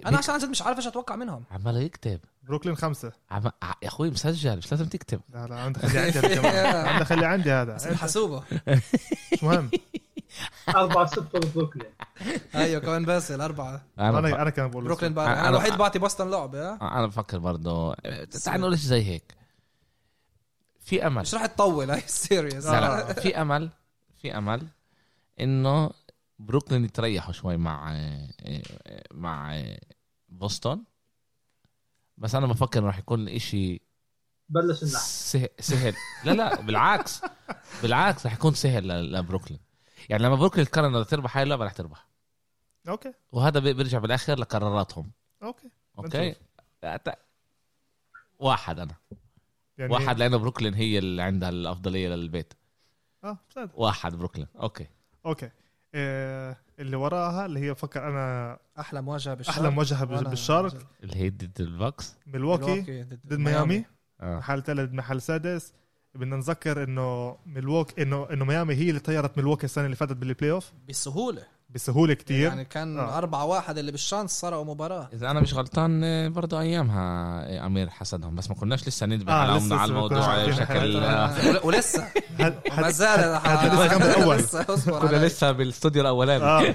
[0.07, 1.45] أنا عشان عن جد مش عارف إيش أتوقع منهم.
[1.51, 2.21] عمال يكتب.
[2.43, 3.13] بروكلين خمسة.
[3.31, 3.47] عم...
[3.63, 5.21] ع- يا أخوي مسجل مش لازم تكتب.
[5.29, 7.75] لا لا عندي خلي عندي هذا عندي خلي عندي هذا.
[7.75, 8.43] بس حاسوبه.
[9.33, 9.71] مش مهم.
[10.69, 11.21] 4 0
[11.55, 11.93] بروكلين
[12.55, 13.83] أيوه كمان باسل أربعة.
[13.99, 17.39] أنا أنا أنا كمان بقول بروكلين بقى أنا- أنا الوحيد بعطي بوسطن لعبه أنا بفكر
[17.39, 17.95] برضه.
[18.45, 19.35] تعال نقول شيء زي هيك.
[20.81, 21.21] في أمل.
[21.23, 23.71] مش راح تطول هاي series لا لا في أمل
[24.19, 24.67] في أمل
[25.41, 25.91] إنه
[26.39, 27.97] بروكلين يتريحوا شوي مع
[29.15, 29.63] مع
[30.29, 30.85] بوسطن.
[32.19, 33.81] بس أنا بفكر راح يكون إشي
[34.49, 35.95] بلش النحس سه- سهل.
[36.25, 37.23] لا لا بالعكس.
[37.83, 39.61] بالعكس راح يكون سهل ل- لبروكلين.
[40.09, 42.07] يعني لما بروكلين تقرر انها تربح هاي اللعبة راح تربح.
[42.89, 43.13] أوكي.
[43.33, 45.11] وهذا بي- بيرجع بالآخر لقراراتهم.
[45.43, 45.71] أوكي.
[45.99, 46.35] أوكي.
[46.87, 47.15] أت-
[48.39, 48.95] واحد أنا.
[49.79, 52.55] يعني واحد لأنه بروكلين هي اللي عندها الأفضلية للبيت.
[53.25, 53.79] آه بصدق.
[53.81, 54.47] واحد بروكلين.
[54.61, 54.87] أوكي.
[55.27, 55.51] أوكي.
[55.95, 61.31] آه اللي وراها اللي هي بفكر أنا أحلى مواجهة بالشرق أحلى مواجهة بالشرق اللي هي
[61.31, 62.17] ضد البوكس.
[62.27, 63.85] ميلواكي ضد ضد ميامي.
[64.21, 64.39] آه.
[64.39, 65.73] محل ثالث محل سادس.
[66.15, 70.28] بدنا نذكر إنه ميلواكي انه إنه ميامي هي اللي طيرت ميلواكي السنة اللي فاتت بال
[70.28, 71.43] play off بسهولة.
[71.75, 72.49] بسهولة كتير.
[72.49, 73.19] يعني كان آه.
[73.19, 75.09] أربعة واحد اللي بال chance سرقوا مباراة.
[75.13, 77.01] إذا أنا مش غلطان آه، برضو أيامها
[77.47, 80.97] آه، أمير حسدهم بس ما كناش لسه ندبح آه، على لسه- على الموضوع بشكل.
[80.97, 82.07] آه، ول- ولسه.
[82.79, 84.13] ما زال لسه كان
[85.01, 85.27] كنا.
[85.27, 86.75] لسه بالاستوديو الأولاني.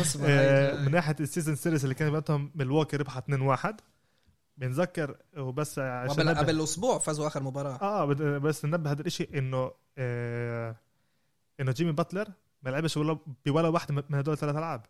[0.00, 0.82] أصبر آه، علي.
[0.86, 3.74] من ناحية ال season series اللي كان بيناتهم ميلواكي ربحت 2-1
[4.58, 7.78] بنذكر وبس عشان قبل ننبه قبل أسبوع فازوا آخر مباراة.
[7.82, 8.04] آه
[8.38, 10.76] بس ننبه هذا الشيء إنه آه
[11.60, 12.28] إنه جيمي باتلر
[12.62, 14.86] ما لعبش ولا بولا واحدة من هدول الثلاث ألعاب.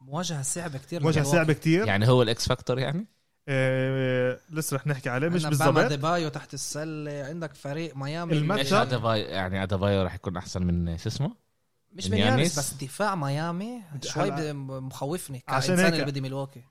[0.00, 1.02] مواجهة صعبة كتير.
[1.02, 1.22] مواجهة.
[1.24, 1.86] صعبة كتير.
[1.86, 3.06] يعني هو ال X factor يعني؟
[3.48, 5.78] آه لسه رح نحكي عليه مش بالضبط.
[5.78, 7.24] ديبايو تحت السلة.
[7.28, 8.32] عندك فريق ميامي.
[8.32, 8.86] ال matchup.
[8.86, 11.34] ادابايو يعني ادابايو راح يكون أحسن من شو اسمه؟
[11.92, 12.58] مش من يانيس.
[12.58, 16.62] بس دفاع ميامي شوي مخوفني عشان كإنسان هيك- اللي بدي ميلواكي.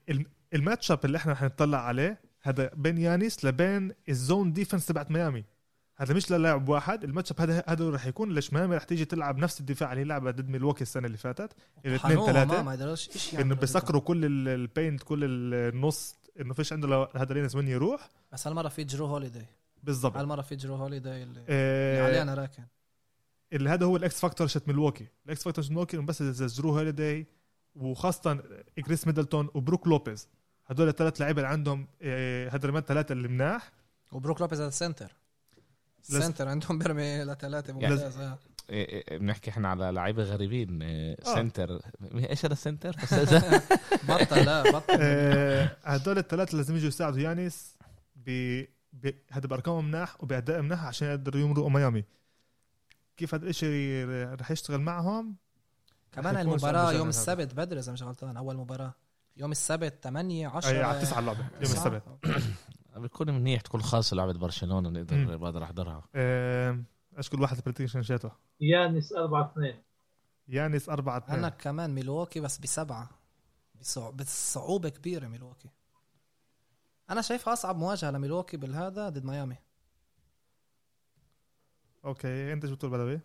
[0.54, 5.10] ال matchup اللي إحنا رح نطلع عليه هذا بين يانيس لبين ال zone defense تبعت
[5.10, 5.44] ميامي.
[5.96, 9.38] هذا مش للاعب واحد ال matchup هذا هذا رح يكون ليش ميامي رح تيجي تلعب
[9.38, 11.52] نفس الدفاع اللي لعبها ضد ميلواكي السنة اللي فاتت
[11.86, 12.62] الاثنين ثلاثة.
[12.62, 17.34] ما يقدروش إيش إنه بيسكروا كل ال- ال paint كل النص إنه فيش عنده هذا
[17.34, 18.08] lanes وين يروح.
[18.32, 19.46] بس هالمرة في جرو هوليداي
[19.82, 20.16] بالضبط.
[20.16, 22.62] هالمرة في جرو هوليداي اللي, اللي آه عليه أنا راكن.
[23.52, 25.06] اللي هذا هو ال X factor شت ميلواكي.
[25.26, 27.26] ال X factor شت ميلواكي بس اذا جرو هوليداي
[27.74, 28.42] وخاصة
[28.86, 30.28] كريس ميدلتون وبروك لوبيز.
[30.66, 33.72] هدول الثلاث لعيبة اللي عندهم آه، هدول الثلاثة اللي مناح.
[34.12, 35.12] وبروك لوبيز على ال center
[36.00, 38.38] ال center عندهم بيرمي لثلاثة ممتاز آه.
[39.10, 41.34] بنحكي إحنا على لعيبة غريبين إيه، آه.
[41.34, 41.80] center
[42.14, 42.96] إيش هذا ال center
[44.08, 44.96] بطل لا بطل.
[45.00, 47.76] آه، هدول الثلاثة لازم يجوا يساعدوا يانيس
[48.16, 48.30] ب
[48.92, 52.04] ب- هذا بأرقامهم مناح وباداء مناح عشان يقدروا يمرقوا ميامي.
[53.16, 54.06] كيف هذا الشيء
[54.40, 55.36] رح يشتغل معهم؟
[56.12, 57.08] كمان صعب يوم.
[57.08, 58.94] السبت بدري إذا مش غلطان أول مباراة.
[59.36, 62.02] يوم السبت 8 10 أي على تسعة اللعبة يوم السبت.
[62.96, 65.36] بيكون منيح تكون خاصة لعبة برشلونة نقدر.
[65.36, 66.04] بقدر احضرها
[67.18, 68.30] إيش كل واحد prediction شاته
[68.60, 69.82] يانيس 4 2
[70.48, 73.10] يانيس 4 2 عندك كمان ميلواكي بس بسبعة.
[73.80, 75.68] بصع- بصعوبة كبيرة ميلواكي.
[77.10, 79.56] أنا شايفها أصعب مواجهة لميلواكي بالهذا ضد ميامي.
[82.04, 83.20] okay أنت شو بتقول بدوي؟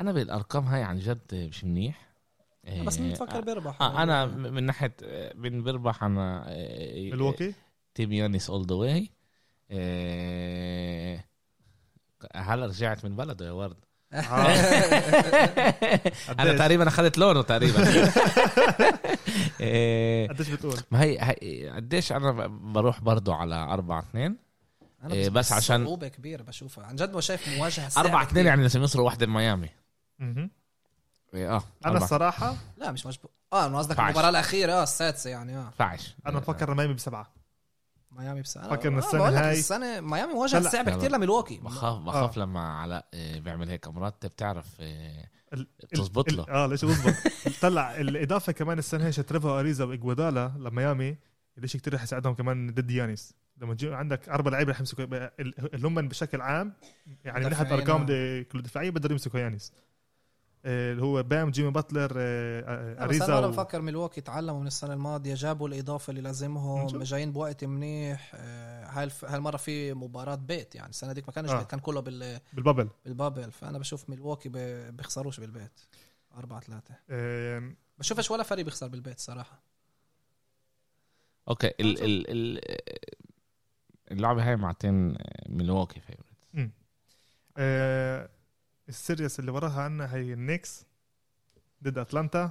[0.00, 2.13] أنا بالأرقام هاي عن جد مش منيح.
[2.66, 7.54] إيه، مين تفكر بيربح؟ آه أنا من ناحية آه، من بربح أنا آه، ميلواكي؟
[7.94, 9.10] team يانيس all the way
[12.34, 13.76] هلا رجعت من بلده يا ورد؟
[14.14, 14.44] أنا
[16.38, 17.78] قديش؟ تقريبا أخذت لونه تقريبا.
[20.30, 21.18] قديش بتقول؟ ما هي
[21.76, 24.36] قديش أنا بروح برضو على 4 2
[25.02, 26.84] أنا إيه، بس عشان- صعوبة كبيرة بشوفها.
[26.86, 28.46] عن جد ما شايف مواجهة صعبة 4 2 كتير.
[28.46, 29.68] يعني لازم يوصلوا واحدة ميامي.
[30.18, 30.38] مهم.
[30.38, 30.50] إيه،
[31.34, 31.98] آه أنا.
[31.98, 34.06] الصراحة لا مش مجبور آه أنا قصدك فعش.
[34.08, 37.32] المباراة الأخيرة آه السادسة يعني آه فعش أنا بفكر ميامي بسبعة
[38.12, 40.32] ميامي بس أنا فكر آه، بقول لك هاي- السنة ميامي
[40.90, 41.16] لا، كتير لا.
[41.16, 45.28] لميلواكي بخاف بخاف لما علاء آه، بيعمل هيك مرات بتعرف آه،
[45.90, 46.46] تزبط ال- له.
[46.48, 47.14] آه ليش بزبط
[47.62, 51.16] طلع الإضافة كمان السنة هي تريفو أريزا وإجوادالا لميامي
[51.58, 55.74] الشيء كتير رح يساعدهم كمان ضد يانيس لما تجي عندك أربع لعيبة رح يمسكوا ال-
[55.74, 56.72] اللي هم بشكل عام
[57.24, 58.42] يعني من ناحية أرقام آه.
[58.42, 59.83] كل دفاعية بيقدروا يمسكوا يانيس آه،
[60.64, 63.50] اللي هو بام جيمي باتلر آه، آه، بس أريزا أنا و...
[63.50, 66.86] بفكر ميلواكي تعلموا من السنة الماضية جابوا الإضافة اللي لازمهم.
[66.86, 69.24] جايين بوقت منيح آه، هاي الف...
[69.24, 71.58] هالمره في مباراة بيت؟ يعني السنة ديك ما كانش آه.
[71.58, 72.40] بيت كان كله بال...
[72.52, 72.88] بال bubble.
[73.04, 73.52] بال bubble.
[73.52, 74.56] فأنا بشوف ميلواكي ب...
[74.96, 75.80] بيخسروش بالبيت.
[76.36, 79.62] أربعة ثلاثة آه، بشوفش ولا فريق بيخسر بالبيت صراحة.
[81.48, 82.60] okay ال ال ال
[84.10, 85.16] اللعبة هاي معتين
[85.48, 86.70] ميلواكي favorite
[87.56, 88.28] آه،
[88.88, 90.86] ال series اللي وراها عنا هي النيكس
[91.84, 92.50] ضد أتلانتا.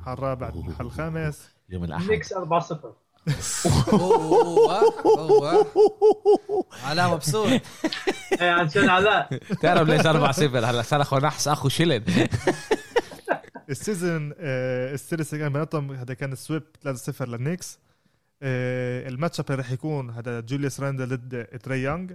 [0.00, 1.48] محل الرابع محل الخامس.
[1.68, 2.10] يوم الأحد.
[2.10, 2.94] نيكس 4 0
[3.92, 6.64] أوه، أوه، أوه.
[6.84, 7.48] علاء مبسوط.
[8.40, 12.04] إيه عشان علاء تعرف ليش 4 0 هلا صرخوا نحس أخو شلن
[13.70, 17.78] ال season آه، ال series اللي كان بيناتهم هذا كان sweep 3-0 للنيكس.
[18.42, 22.12] آه، ال match up اللي راح يكون هذا جوليوس راندل ضد تري يونغ.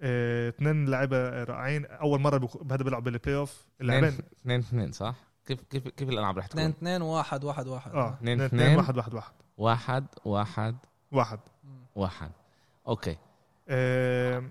[0.00, 1.86] اثنين لعيبة رائعين.
[1.86, 5.14] أول مرة بخ- بهذا بيلعب بال playoff اللاعبين اثنين اثنين صح؟
[5.46, 8.62] كيف كيف كيف الألعاب رح 2 تكون؟ 2 1 1 1 آه اثنين- اثنين اثنين.
[8.62, 9.32] اثنين واحد واحد واحد.
[9.58, 10.76] واحد واحد.
[11.12, 11.40] واحد.
[11.94, 12.30] واحد.
[12.88, 13.16] okay.
[13.68, 14.44] آه،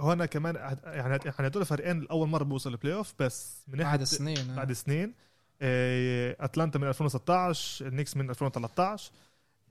[0.00, 0.54] هون كمان
[0.84, 4.72] يعني يعني هدول الفريقين اول مرة بيوصلوا ال playoff بس من ناحية بعد سنين بعد
[4.72, 5.14] سنين.
[5.62, 9.10] آه، أتلانتا من 2016 النيكس من 2013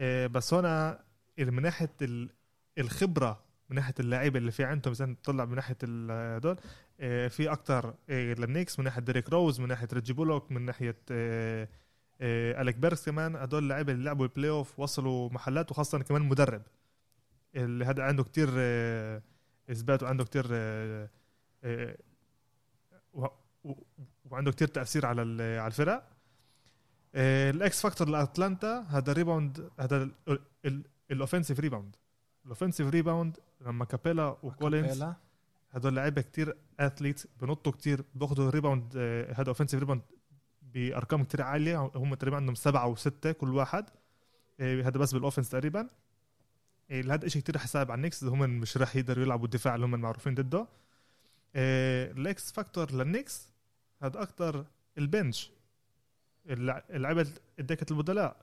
[0.01, 0.99] آه، بس هنا
[1.37, 2.29] من ناحية ال-
[2.77, 3.39] الخبرة
[3.73, 5.77] من ناحية اللعيبة اللي في عندهم إذا تطلع من ناحية
[6.35, 6.57] هدول
[6.99, 11.67] آه، في أكثر للنيكس من ناحية ديريك روز من ناحية ريجي بولوك من ناحية آه،
[12.21, 13.35] آه، أليك بيركس كمان.
[13.35, 16.61] هدول اللعيبة اللي لعبوا ال playoff وصلوا محلات وخاصة كمان مدرب
[17.55, 19.21] اللي هذا عنده كتير آه،
[19.71, 21.09] إثبات وعنده كتير آه،
[21.63, 21.97] آه،
[24.25, 25.21] وعنده كتير تأثير على
[25.59, 26.03] على الفرق.
[27.15, 30.09] آه، ال X factor لأتلانتا هذا rebound هذا
[31.11, 31.95] ال offensive rebound
[32.45, 35.15] ال offensive rebound لما كابيلا وكولينز كابيلا.
[35.71, 40.01] هدول لعيبة كتير athlete بنطوا كتير باخذوا rebound آه، هذا offensive rebound
[40.61, 41.91] بأرقام كتير عالية.
[41.95, 43.85] هم تقريبا عندهم سبعة وسته كل واحد.
[44.59, 45.89] آه، هذا بس بال offense تقريبا.
[46.91, 48.23] آه، هذا شيء كتير حساب على النكس.
[48.23, 50.67] هم مش راح يقدروا يلعبوا الدفاع اللي هم المعروفين ضده.
[51.55, 53.49] آه، ال X factor للنكس
[54.03, 54.65] هذا أكتر
[54.97, 55.51] ال bench
[56.49, 57.27] اللع- اللعيبة
[57.59, 58.35] الدكة البدلاء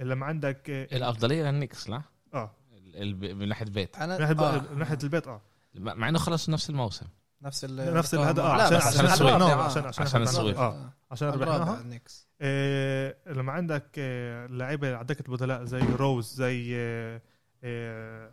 [0.00, 2.02] لما عندك آه الأفضلية للنيكس لا
[2.34, 2.50] آه، ال-
[2.96, 4.72] من ناحية بيت أنا من ناحية آه.
[4.72, 5.40] من ناحية البيت آه.
[5.74, 7.06] مع إنه خلصوا نفس الموسم.
[7.42, 9.26] نفس ال نفس هذا آه لا عشان بس عشان عشان.
[9.26, 10.56] آه، عشان عشان عشان ال sweep.
[10.56, 10.92] آه.
[11.10, 12.28] عشان ربحناها النكس.
[12.40, 17.22] آه، لما عندك آه، لعيبة على دكه البدلاء زي روز زي آه،
[17.64, 18.30] آه،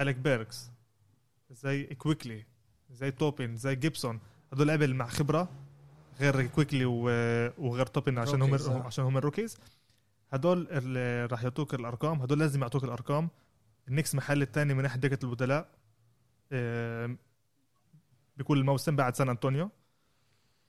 [0.00, 0.70] أليك بيركس
[1.50, 2.44] زي كويكلي
[2.90, 4.20] زي توبين زي جيبسون.
[4.52, 5.48] هدول لعيبة مع خبرة
[6.20, 8.82] غير كويكلي وغير توبين عشان هم آه.
[8.86, 9.58] عشان هم ال rookies.
[10.32, 13.28] هدول اللي راح يعطوك الأرقام هدول لازم يعطوك الأرقام.
[13.88, 15.68] النكس محل الثاني من ناحية دكة البدلاء
[18.36, 19.70] بكل الموسم بعد سان أنطونيو.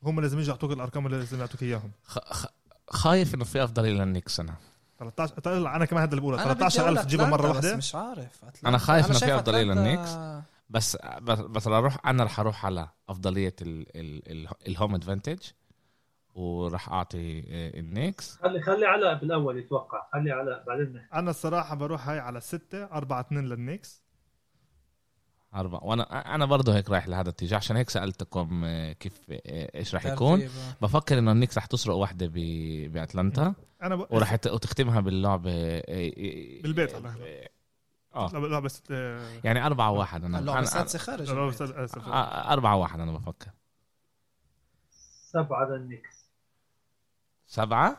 [0.02, 1.90] هم لازم يجوا يعطوك الأرقام اللي لازم يعطوك إياهم.
[2.04, 2.46] خ- خ-
[2.90, 4.54] خايف إنه في افضليه للنيكس أنا.
[4.98, 6.36] 13 طلع أنا كمان هذا اللي بقوله.
[6.42, 7.70] أنا بدي أقول 13000 تجيبها مرة واحدة.
[7.72, 8.36] بس مش عارف.
[8.44, 8.68] أتلانتا.
[8.68, 10.10] أنا خايف أنا إنه في أتلانتا- للنيكس.
[10.70, 14.94] بس بس بس رح أروح أنا رح أروح على أفضلية ال- ال- ال- ال home
[14.94, 15.38] advantage
[16.34, 18.36] وراح أعطي آه، النيكس.
[18.36, 20.06] خلي خلي علاء بالأول يتوقع.
[20.12, 21.14] خلي علاء بعدين نحكي.
[21.14, 24.04] أنا الصراحة بروح هاي على 6 4 2 للنيكس.
[25.54, 25.84] أربعة.
[25.84, 27.56] وأنا أنا برضه هيك رايح لهذا الاتجاه.
[27.56, 30.48] عشان هيك سألتكم آه، كيف آه، إيش راح يكون.
[30.82, 32.32] بفكر إنه النيكس رح تسرق واحدة ب...
[32.92, 33.54] بأتلانتا.
[33.82, 34.06] أنا ب...
[34.10, 35.80] وراح ت- وتختمها باللعبة
[36.62, 36.94] بالبيت.
[36.94, 37.14] آه،
[38.14, 38.30] آه.
[38.32, 38.82] لا, لا بس
[39.44, 41.46] يعني أربعة واحد أنا اللعبة أنا السادسة خارج لا،.
[41.46, 41.62] بس
[42.50, 43.50] أربعة واحد أنا بفكر.
[45.32, 46.23] سبعة للنكس
[47.54, 47.96] سبعة؟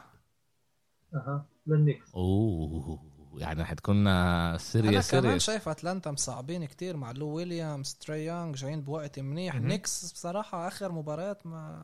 [1.14, 3.00] أها للنكس أوه
[3.38, 8.56] يعني رح تكون أنا series كمان شايف أتلانتا مصعبين كتير مع لو ويليامز تري يونغ
[8.56, 9.56] جايين بوقت منيح.
[9.56, 11.84] نيكس بصراحة آخر مباريات ما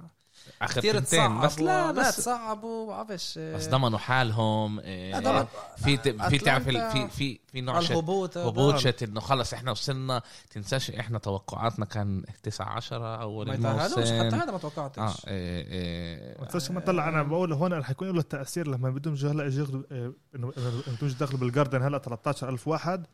[0.76, 4.80] تنتين تصعبوا بس لا لا بس تصعبوا بعرفش بس ضمنوا حالهم
[5.20, 5.46] ضمن-
[5.78, 8.38] في ت- في تعرف في في في نوع الهبوط.
[8.38, 14.08] هبوط شت إنه خلص إحنا وصلنا تنساش إحنا توقعاتنا كان 9 10 أول ما يتأهلوش
[14.12, 15.00] حتى هذا ما توقعتش.
[15.00, 18.90] آه إيه إيه ما تنساش كمان طلع أنا بقول هون رح يكون له التاثير لما
[18.90, 20.52] بدهم يجوا هلا يجوا انه إنه
[20.88, 23.08] بدهم يدخلوا بالجاردن هلا 13000 واحد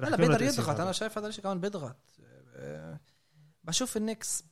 [0.00, 0.80] رح هلا بيقدر يضغط.
[0.80, 1.96] أنا شايف هذا الشيء كمان بيضغط.
[3.64, 4.44] بشوف النكس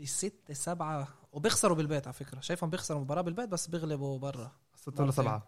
[0.00, 1.08] بستة سبعة
[1.38, 2.40] وبيخسروا بالبيت على فكرة.
[2.40, 4.52] شايفهم بيخسروا مباراة بالبيت بس بيغلبوا برا.
[4.76, 5.46] ستة ولا سبعة؟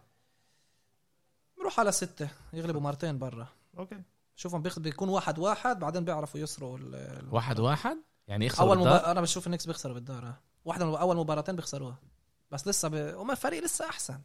[1.57, 2.29] بروح على ستة.
[2.53, 3.47] يغلبوا مرتين برا.
[3.77, 4.01] okay.
[4.35, 4.79] شوفهم بيخ...
[4.79, 6.95] بيكون واحد واحد بعدين بيعرفوا يسروا ال...
[6.95, 10.37] ال- واحد واحد؟ يعني يخسر أول بالدار؟ مباراة أنا بشوف النكس بيخسروا بالدار آه.
[10.65, 11.99] واحدة من أول مباراتين بيخسروها.
[12.51, 13.15] بس لسه ب...
[13.17, 14.21] وما الفريق لسه أحسن.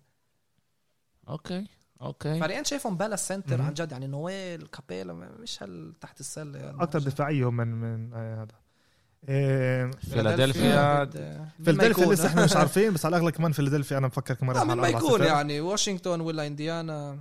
[1.29, 1.67] okay
[2.03, 2.41] okay.
[2.41, 3.63] فريقين شايفهم بلا center.
[3.63, 6.83] عن جد يعني نويل كابيلا مش هال تحت السلة يعني.
[6.83, 8.53] أكثر دفاعيه هم من من آه، هذا.
[8.53, 8.66] آه،
[9.27, 11.05] فيلادلفيا.
[11.05, 12.15] مين ما فيلادلفيا يكون.
[12.15, 14.95] لسه إحنا مش عارفين بس على الاغلب كمان فيلادلفيا أنا مفكر كمان على ما 4-0.
[14.97, 17.19] يكون يعني واشنطن ولا إنديانا.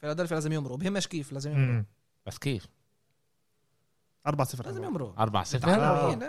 [0.00, 0.76] فيلادلفيا لازم يمروا.
[0.76, 1.82] بهمش كيف؟ لازم يمروا.
[2.26, 2.66] بس كيف؟
[4.26, 5.12] 4 0 لازم يمروا.
[5.18, 6.08] 4 0 آه.
[6.08, 6.22] مين؟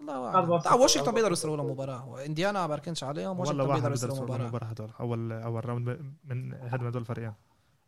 [0.00, 2.08] الله أربعة اعلم واشنطن بيقدروا يسرقوا لهم مباراة.
[2.08, 4.42] وإنديانا ما بركنش عليهم ولا واشنطن واحد بيقدروا بيقدر يسرقوا مباراة.
[4.42, 4.90] المباراه هدول.
[5.00, 7.32] أول أول راوند من هذول هدول الفريقين.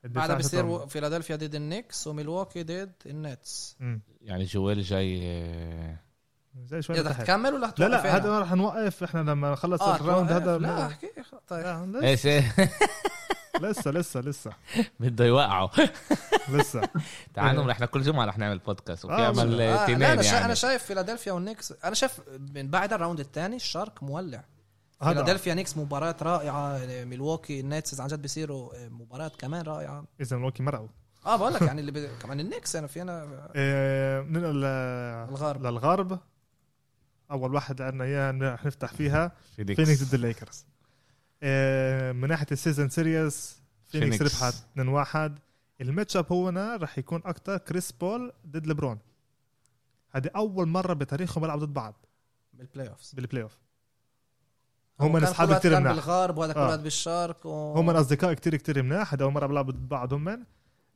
[0.04, 3.76] بعدها بصير فيلادلفيا ضد النكس وميلواكي ضد النتس.
[4.20, 5.98] يعني جويل جاي آه،
[6.62, 9.02] زي شوي بدك تكمل ولا لا لا؟ هذا راح نوقف.
[9.02, 11.10] إحنا لما نخلص آه، ال round؟ هذا لا أحكي
[11.48, 11.96] طيب.
[11.96, 12.54] إيش إيه؟
[13.62, 14.50] لسه لسه لسه.
[15.00, 15.68] بده يوقعوا
[16.52, 16.88] لسه.
[17.34, 19.44] تعالوا إحنا كل جمعة رح نعمل بودكاست وفي آه، عمل آه
[19.76, 20.22] لا تنين أنا.
[20.22, 20.44] يعني.
[20.44, 22.20] أنا شايف فيلادلفيا والنكس أنا شايف
[22.54, 24.44] من بعد ال round الثاني الشرق مولع.
[25.02, 26.78] فيلادلفيا نيكس مباراة رائعة.
[27.04, 30.04] ميلواكي النيتس عن جد بيصيروا مباراة كمان رائعة.
[30.20, 30.88] إذا ملواكي مرقوا.
[31.26, 32.08] آه بقول لك يعني اللي ب...
[32.22, 34.64] كمان النيكس أنا فينا إيه، بننقل ل-
[35.28, 35.66] الغرب.
[35.66, 36.18] للغرب.
[37.30, 40.66] أول واحد عندنا إياه رح نفتح فيها فينيكس فينيكس ضد الليكرز
[41.42, 44.42] إيه، من ناحية ال season series فينيكس فينيكس.
[44.42, 44.54] ربحت
[45.38, 45.40] 2-1
[45.80, 48.98] ال matchup هنا رح يكون أكثر كريس بول ضد ليبرون
[50.10, 52.06] هذه أول مرة بتاريخهم بيلعبوا ضد بعض.
[52.52, 53.58] بال playoffs بال playoff
[55.00, 55.92] هو هم اصحاب كثير مناح.
[55.92, 56.76] بالغرب وهذا آه.
[56.76, 57.72] بالشرق و...
[57.74, 59.14] هم اصدقاء كتير كتير مناح.
[59.14, 60.46] هذا أول مرة بيلعبوا ضد بعض هم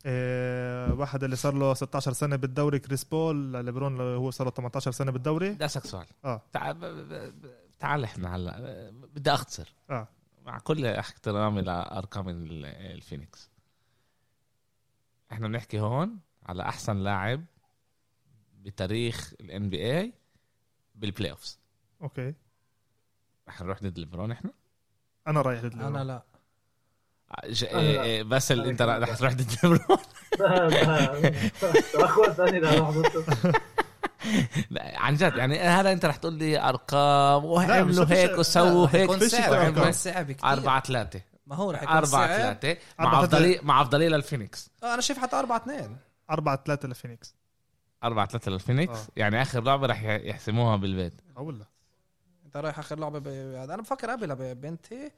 [0.07, 3.65] إيه واحد اللي صار له 16 سنة بالدوري كريس بول.
[3.65, 5.51] ليبرون اللي هو صار له 18 سنة بالدوري.
[5.51, 6.07] بدي أسألك سؤال.
[6.25, 6.43] آه.
[6.53, 7.35] تعال
[7.79, 8.91] تعال إحنا هلأ.
[8.91, 9.75] بدي أختصر.
[9.91, 10.09] آه.
[10.47, 13.51] مع كل احترامي لأرقام ال- الفينيكس.
[15.33, 17.45] إحنا بنحكي هون على أحسن لاعب
[18.55, 21.59] بتاريخ ال NBA بال playoffs
[22.03, 22.35] okay.
[23.49, 24.53] رح نروح ضد ليبرون إحنا؟
[25.27, 25.97] أنا رايح ضد ليبرون.
[25.97, 26.23] أنا لا.
[27.49, 27.65] ج...
[27.65, 28.03] إيه لا.
[28.03, 29.15] إيه بس اللي أنا أنت رح لا.
[29.15, 29.99] تروح ضد ليبرون.
[32.05, 32.93] اخوة ثاني لا،
[35.05, 39.05] عن جد يعني هذا أنت رح تقول لي أرقام فيش- هيك وسووا رح هيك.
[39.11, 39.69] يكون صعب رح
[40.23, 41.21] كتير أربعة ثلاثة.
[41.47, 42.69] ما هو رح يكون أربعة صعب ثلاثة
[43.01, 43.37] أربعة مع ثلاثة.
[43.37, 44.71] أفضلية مع أفضلية للفينيكس.
[44.83, 45.97] آه أنا شايف حتى 4 2
[46.31, 47.35] 4 3 لفينيكس
[48.05, 49.07] أربعة ثلاثة للفينيكس؟ آه.
[49.17, 51.21] يعني آخر لعبة رح يحسموها بالبيت.
[51.37, 51.67] أقول لك.
[52.47, 53.27] أنت رايح آخر لعبة ب...
[53.55, 55.13] أنا بفكر قبلها ببنتي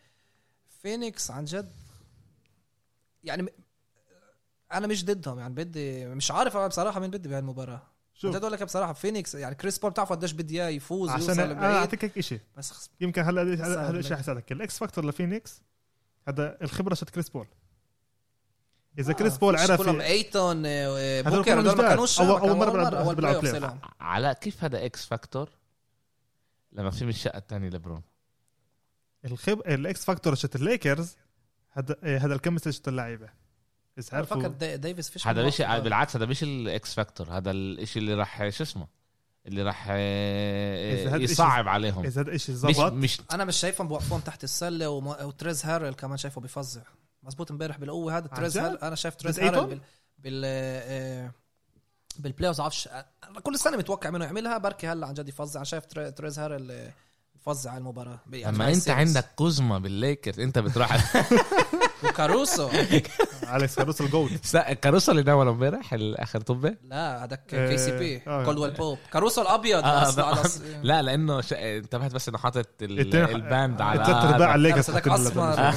[0.83, 1.73] فينيكس عن جد.
[3.25, 3.53] يعني
[4.73, 7.83] أنا مش ضدهم يعني بدي مش عارف أنا بصراحة مين بدي بهالمباراة.
[8.15, 8.31] شوف.
[8.37, 11.41] جد أقول لك بصراحة فينيكس يعني كريس بول بتعرف قديش بدي إياه يفوز عشان يوصل
[11.41, 14.17] أنا أعطيك هيك شيء بس خص- يمكن هلا هذا سهل هذا الشيء لك.
[14.19, 15.63] حيساعدك ال X factor لفينيكس
[16.29, 17.47] هذا الخبرة شت كريس بول.
[18.99, 21.89] إذا آه، كريس بول عرف كلهم أيتون آه، بوكر هدول ما.
[21.89, 23.79] كانوش أول- ما أول كانوا مرة بيلعب- اول بيلعب بلاي.
[24.01, 25.51] على كيف هذا إكس فاكتور؟
[26.73, 28.03] لما في من الشقة الثانية لبرون
[29.25, 31.17] الخب الإكس فاكتور شت الليكرز
[31.73, 33.29] هذا إيه، هذا الكيمستري شت اللعيبة.
[34.13, 35.81] عرفوا بفكر دا- ديفيس فيش هذا أفضل.
[35.81, 38.87] بالعكس هذا مش الإكس فاكتور هذا الإشي اللي راح شو اسمه؟
[39.47, 42.05] اللي راح إشي- يصعب عليهم.
[42.05, 45.07] إذا هذا الشيء مش زبط مش أنا مش شايفهم بوقفون تحت السلة وم...
[45.07, 46.81] وتريز هارل كمان شايفه بيفظع.
[47.23, 48.77] مزبوط امبارح بالقوة هذا تريز؟ هارل.
[48.77, 49.81] أنا شايف تريز؟ هارل بال
[50.19, 51.31] بال آه،
[52.19, 52.89] بالبلاي اوف
[53.43, 54.59] كل سنه متوقع منه يعملها.
[54.59, 55.61] بركي هلا عن جد يفظع.
[55.61, 56.91] أنا شايف تر- تريز هارل
[57.41, 58.21] يفظع على المباراة.
[58.33, 58.91] يعني هاي أنت.
[58.91, 61.03] عندك كوزما بالليكرز أنت بتروح على
[62.05, 62.69] وكاروسو.
[63.55, 64.41] اليكس كاروس الجولد.
[64.83, 68.19] كاروسو اللي ناول امبارح الآخر طبه لا هذاك آه، كي سي بي.
[68.19, 69.85] كولدويل بوب كاروسو الأبيض.
[69.85, 71.53] آه، أصلاً آه، على ص- لا لأنه ش...
[71.53, 75.75] انتبهت بس إنه حاطط الباند على ثلاث ارباع الليكرز أسمر.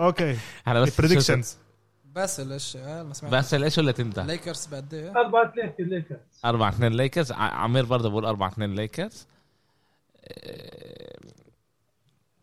[0.00, 0.36] Okay.
[0.68, 1.56] أنا بس predictions
[2.12, 3.32] بس إيش؟ ما سمعت.
[3.34, 8.10] بس إيش ولا انت ليكرز بقد إيه؟ 4 3 الليكرز 4 2 ليكرز عمير برضه
[8.10, 9.26] بقول 4 2 ليكرز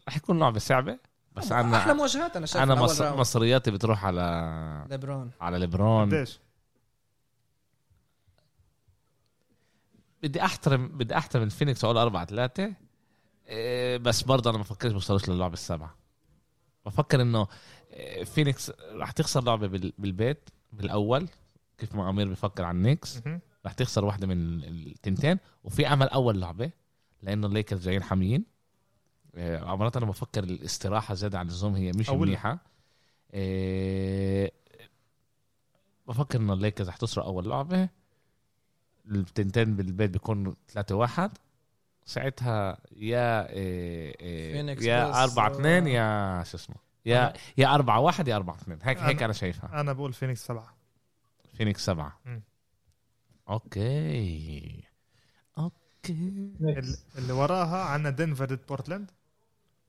[0.07, 0.99] رح يكون لعبه صعبه
[1.35, 3.01] بس أحلى أنا مواجهات أنا شايف أنا أول مص...
[3.01, 5.31] مصرياتي بتروح على ليبرون.
[5.41, 6.05] على ليبرون.
[6.09, 6.39] قديش؟
[10.23, 12.73] بدي احترم بدي أحترم الفينيكس وأقول 4 3
[13.97, 15.95] بس برضه أنا ما بفكرش بوصلوش للعبه السبعة.
[16.85, 17.47] بفكر إنه
[17.91, 21.29] آه، فينيكس رح تخسر لعبة بال- بالبيت بالأول
[21.77, 22.83] كيف ما أمير بفكر عن
[23.25, 23.41] مهم.
[23.65, 26.71] رح تخسر واحدة من التنتين وفي أمل أول لعبة.
[27.23, 28.45] لأنه الليكرز جايين حاميين.
[29.35, 32.27] آه، عمرات أنا بفكر الاستراحة زيادة عن اللزوم هي مش أول.
[32.27, 32.59] منيحة.
[33.33, 34.51] آه،
[36.07, 37.89] بفكر انه الليكرز رح تسرق أول لعبة.
[39.11, 41.31] التنتين بالبيت بيكون 3 واحد.
[42.05, 43.47] ساعتها يا آه،
[44.21, 46.75] آه، فينيكس بس، يا 4 2 يا شو اسمه
[47.05, 49.79] يا يا 4 1 يا 4 2 هيك هيك أنا- أنا شايفها.
[49.81, 50.75] أنا بقول فينيكس سبعة.
[51.53, 52.19] فينيكس سبعة.
[52.25, 52.41] مم.
[53.49, 54.83] Okay.
[56.09, 59.11] اللي وراها عندنا دنفر ضد بورتلاند.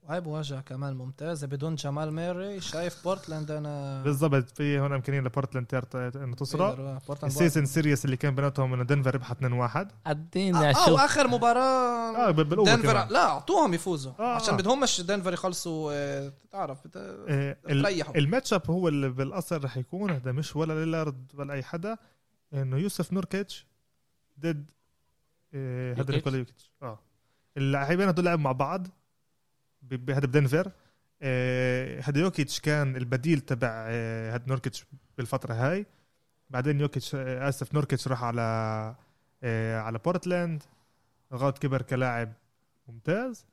[0.03, 2.61] وهي مواجهه كمان ممتازة بدون جمال ميري.
[2.61, 5.67] شايف بورتلاند أنا بالضبط في هون إمكانية لبورتلاند
[6.15, 6.75] إنه تسرق
[7.07, 11.27] بورتلاند ال season series اللي كان بيناتهم إنه دنفر ربحت 2 1 أديني آه, آه
[11.27, 12.27] مباراة.
[12.27, 13.07] آه بال- بالقوة دنفر كمان.
[13.09, 14.11] لا أعطوهم يفوزوا.
[14.19, 14.57] آه، عشان آه.
[14.57, 18.17] بدهمش دنفر يخلصوا آه، تعرف بت- آه، ال- تريحوا.
[18.17, 21.97] ال matchup هو اللي بالأصل رح يكون هذا مش ولا ليلارد ولا أي حدا
[22.53, 23.67] إنه يوسف نوركيتش
[24.39, 24.80] ضد آه،
[25.53, 26.99] هذا يوكيتش؟ نيكولا يوكيتش آه.
[27.57, 28.87] اللاعبين هدول لعبوا مع بعض
[29.81, 30.71] ب- ب- هذا بدنفر
[31.21, 34.85] آه، هذا يوكيتش كان البديل تبع آه، هذا نوركيتش
[35.17, 35.85] بالفترة هاي.
[36.49, 38.41] بعدين يوكيتش آه، آسف نوركيتش راح على
[39.43, 40.63] آه، على بورتلاند.
[41.31, 42.33] لغايه كبر كلاعب
[42.87, 43.45] ممتاز.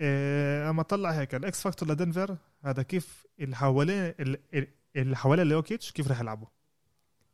[0.00, 4.66] آه، أما طلع هيك ال X factor لدنفر هذا كيف اللي حوالين ال-
[4.96, 6.46] اللي حوالين ليوكيتش كيف رح يلعبوا؟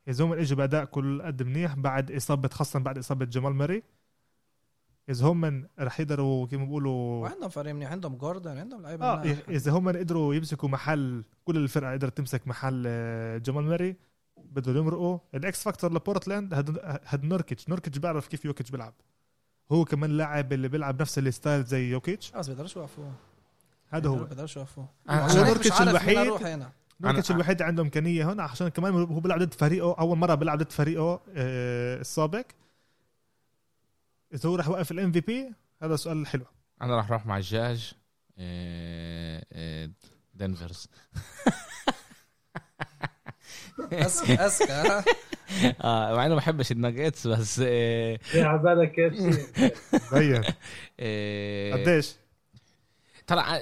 [0.08, 3.82] اذا هم اجوا بأداء كل قد منيح بعد إصابة خاصة بعد إصابة جمال ماري
[5.10, 9.22] إذا هم من رح يقدروا كيف بيقولوا وعندهم فريق منيح عندهم جوردن عندهم لعيبة آه.
[9.48, 13.96] اذا هم قدروا يمسكوا محل كل الفرقة قدرت تمسك محل آه، جمال ماري
[14.36, 15.18] بدهم يمرقوا.
[15.34, 17.68] ال X factor لبورتلاند هاد هاد نوركيتش.
[17.68, 18.94] نوركيتش بيعرف كيف يوكيتش بيلعب.
[19.72, 22.32] هو كمان لاعب اللي بيلعب نفس ال style زي يوكيتش.
[22.32, 23.12] بس بيقدروش يوقفوه.
[23.88, 24.16] هذا هو.
[24.16, 24.88] بيقدروش يوقفوه.
[25.08, 26.32] عشان مش نوركيتش الوحيد-
[27.00, 30.58] نوركيتش الوحيد اللي عنده إمكانية هون عشان كمان هو بيلعب ضد فريقه أول مرة بيلعب
[30.58, 32.44] ضد فريقه آه، السابق.
[34.34, 35.52] إذا هو رح يوقف ال MVP
[35.82, 36.44] هذا سؤال حلو.
[36.82, 37.92] أنا راح أروح مع الجاج
[38.38, 39.90] آه، آه،
[40.34, 40.88] دنفرز.
[43.92, 45.04] اسكى ها؟
[45.84, 49.14] آه مع إنه ما بحبش الناجتس بس في على بالك كيف؟
[50.10, 50.44] شيء بين
[51.00, 52.14] آه، قديش؟
[53.26, 53.60] طلع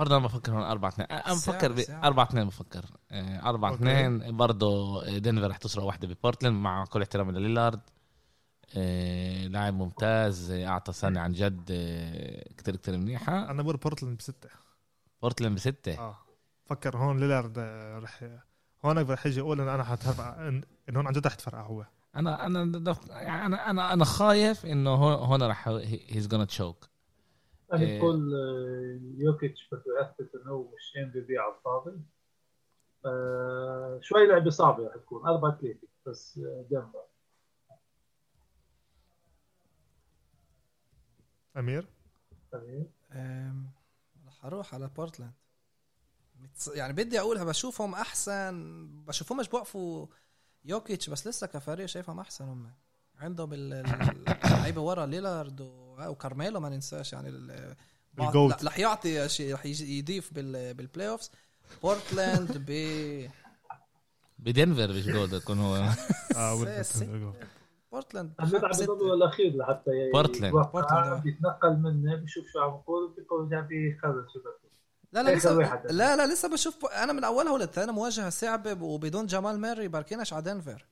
[0.00, 2.04] برضه أنا بفكر هون 4 2 أنا بفكر بستة.
[2.06, 2.84] 4 2 بفكر.
[3.12, 3.82] 4 أوكي.
[3.82, 7.80] 2 برضه دنفر رح تسرق واحدة ببورتلاند مع كل احترامي لليلارد
[8.76, 11.64] آه، لاعب ممتاز أعطى سنه عن جد
[12.56, 13.50] كتير كتير منيحة.
[13.50, 14.48] أنا بقول بورتلاند بستة.
[15.22, 15.98] بورتلاند بستة.
[15.98, 16.16] آه.
[16.64, 17.58] فكر هون ليلارد
[18.02, 18.24] رح
[18.84, 20.62] هون رح يجي يقول إن أنا حتفرقع إن
[20.96, 21.84] هون عن جد رح يتفرقع هو.
[22.16, 25.68] أنا أنا أنا أنا أنا خايف إنه هون هون رح
[26.08, 26.89] he's gonna choke
[27.72, 27.98] أنا إيه.
[27.98, 32.00] بقول آه، يوكيتش بده يثبت إنه هو مش MVP على الفاضي.
[33.06, 35.26] آه، شوي لعبة صعبة رح تكون.
[35.26, 37.04] 4 3 بس آه، دنفر
[41.56, 41.86] أمير؟
[43.12, 43.70] أم،
[44.26, 45.32] رح أروح على بورتلاند.
[46.74, 50.06] يعني بدي أقولها بشوفهم أحسن بشوفهمش بوقفوا
[50.64, 52.70] يوكيتش بس لسه كفريق شايفهم أحسن هم.
[53.18, 57.28] عندهم ال- ال- اللعيبة ورا ليلارد و- وكارميلو ما ننساش يعني
[58.20, 58.64] الجولد.
[58.64, 61.30] رح يعطي شيء رح يضيف بال- بال playoffs
[61.82, 62.70] بورتلاند ب
[64.38, 65.88] بدنفر مش جولد يكون هو
[67.92, 68.70] بورتلاند بنلعب.
[68.78, 70.52] بالدور الأخير لحتى بورتلاند.
[70.54, 71.22] بورتلاند.
[71.22, 74.40] بيتنقل منه بيشوف شو عم يقول بيرجع بيخلص شو
[75.12, 75.52] لا لا لسه.
[75.90, 80.42] لا لا لسه بشوف أنا من أولها وللثاني مواجهة صعبه وبدون جمال ماري باركيناش على
[80.42, 80.86] دنفر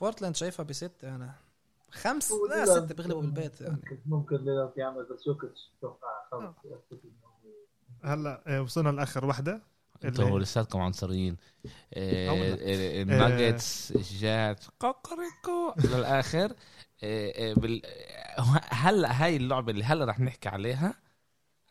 [0.00, 1.34] بورتلاند شايفها بستة أنا
[1.92, 3.60] خمس لا ستة بيغلبوا بالبيت.
[3.60, 6.54] يعني ممكن ممكن ليلارد يعمل بس يوكيتش أتوقع خلص
[8.04, 9.62] هلا آه، وصلنا لآخر وحدة.
[10.04, 11.36] أنتوا لساتكم عنصريين.
[11.94, 12.30] آه،.
[12.30, 16.52] آه، الناجتس جات كوكوريكو للاخر
[17.56, 17.82] بال-
[18.70, 20.94] هلا هاي اللعبة اللي هلا رح نحكي عليها؟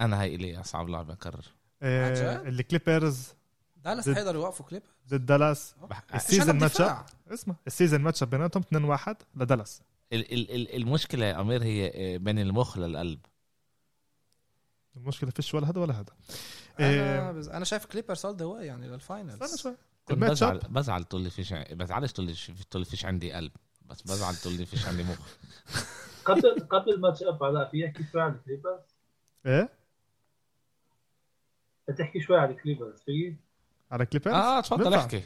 [0.02, 1.46] أنا هاي إلي أصعب لعبة أكرر؟
[1.84, 3.34] الكليبرز.
[3.78, 5.76] دالاس حيقدروا يوقفوا كليب ضد دالاس.
[6.16, 6.82] ال season match
[7.32, 7.56] اسمع.
[7.68, 9.82] ال season match بيناتهم 2-1 لدالاس.
[9.82, 13.20] ال- ال- ال- المشكلة يا أمير هي آه، بين المخ للقلب.
[14.98, 16.14] المشكلة فيش ولا هذا ولا هذا
[16.80, 17.50] أنا آه، بز...
[17.50, 19.72] أنا شايف كليبرز all the way يعني استنى لل finals شوي
[20.06, 23.32] كنت الماتش بزعل بزعل تقول لي فيش بزعلش تقول لي ش- تقول لي فيش عندي
[23.34, 23.52] قلب
[23.86, 25.20] بس بزعل تقول لي فيش عندي مخ.
[26.26, 28.82] قبل قبل ال matchup علاء في يحكي شوي عن الكليبرز
[29.46, 29.70] إيه؟
[31.98, 33.36] تحكي شوي عن الكليبرز في؟
[33.92, 34.94] على كليبرز آه تفضل.
[34.94, 35.24] احكي.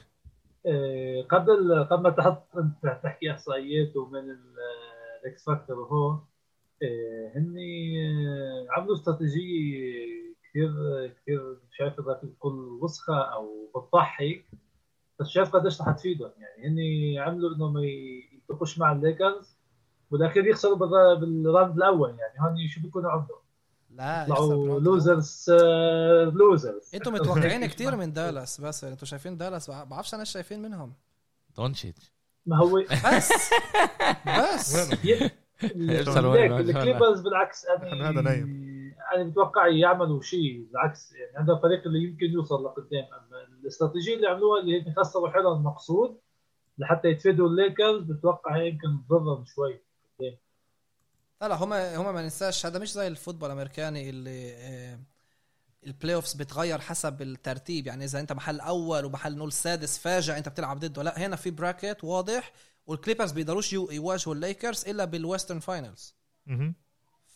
[1.29, 4.55] قبل قبل ما تحط أنت تحكي إحصائيات ومن ال-
[5.23, 6.25] ال X factor وهون
[6.83, 10.05] آه، هن آه، عملوا استراتيجية
[10.49, 10.71] كثير
[11.21, 14.45] كثير مش عارف اذا تقول وسخة أو بتضحك
[15.19, 16.31] بس شايف قديش رح تفيدهم.
[16.37, 17.77] يعني هن عملوا انهم
[18.33, 19.57] يتفقوش مع الليكرز
[20.11, 22.09] بالاخير يخسروا بالر- بال round الأول.
[22.09, 23.37] يعني هون شو بيكونوا عندهم؟
[23.95, 25.45] لا يطلعوا losers
[26.33, 30.93] losers أنتوا متوقعين كتير من دالاس بس أنتوا شايفين دالاس بع- بعرفش أنا شايفين منهم.
[31.57, 32.11] دونتشيتش
[32.45, 32.83] ما هو
[33.15, 33.31] بس
[34.27, 34.89] بس.
[35.63, 38.65] الكليبرز بالعكس أنا هذا نايم.
[39.15, 43.03] أنا بتوقع يعملوا شيء بالعكس يعني عندهم فريق اللي يمكن يوصل لقدام.
[43.03, 46.17] أما الاستراتيجية اللي عملوها اللي هي خسروا حالهم المقصود
[46.77, 49.81] لحتى يتفادوا الليكرز بتوقع هي يمكن تضرهم شوي.
[51.41, 54.99] لا لا هم هم ما ننساش هذا مش زي ال football الأمريكاني اللي آه،
[55.85, 57.87] ال playoffs بتغير حسب الترتيب.
[57.87, 61.03] يعني إذا أنت محل أول ومحل نقول سادس فاجأ أنت بتلعب ضده.
[61.03, 62.51] لا هنا في bracket واضح
[62.87, 66.15] والكليبرز بيقدروش يو- يواجهوا الليكرز إلا بال Western finals.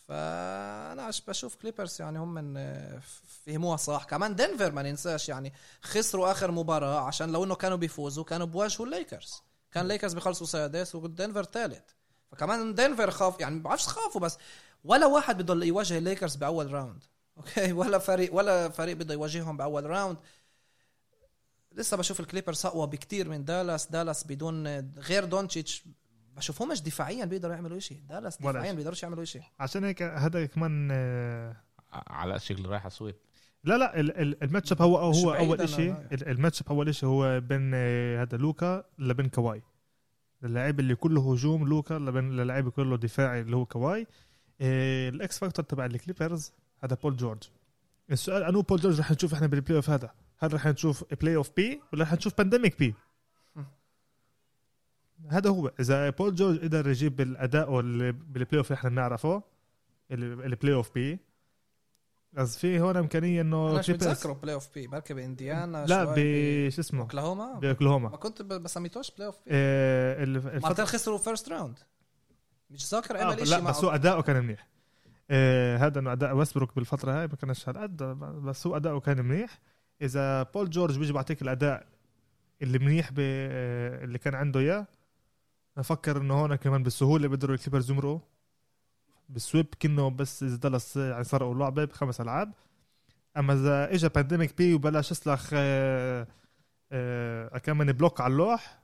[0.08, 3.02] فأنا بشوف كليبرز يعني هم من آه،
[3.46, 4.04] فهموها صح.
[4.04, 8.86] كمان دنفر ما ننساش يعني خسروا آخر مباراة عشان لو إنه كانوا بيفوزوا كانوا بواجهوا
[8.86, 11.84] الليكرز كان الليكرز بيخلصوا سادس ودنفر ثالث
[12.32, 14.38] فكمان دنفر خاف يعني ما بعرفش خافوا بس
[14.84, 17.04] ولا واحد بده يواجه الليكرز بأول round.
[17.38, 20.18] أوكي؟ ولا فريق ولا فريق بده يواجههم بأول round.
[21.76, 23.88] لسه بشوف الكليبرز أقوى بكتير من دالاس.
[23.88, 24.68] دالاس بدون
[25.00, 25.84] غير دونتشيتش
[26.36, 28.74] بشوفهمش دفاعيا بيقدروا يعملوا شيء دالاس دفاعيا.
[28.74, 31.56] بيقدروش يعملوا شيء عشان هيك هذا كمان آه،
[31.92, 33.16] على شكل رايح sweep
[33.64, 35.92] لا لا ال- ال- matchup هو هو أول شيء.
[36.12, 39.62] ال- matchup أول شيء هو بين آه، هذا لوكا لبين كواي
[40.44, 44.08] للاعب اللي كله هجوم لوكا للاعب كله دفاعي اللي هو كواي.
[44.62, 46.52] إيه ال X factor تبع الكليبرز
[46.84, 47.44] هذا بول جورج.
[48.12, 51.82] السؤال أنو بول جورج رح نشوف إحنا بال playoff هذا؟ هل رح نشوف Playoff P
[51.94, 52.94] ولا رح نشوف Pandemic P
[55.28, 55.72] هذا هو.
[55.80, 59.44] إذا بول جورج قدر يجيب الأداء بال playoff اللي إحنا بنعرفه
[60.12, 61.20] ال- ال Playoff P
[62.34, 64.88] بس في هون إمكانية إنه أنا Clippers- بتذكره Playoff P.
[64.88, 66.16] بركي بإنديانا لا ب
[66.70, 67.54] شو اسمه؟ أوكلاهوما.
[67.54, 69.42] ما باوكلاهوما كنت ب- بسميتوش Playoff P.
[69.48, 71.80] آه، ال- مرتين الفترة خسروا first round
[72.70, 74.68] مش ذاكر آه عمل لا شيء بس هو أداؤه كان منيح.
[75.30, 77.98] آه هذا إنه أداء ويسبروك بالفترة هاي ما كانش هالقد
[78.44, 79.60] بس هو أداؤه كان منيح.
[80.02, 81.88] إذا بول جورج بيجي بعطيك الأداء
[82.62, 84.88] اللي منيح ب- آه، اللي كان عنده إياه
[85.78, 88.20] أفكر إنه هون كمان بالسهولة بيقدروا الكليبرز يمرقوا.
[89.30, 92.54] بال sweep كنه بس إذا دالاس يعني سرقوا اللعبه بخمس ألعاب.
[93.38, 96.28] أما إذا اجى Pandemic P وبلش يسلخ آه
[96.92, 98.80] آه كمان block على اللوح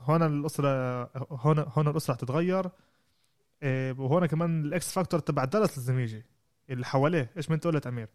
[0.00, 2.70] هون ال story هون هون ال story حتتغير
[3.62, 6.24] إيه، وهون كمان ال X factor تبع دالاس لازم يجي
[6.70, 7.30] اللي حواليه.
[7.36, 8.08] إيش من انت قلت أمير؟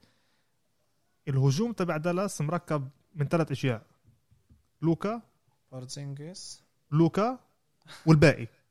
[1.28, 3.82] الهجوم تبع دالاس مركب من ثلاث أشياء
[4.82, 5.22] لوكا
[5.72, 7.40] بورزينجس لوكا
[8.06, 8.48] والباقي.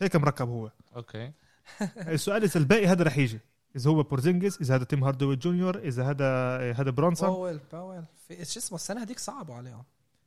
[0.00, 0.70] هيك مركب هو.
[0.96, 1.32] أوكي.
[1.96, 3.40] السؤال إذا الباقي هذا رح يجي.
[3.76, 6.26] إذا هو بورزينجس إذا هذا تيم هاردوي جونيور إذا هذا
[6.72, 9.84] هذا برونسون باول باول في شو اسمه؟ السنة هذيك صعبوا عليهم.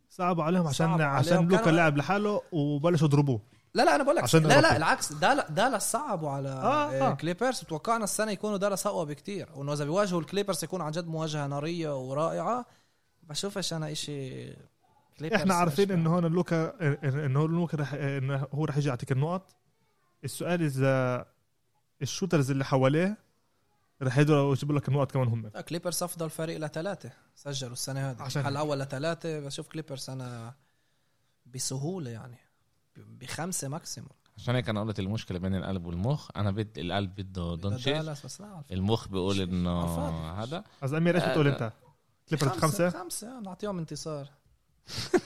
[0.09, 1.49] صعبوا عليهم عشان صعبوا عشان عليهم.
[1.49, 3.39] لوكا كانوا- لعب لحاله وبلشوا يضربوه.
[3.73, 4.61] لا لا أنا بقول لك لا.
[4.61, 5.13] لا العكس.
[5.13, 7.13] دالا دالاس صعبوا على آه، آه.
[7.13, 9.49] كليبرز وتوقعنا السنة يكونوا دالاس اقوى بكتير.
[9.55, 12.65] وإنه إذا بيواجهوا الكليبرز يكون عن جد مواجهة نارية ورائعة.
[13.23, 14.09] بشوفش أنا كليبرز
[15.35, 15.91] إحنا عارفين.
[15.91, 16.73] إنه هون لوكا
[17.25, 19.55] انه هون لوكا رح انه هو رح يجي يعطيك النقط
[20.23, 21.25] السؤال إذا
[22.01, 23.17] ال shooters اللي حواليه
[24.01, 28.47] رح يقدروا يجيبوا لك النقط كمان هم كليبرز أفضل فريق لثلاثة سجلوا السنة هذه عشان.
[28.47, 30.53] الأول لثلاثة بشوف كليبرز أنا
[31.45, 32.37] بسهولة يعني
[32.97, 38.25] بخمسة maximum عشان هيك أنا قلت المشكلة بين القلب والمخ أنا بدي القلب بده دونتشيز.
[38.71, 39.85] المخ بيقول إنه.
[40.43, 41.53] هذا از امير إيش آه، بتقول لا.
[41.53, 41.73] أنت؟
[42.29, 44.29] كليبرز خمسة خمسة نعطيهم انتصار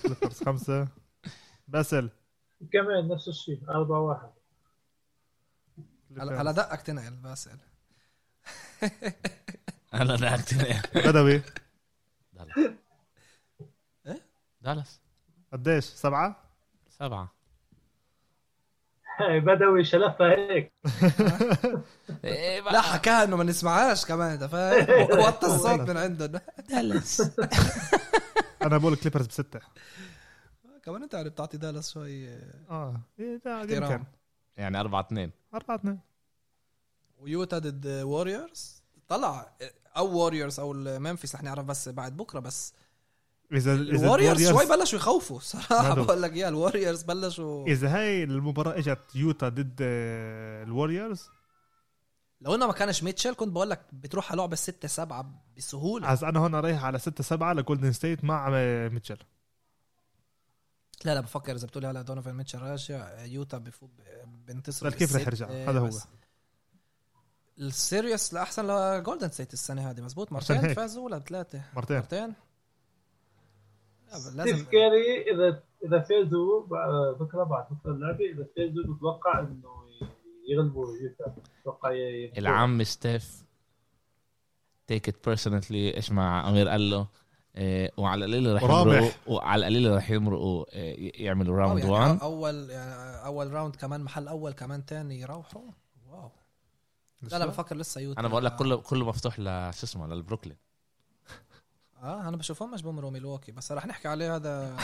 [0.03, 0.87] كليبرز خمسة.
[1.67, 2.09] باسل.
[2.73, 4.31] كمان نفس الشيء 4 1
[6.17, 7.57] على على دقك تنقل بسال
[9.93, 10.53] أنا ضحكت
[10.95, 11.41] بدوي.
[12.33, 12.57] دالاس.
[14.07, 14.21] إيه؟
[14.61, 14.99] دالاس.
[15.53, 16.43] قديش؟ سبعة؟
[16.89, 17.31] سبعة.
[19.19, 20.71] بدوي شلفها هيك.
[22.23, 22.61] إيه.
[22.61, 25.03] لا حكاها إنه ما نسمعهاش كمان انت فاهم.
[25.27, 26.39] وطى الصوت من عندهم.
[26.69, 27.21] دالاس.
[28.61, 29.59] أنا بقول كليبرز بستة.
[30.83, 32.29] كمان أنت عم بتعطي دالاس شوي
[32.69, 33.41] آه إيه،.
[33.45, 34.03] يمكن.
[34.57, 35.31] يعني أربعة اثنين.
[35.53, 35.99] أربعة اثنين.
[37.19, 39.51] ويوتا ضد ووريرز طلع
[39.97, 42.73] أو ووريرز أو الممفيس رح نعرف بس بعد بكرة بس
[43.51, 45.93] إذا إذا الواريورز شوي الوريورز- بلشوا يخوفوا صراحة.
[45.95, 47.67] بقول لك يا الواريورز بلشوا.
[47.67, 51.29] إذا هاي المباراة إجت يوتا ضد الوريورز
[52.41, 56.23] لو انه ما كانش ميتشل كنت بقول لك بتروح على لعبة 6 7 بسهولة عز
[56.23, 59.17] أنا هون رايح على ستة سبعة لجولدن ستيت مع آه، ميتشل
[61.05, 63.89] لا لا بفكر إذا بتقولي هلا دونيفان ميتشل راجع يوتا بفوق
[64.47, 65.85] بينتصر لا، كيف رح يرجع؟ آه، هذا هو.
[65.87, 66.03] بس
[67.59, 70.73] ال series الأحسن لجولدن ستيت السنة هذه مزبوط مرتين.
[70.73, 72.27] فازوا ولا ثلاثة مرتين مرتين
[74.11, 79.39] لا، لازم ستيف كاري اذا إذا فازوا بعد- بكرة بعد بكرة اللعبة إذا فازوا بتوقع
[79.39, 79.80] إنه
[80.49, 81.89] يغلبوا يوتا أتوقع
[82.37, 83.43] العم ستيف
[84.87, 87.07] take it personally إيش ما أمير قال له
[87.55, 88.93] إيه وعلى القليل رح ورابح.
[88.97, 94.01] يمرقوا وعلى القليل رح يمرقوا إيه، يعملوا round يعني 1 أول يعني أول round كمان
[94.01, 95.61] محل أول كمان تاني يروحوا
[96.09, 96.31] wow.
[97.21, 99.43] لا لا بفكر لسه يوتا أنا بقول لك كله كله مفتوح ل
[99.73, 100.57] شو اسمه للبروكلين.
[102.03, 104.77] آه أنا بشوفهم مش بمروا ميلواكي بس رح نحكي عليه هذا.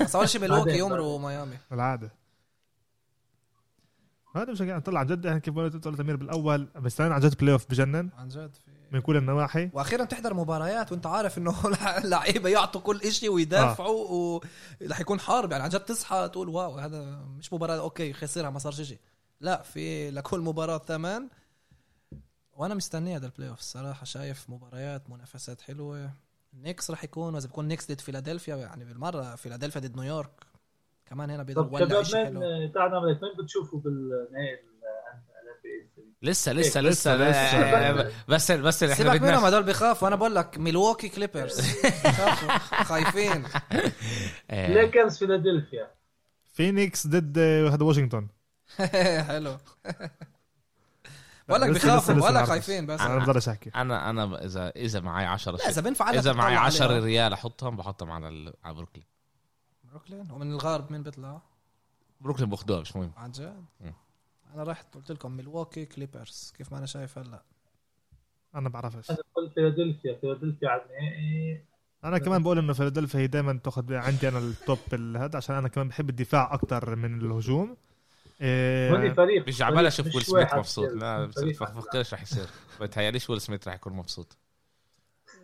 [0.00, 1.56] بس أول شيء ميلواكي يمروا ميامي.
[1.72, 2.10] العادة
[4.36, 5.24] هذا مش يعني طلع عن جد.
[5.24, 6.64] يعني كيف قلت قلت امير بالأول.
[6.64, 8.10] بس عن جد playoff بجنن.
[8.18, 9.70] عن جد في من كل النواحي.
[9.72, 11.54] وأخيرا تحضر مباريات وأنت عارف إنه
[12.04, 17.24] اللعيبه يعطوا كل إشي ويدافعوا ورح يكون حرب يعني عن جد تصحى تقول wow هذا
[17.38, 17.78] مش مباراة.
[17.78, 18.98] أوكي خسرها ما صار شيء
[19.40, 21.28] لا في لكل مباراة ثمن.
[22.52, 24.04] وأنا مستني هذا ال playoff الصراحة.
[24.04, 26.10] شايف مباريات منافسات حلوة.
[26.54, 30.49] نيكس رح يكون إذا بكون نيكس ضد فيلادلفيا يعني بالمرة فيلادلفيا ضد نيويورك
[31.10, 32.40] كمان هنا بيقدر يولع شباب شيء حلو.
[32.74, 34.70] تعال نعمل وين بتشوفوا بالنهائي ال-
[36.22, 37.92] لسه لسه إيه، لسه, لسه- لسه.
[38.02, 38.12] لسه.
[38.28, 40.08] بس بس إحنا سيبك منهم بدنا هدول بخافوا.
[40.08, 41.60] أنا بقول لك ميلواكي كليبرز
[42.90, 43.44] خايفين.
[44.52, 45.90] ليكرز فيلادلفيا
[46.52, 48.28] فينيكس ضد آه، هذا واشنطن
[49.28, 49.56] حلو.
[51.48, 52.44] بقول لك بخافوا بقول لك.
[52.44, 53.00] خايفين بس.
[53.00, 56.84] أنا بقدرش احكي أنا أنا إذا إذا معي 10 لا إذا بينفع إذا معي 10
[56.84, 59.06] 10 ريال أحطهم بحطهم على على بروكلين
[59.90, 61.42] بروكلين ومن الغرب مين بيطلع؟
[62.20, 63.12] بروكلين بأخدوها مش مهم.
[63.16, 63.64] عن جد.
[64.54, 67.42] أنا رحت قلت لكم ميلواكي كليبرز كيف ما أنا شايف هلا.
[68.54, 71.64] أنا بعرفش أنا قلت فيلادلفيا فيلادلفيا على النهائي.
[72.04, 75.68] أنا كمان بقول إنه فيلادلفيا هي دائما تأخذ عندي أنا ال top هذا عشان أنا
[75.68, 77.76] كمان بحب الدفاع أكثر من الهجوم.
[78.40, 79.12] إيه.
[79.12, 80.90] فريق مش عبالي أشوف ويل سميث مبسوط.
[80.90, 82.46] لا فريق بفكرش رح يصير.
[82.80, 84.36] بتهيأليش ويل سميث رح يكون مبسوط.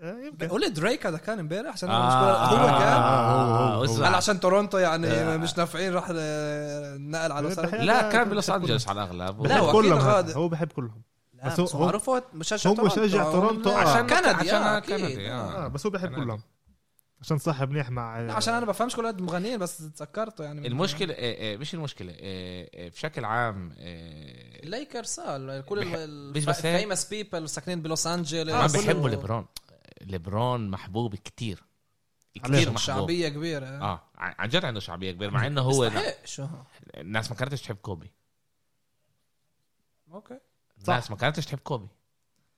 [0.02, 4.08] يمكن قول دريك هذا كان امبارح عشان آه، مش بقول- هو آه، كان آه،.
[4.08, 5.36] هلا عشان تورونتو يعني آه.
[5.36, 7.48] مش نافعين راح آه، نقل على.
[7.72, 10.00] لا كان بلوس أنجلوس على الأغلب لا، هو كلهم.
[10.30, 11.02] هو بحب كلهم
[11.44, 13.76] بس هو- معروف مشجع هو تورونتو مشجع تورونتو، آه.
[13.76, 14.78] عشان كندي عشان آه،.
[14.78, 16.14] كندي آه آه بس هو بحب.
[16.14, 16.40] كلهم
[17.20, 21.14] عشان صاحب منيح مع لا عشان أنا بفهمش كل هاد المغنيين بس تذكرته يعني المشكلة
[21.14, 24.64] إيه، إيه، مش المشكلة إيه، إيه، بشكل عام إيه،
[25.22, 25.84] آه، كل
[26.46, 26.74] بس هيك.
[26.76, 29.46] ال famous people ساكنين بلوس أنجلوس كله- بيحبوا ليبرون
[30.00, 31.64] ليبرون محبوب كتير.
[32.34, 32.78] كتير عليهم محبوب.
[32.78, 33.66] شعبية كبيرة.
[33.66, 35.90] آه عن جد عنده شعبية كبيرة مع إنه هو
[36.24, 36.46] شو
[36.96, 38.12] الناس ما كانتش تحب كوبي.
[40.12, 40.38] أوكي.
[40.82, 41.86] الناس ما كانتش تحب كوبي.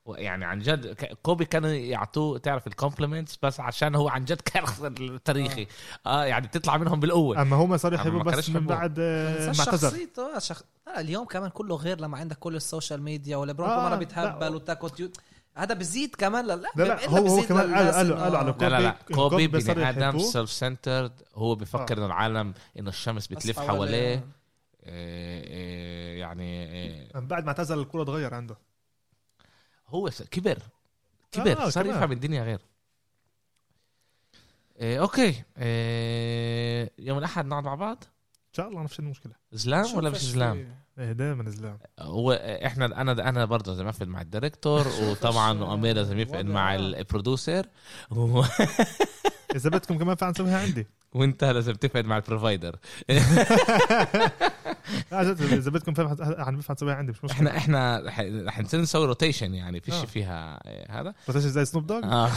[0.09, 4.41] يعني عن جد ك- كوبي كانوا يعطوه تعرف ال compliments بس عشان هو عن جد
[4.41, 4.65] كان
[5.25, 5.67] تاريخي
[6.07, 6.25] آه.
[6.25, 7.37] يعني تطلع منهم بالأول.
[7.37, 8.67] أما هم أما يحبوا بس من.
[8.67, 9.89] بعد آه، ما اعتذر.
[9.91, 10.63] شخصيته آه، شخ...
[10.89, 13.97] آه اليوم كمان كله غير لما عندك كل ال social media وليبرون آه، مرة.
[13.97, 15.17] بيتهبل وتاكل تيوت
[15.59, 18.81] هذا بزيد كمان لا لا, لا هو هو بزيد كمان قالوا قالوا على لا لا
[18.81, 18.91] لا.
[18.91, 20.19] كوبي- كوبي كوبي بني آدم.
[20.19, 21.99] self centered هو بفكر آه.
[21.99, 24.15] إنه العالم إنه الشمس بتلف بس حواليه.
[24.15, 24.23] آه،
[24.85, 26.69] آه، يعني
[27.15, 28.57] من بعد ما اعتزل الكرة تغير عنده.
[29.89, 30.59] هو كبر.
[31.33, 31.63] كبر.
[31.67, 31.97] آه، صار كمان.
[31.97, 32.61] يفهم الدنيا غير.
[34.79, 35.43] آه، أوكي.
[35.57, 38.05] آه، يوم الأحد نقعد مع بعض؟
[38.49, 39.33] إن شاء الله نفس المشكلة.
[39.53, 40.67] زلام ولا مش زلام.
[40.99, 41.79] إيه دائما زلام.
[42.01, 42.33] هو
[42.67, 46.55] إحنا أنا أنا برضه لازم اقفل مع ال director وطبعا امير لازم يفقد وضع.
[46.55, 47.67] مع ال producer.
[48.11, 48.43] و...
[49.57, 50.87] إذا بدكم كمان فعلا نسويها عندي.
[51.13, 52.77] وأنت لازم تفقد مع ال provider.
[55.13, 57.37] إذا بدكم فعلا عن نسويها عندي مش مشكلة.
[57.51, 60.05] إحنا إحنا رح- رح نصير نسوي rotation يعني فيش آه.
[60.05, 61.15] فيها آه، هذا.
[61.29, 62.31] إيش زي سنوب دوغ آه.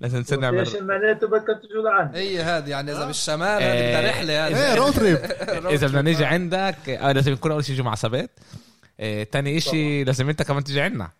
[0.00, 3.06] لازم نصير نعمل إيش معناته بدكم تجوا لعندي هي هذه يعني إذا آه.
[3.06, 3.72] بالشمال إيه.
[3.72, 5.16] هذه بدها رحلة هذه إيه road trip
[5.74, 8.30] إذا بدنا نيجي عندك آه لازم يكون أول شيء جمعة سبت.
[9.00, 11.10] آه تاني إشي لازم أنت كمان تيجي عندنا.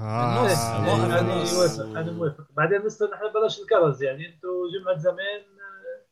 [0.00, 0.58] النص.
[0.58, 1.20] آه.
[1.20, 1.34] أنا.
[1.34, 2.46] موافق أنا موافق.
[2.56, 4.48] بعدين لسه نحن بلاش الكرز يعني أنتم
[4.80, 5.40] جمعة زمان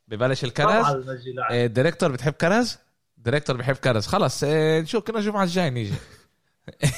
[0.08, 1.08] ببلش طبعا الكرز؟
[1.50, 2.78] آه ال director بتحب كرز؟
[3.18, 4.06] ال director بحب كرز.
[4.06, 5.94] خلص آه نشوف كنا الجمعة الجاي نيجي.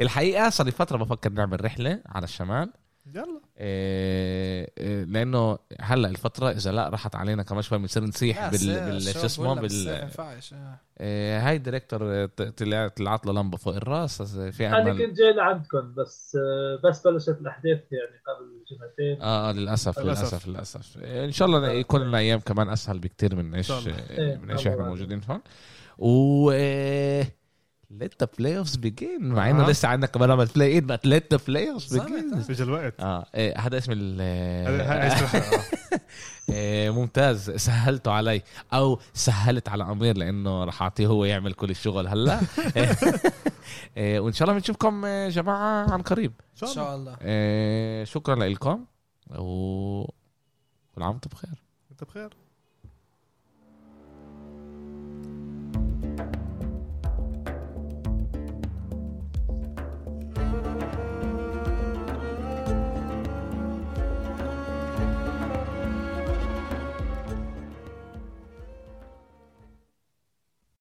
[0.00, 2.72] الحقيقة صار لي فترة بفكر نعمل رحلة على الشمال.
[3.14, 8.80] يلا آه، آه، لأنه هلأ الفترة إذا لا راحت علينا كمان شوي بنصير نصيح بال
[8.80, 10.80] بال شو اسمه بال ينفعش آه.
[10.98, 12.26] آه، هاي ال director آه،
[12.56, 16.36] طلع طلعت له لمبة فوق الراس في أنا كنت جاي لعندكم بس
[16.84, 20.22] بس بلشت الأحداث يعني قبل جمعتين آه آه، للأسف للأسف.
[20.22, 23.70] للأسف للأسف آه، إن شاء الله يكون لنا أيام كمان أسهل بكتير من إيش.
[23.70, 24.84] آه، إيه، من إيش إحنا.
[24.88, 25.40] موجودين هون
[25.98, 26.52] و
[27.92, 29.70] let the playoffs begin مع إنه آه.
[29.70, 33.00] لسه عندك كمان لما play-in بس let the playoffs begin اجى الوقت.
[33.00, 35.62] آه إيه، هذا اسم ال آه.
[36.48, 37.50] إيه، ممتاز.
[37.50, 38.42] سهلته علي.
[38.72, 42.40] أو سهلت على أمير لأنه راح أعطيه هو يعمل كل الشغل هلا.
[43.96, 46.32] إيه، وإن شاء الله بنشوفكم يا جماعة عن قريب.
[46.62, 47.16] إن شاء الله.
[47.22, 48.84] إيه، شكرا لكم.
[49.38, 50.04] و
[50.94, 51.62] كل عام وأنتم بخير.
[51.90, 52.30] انت بخير.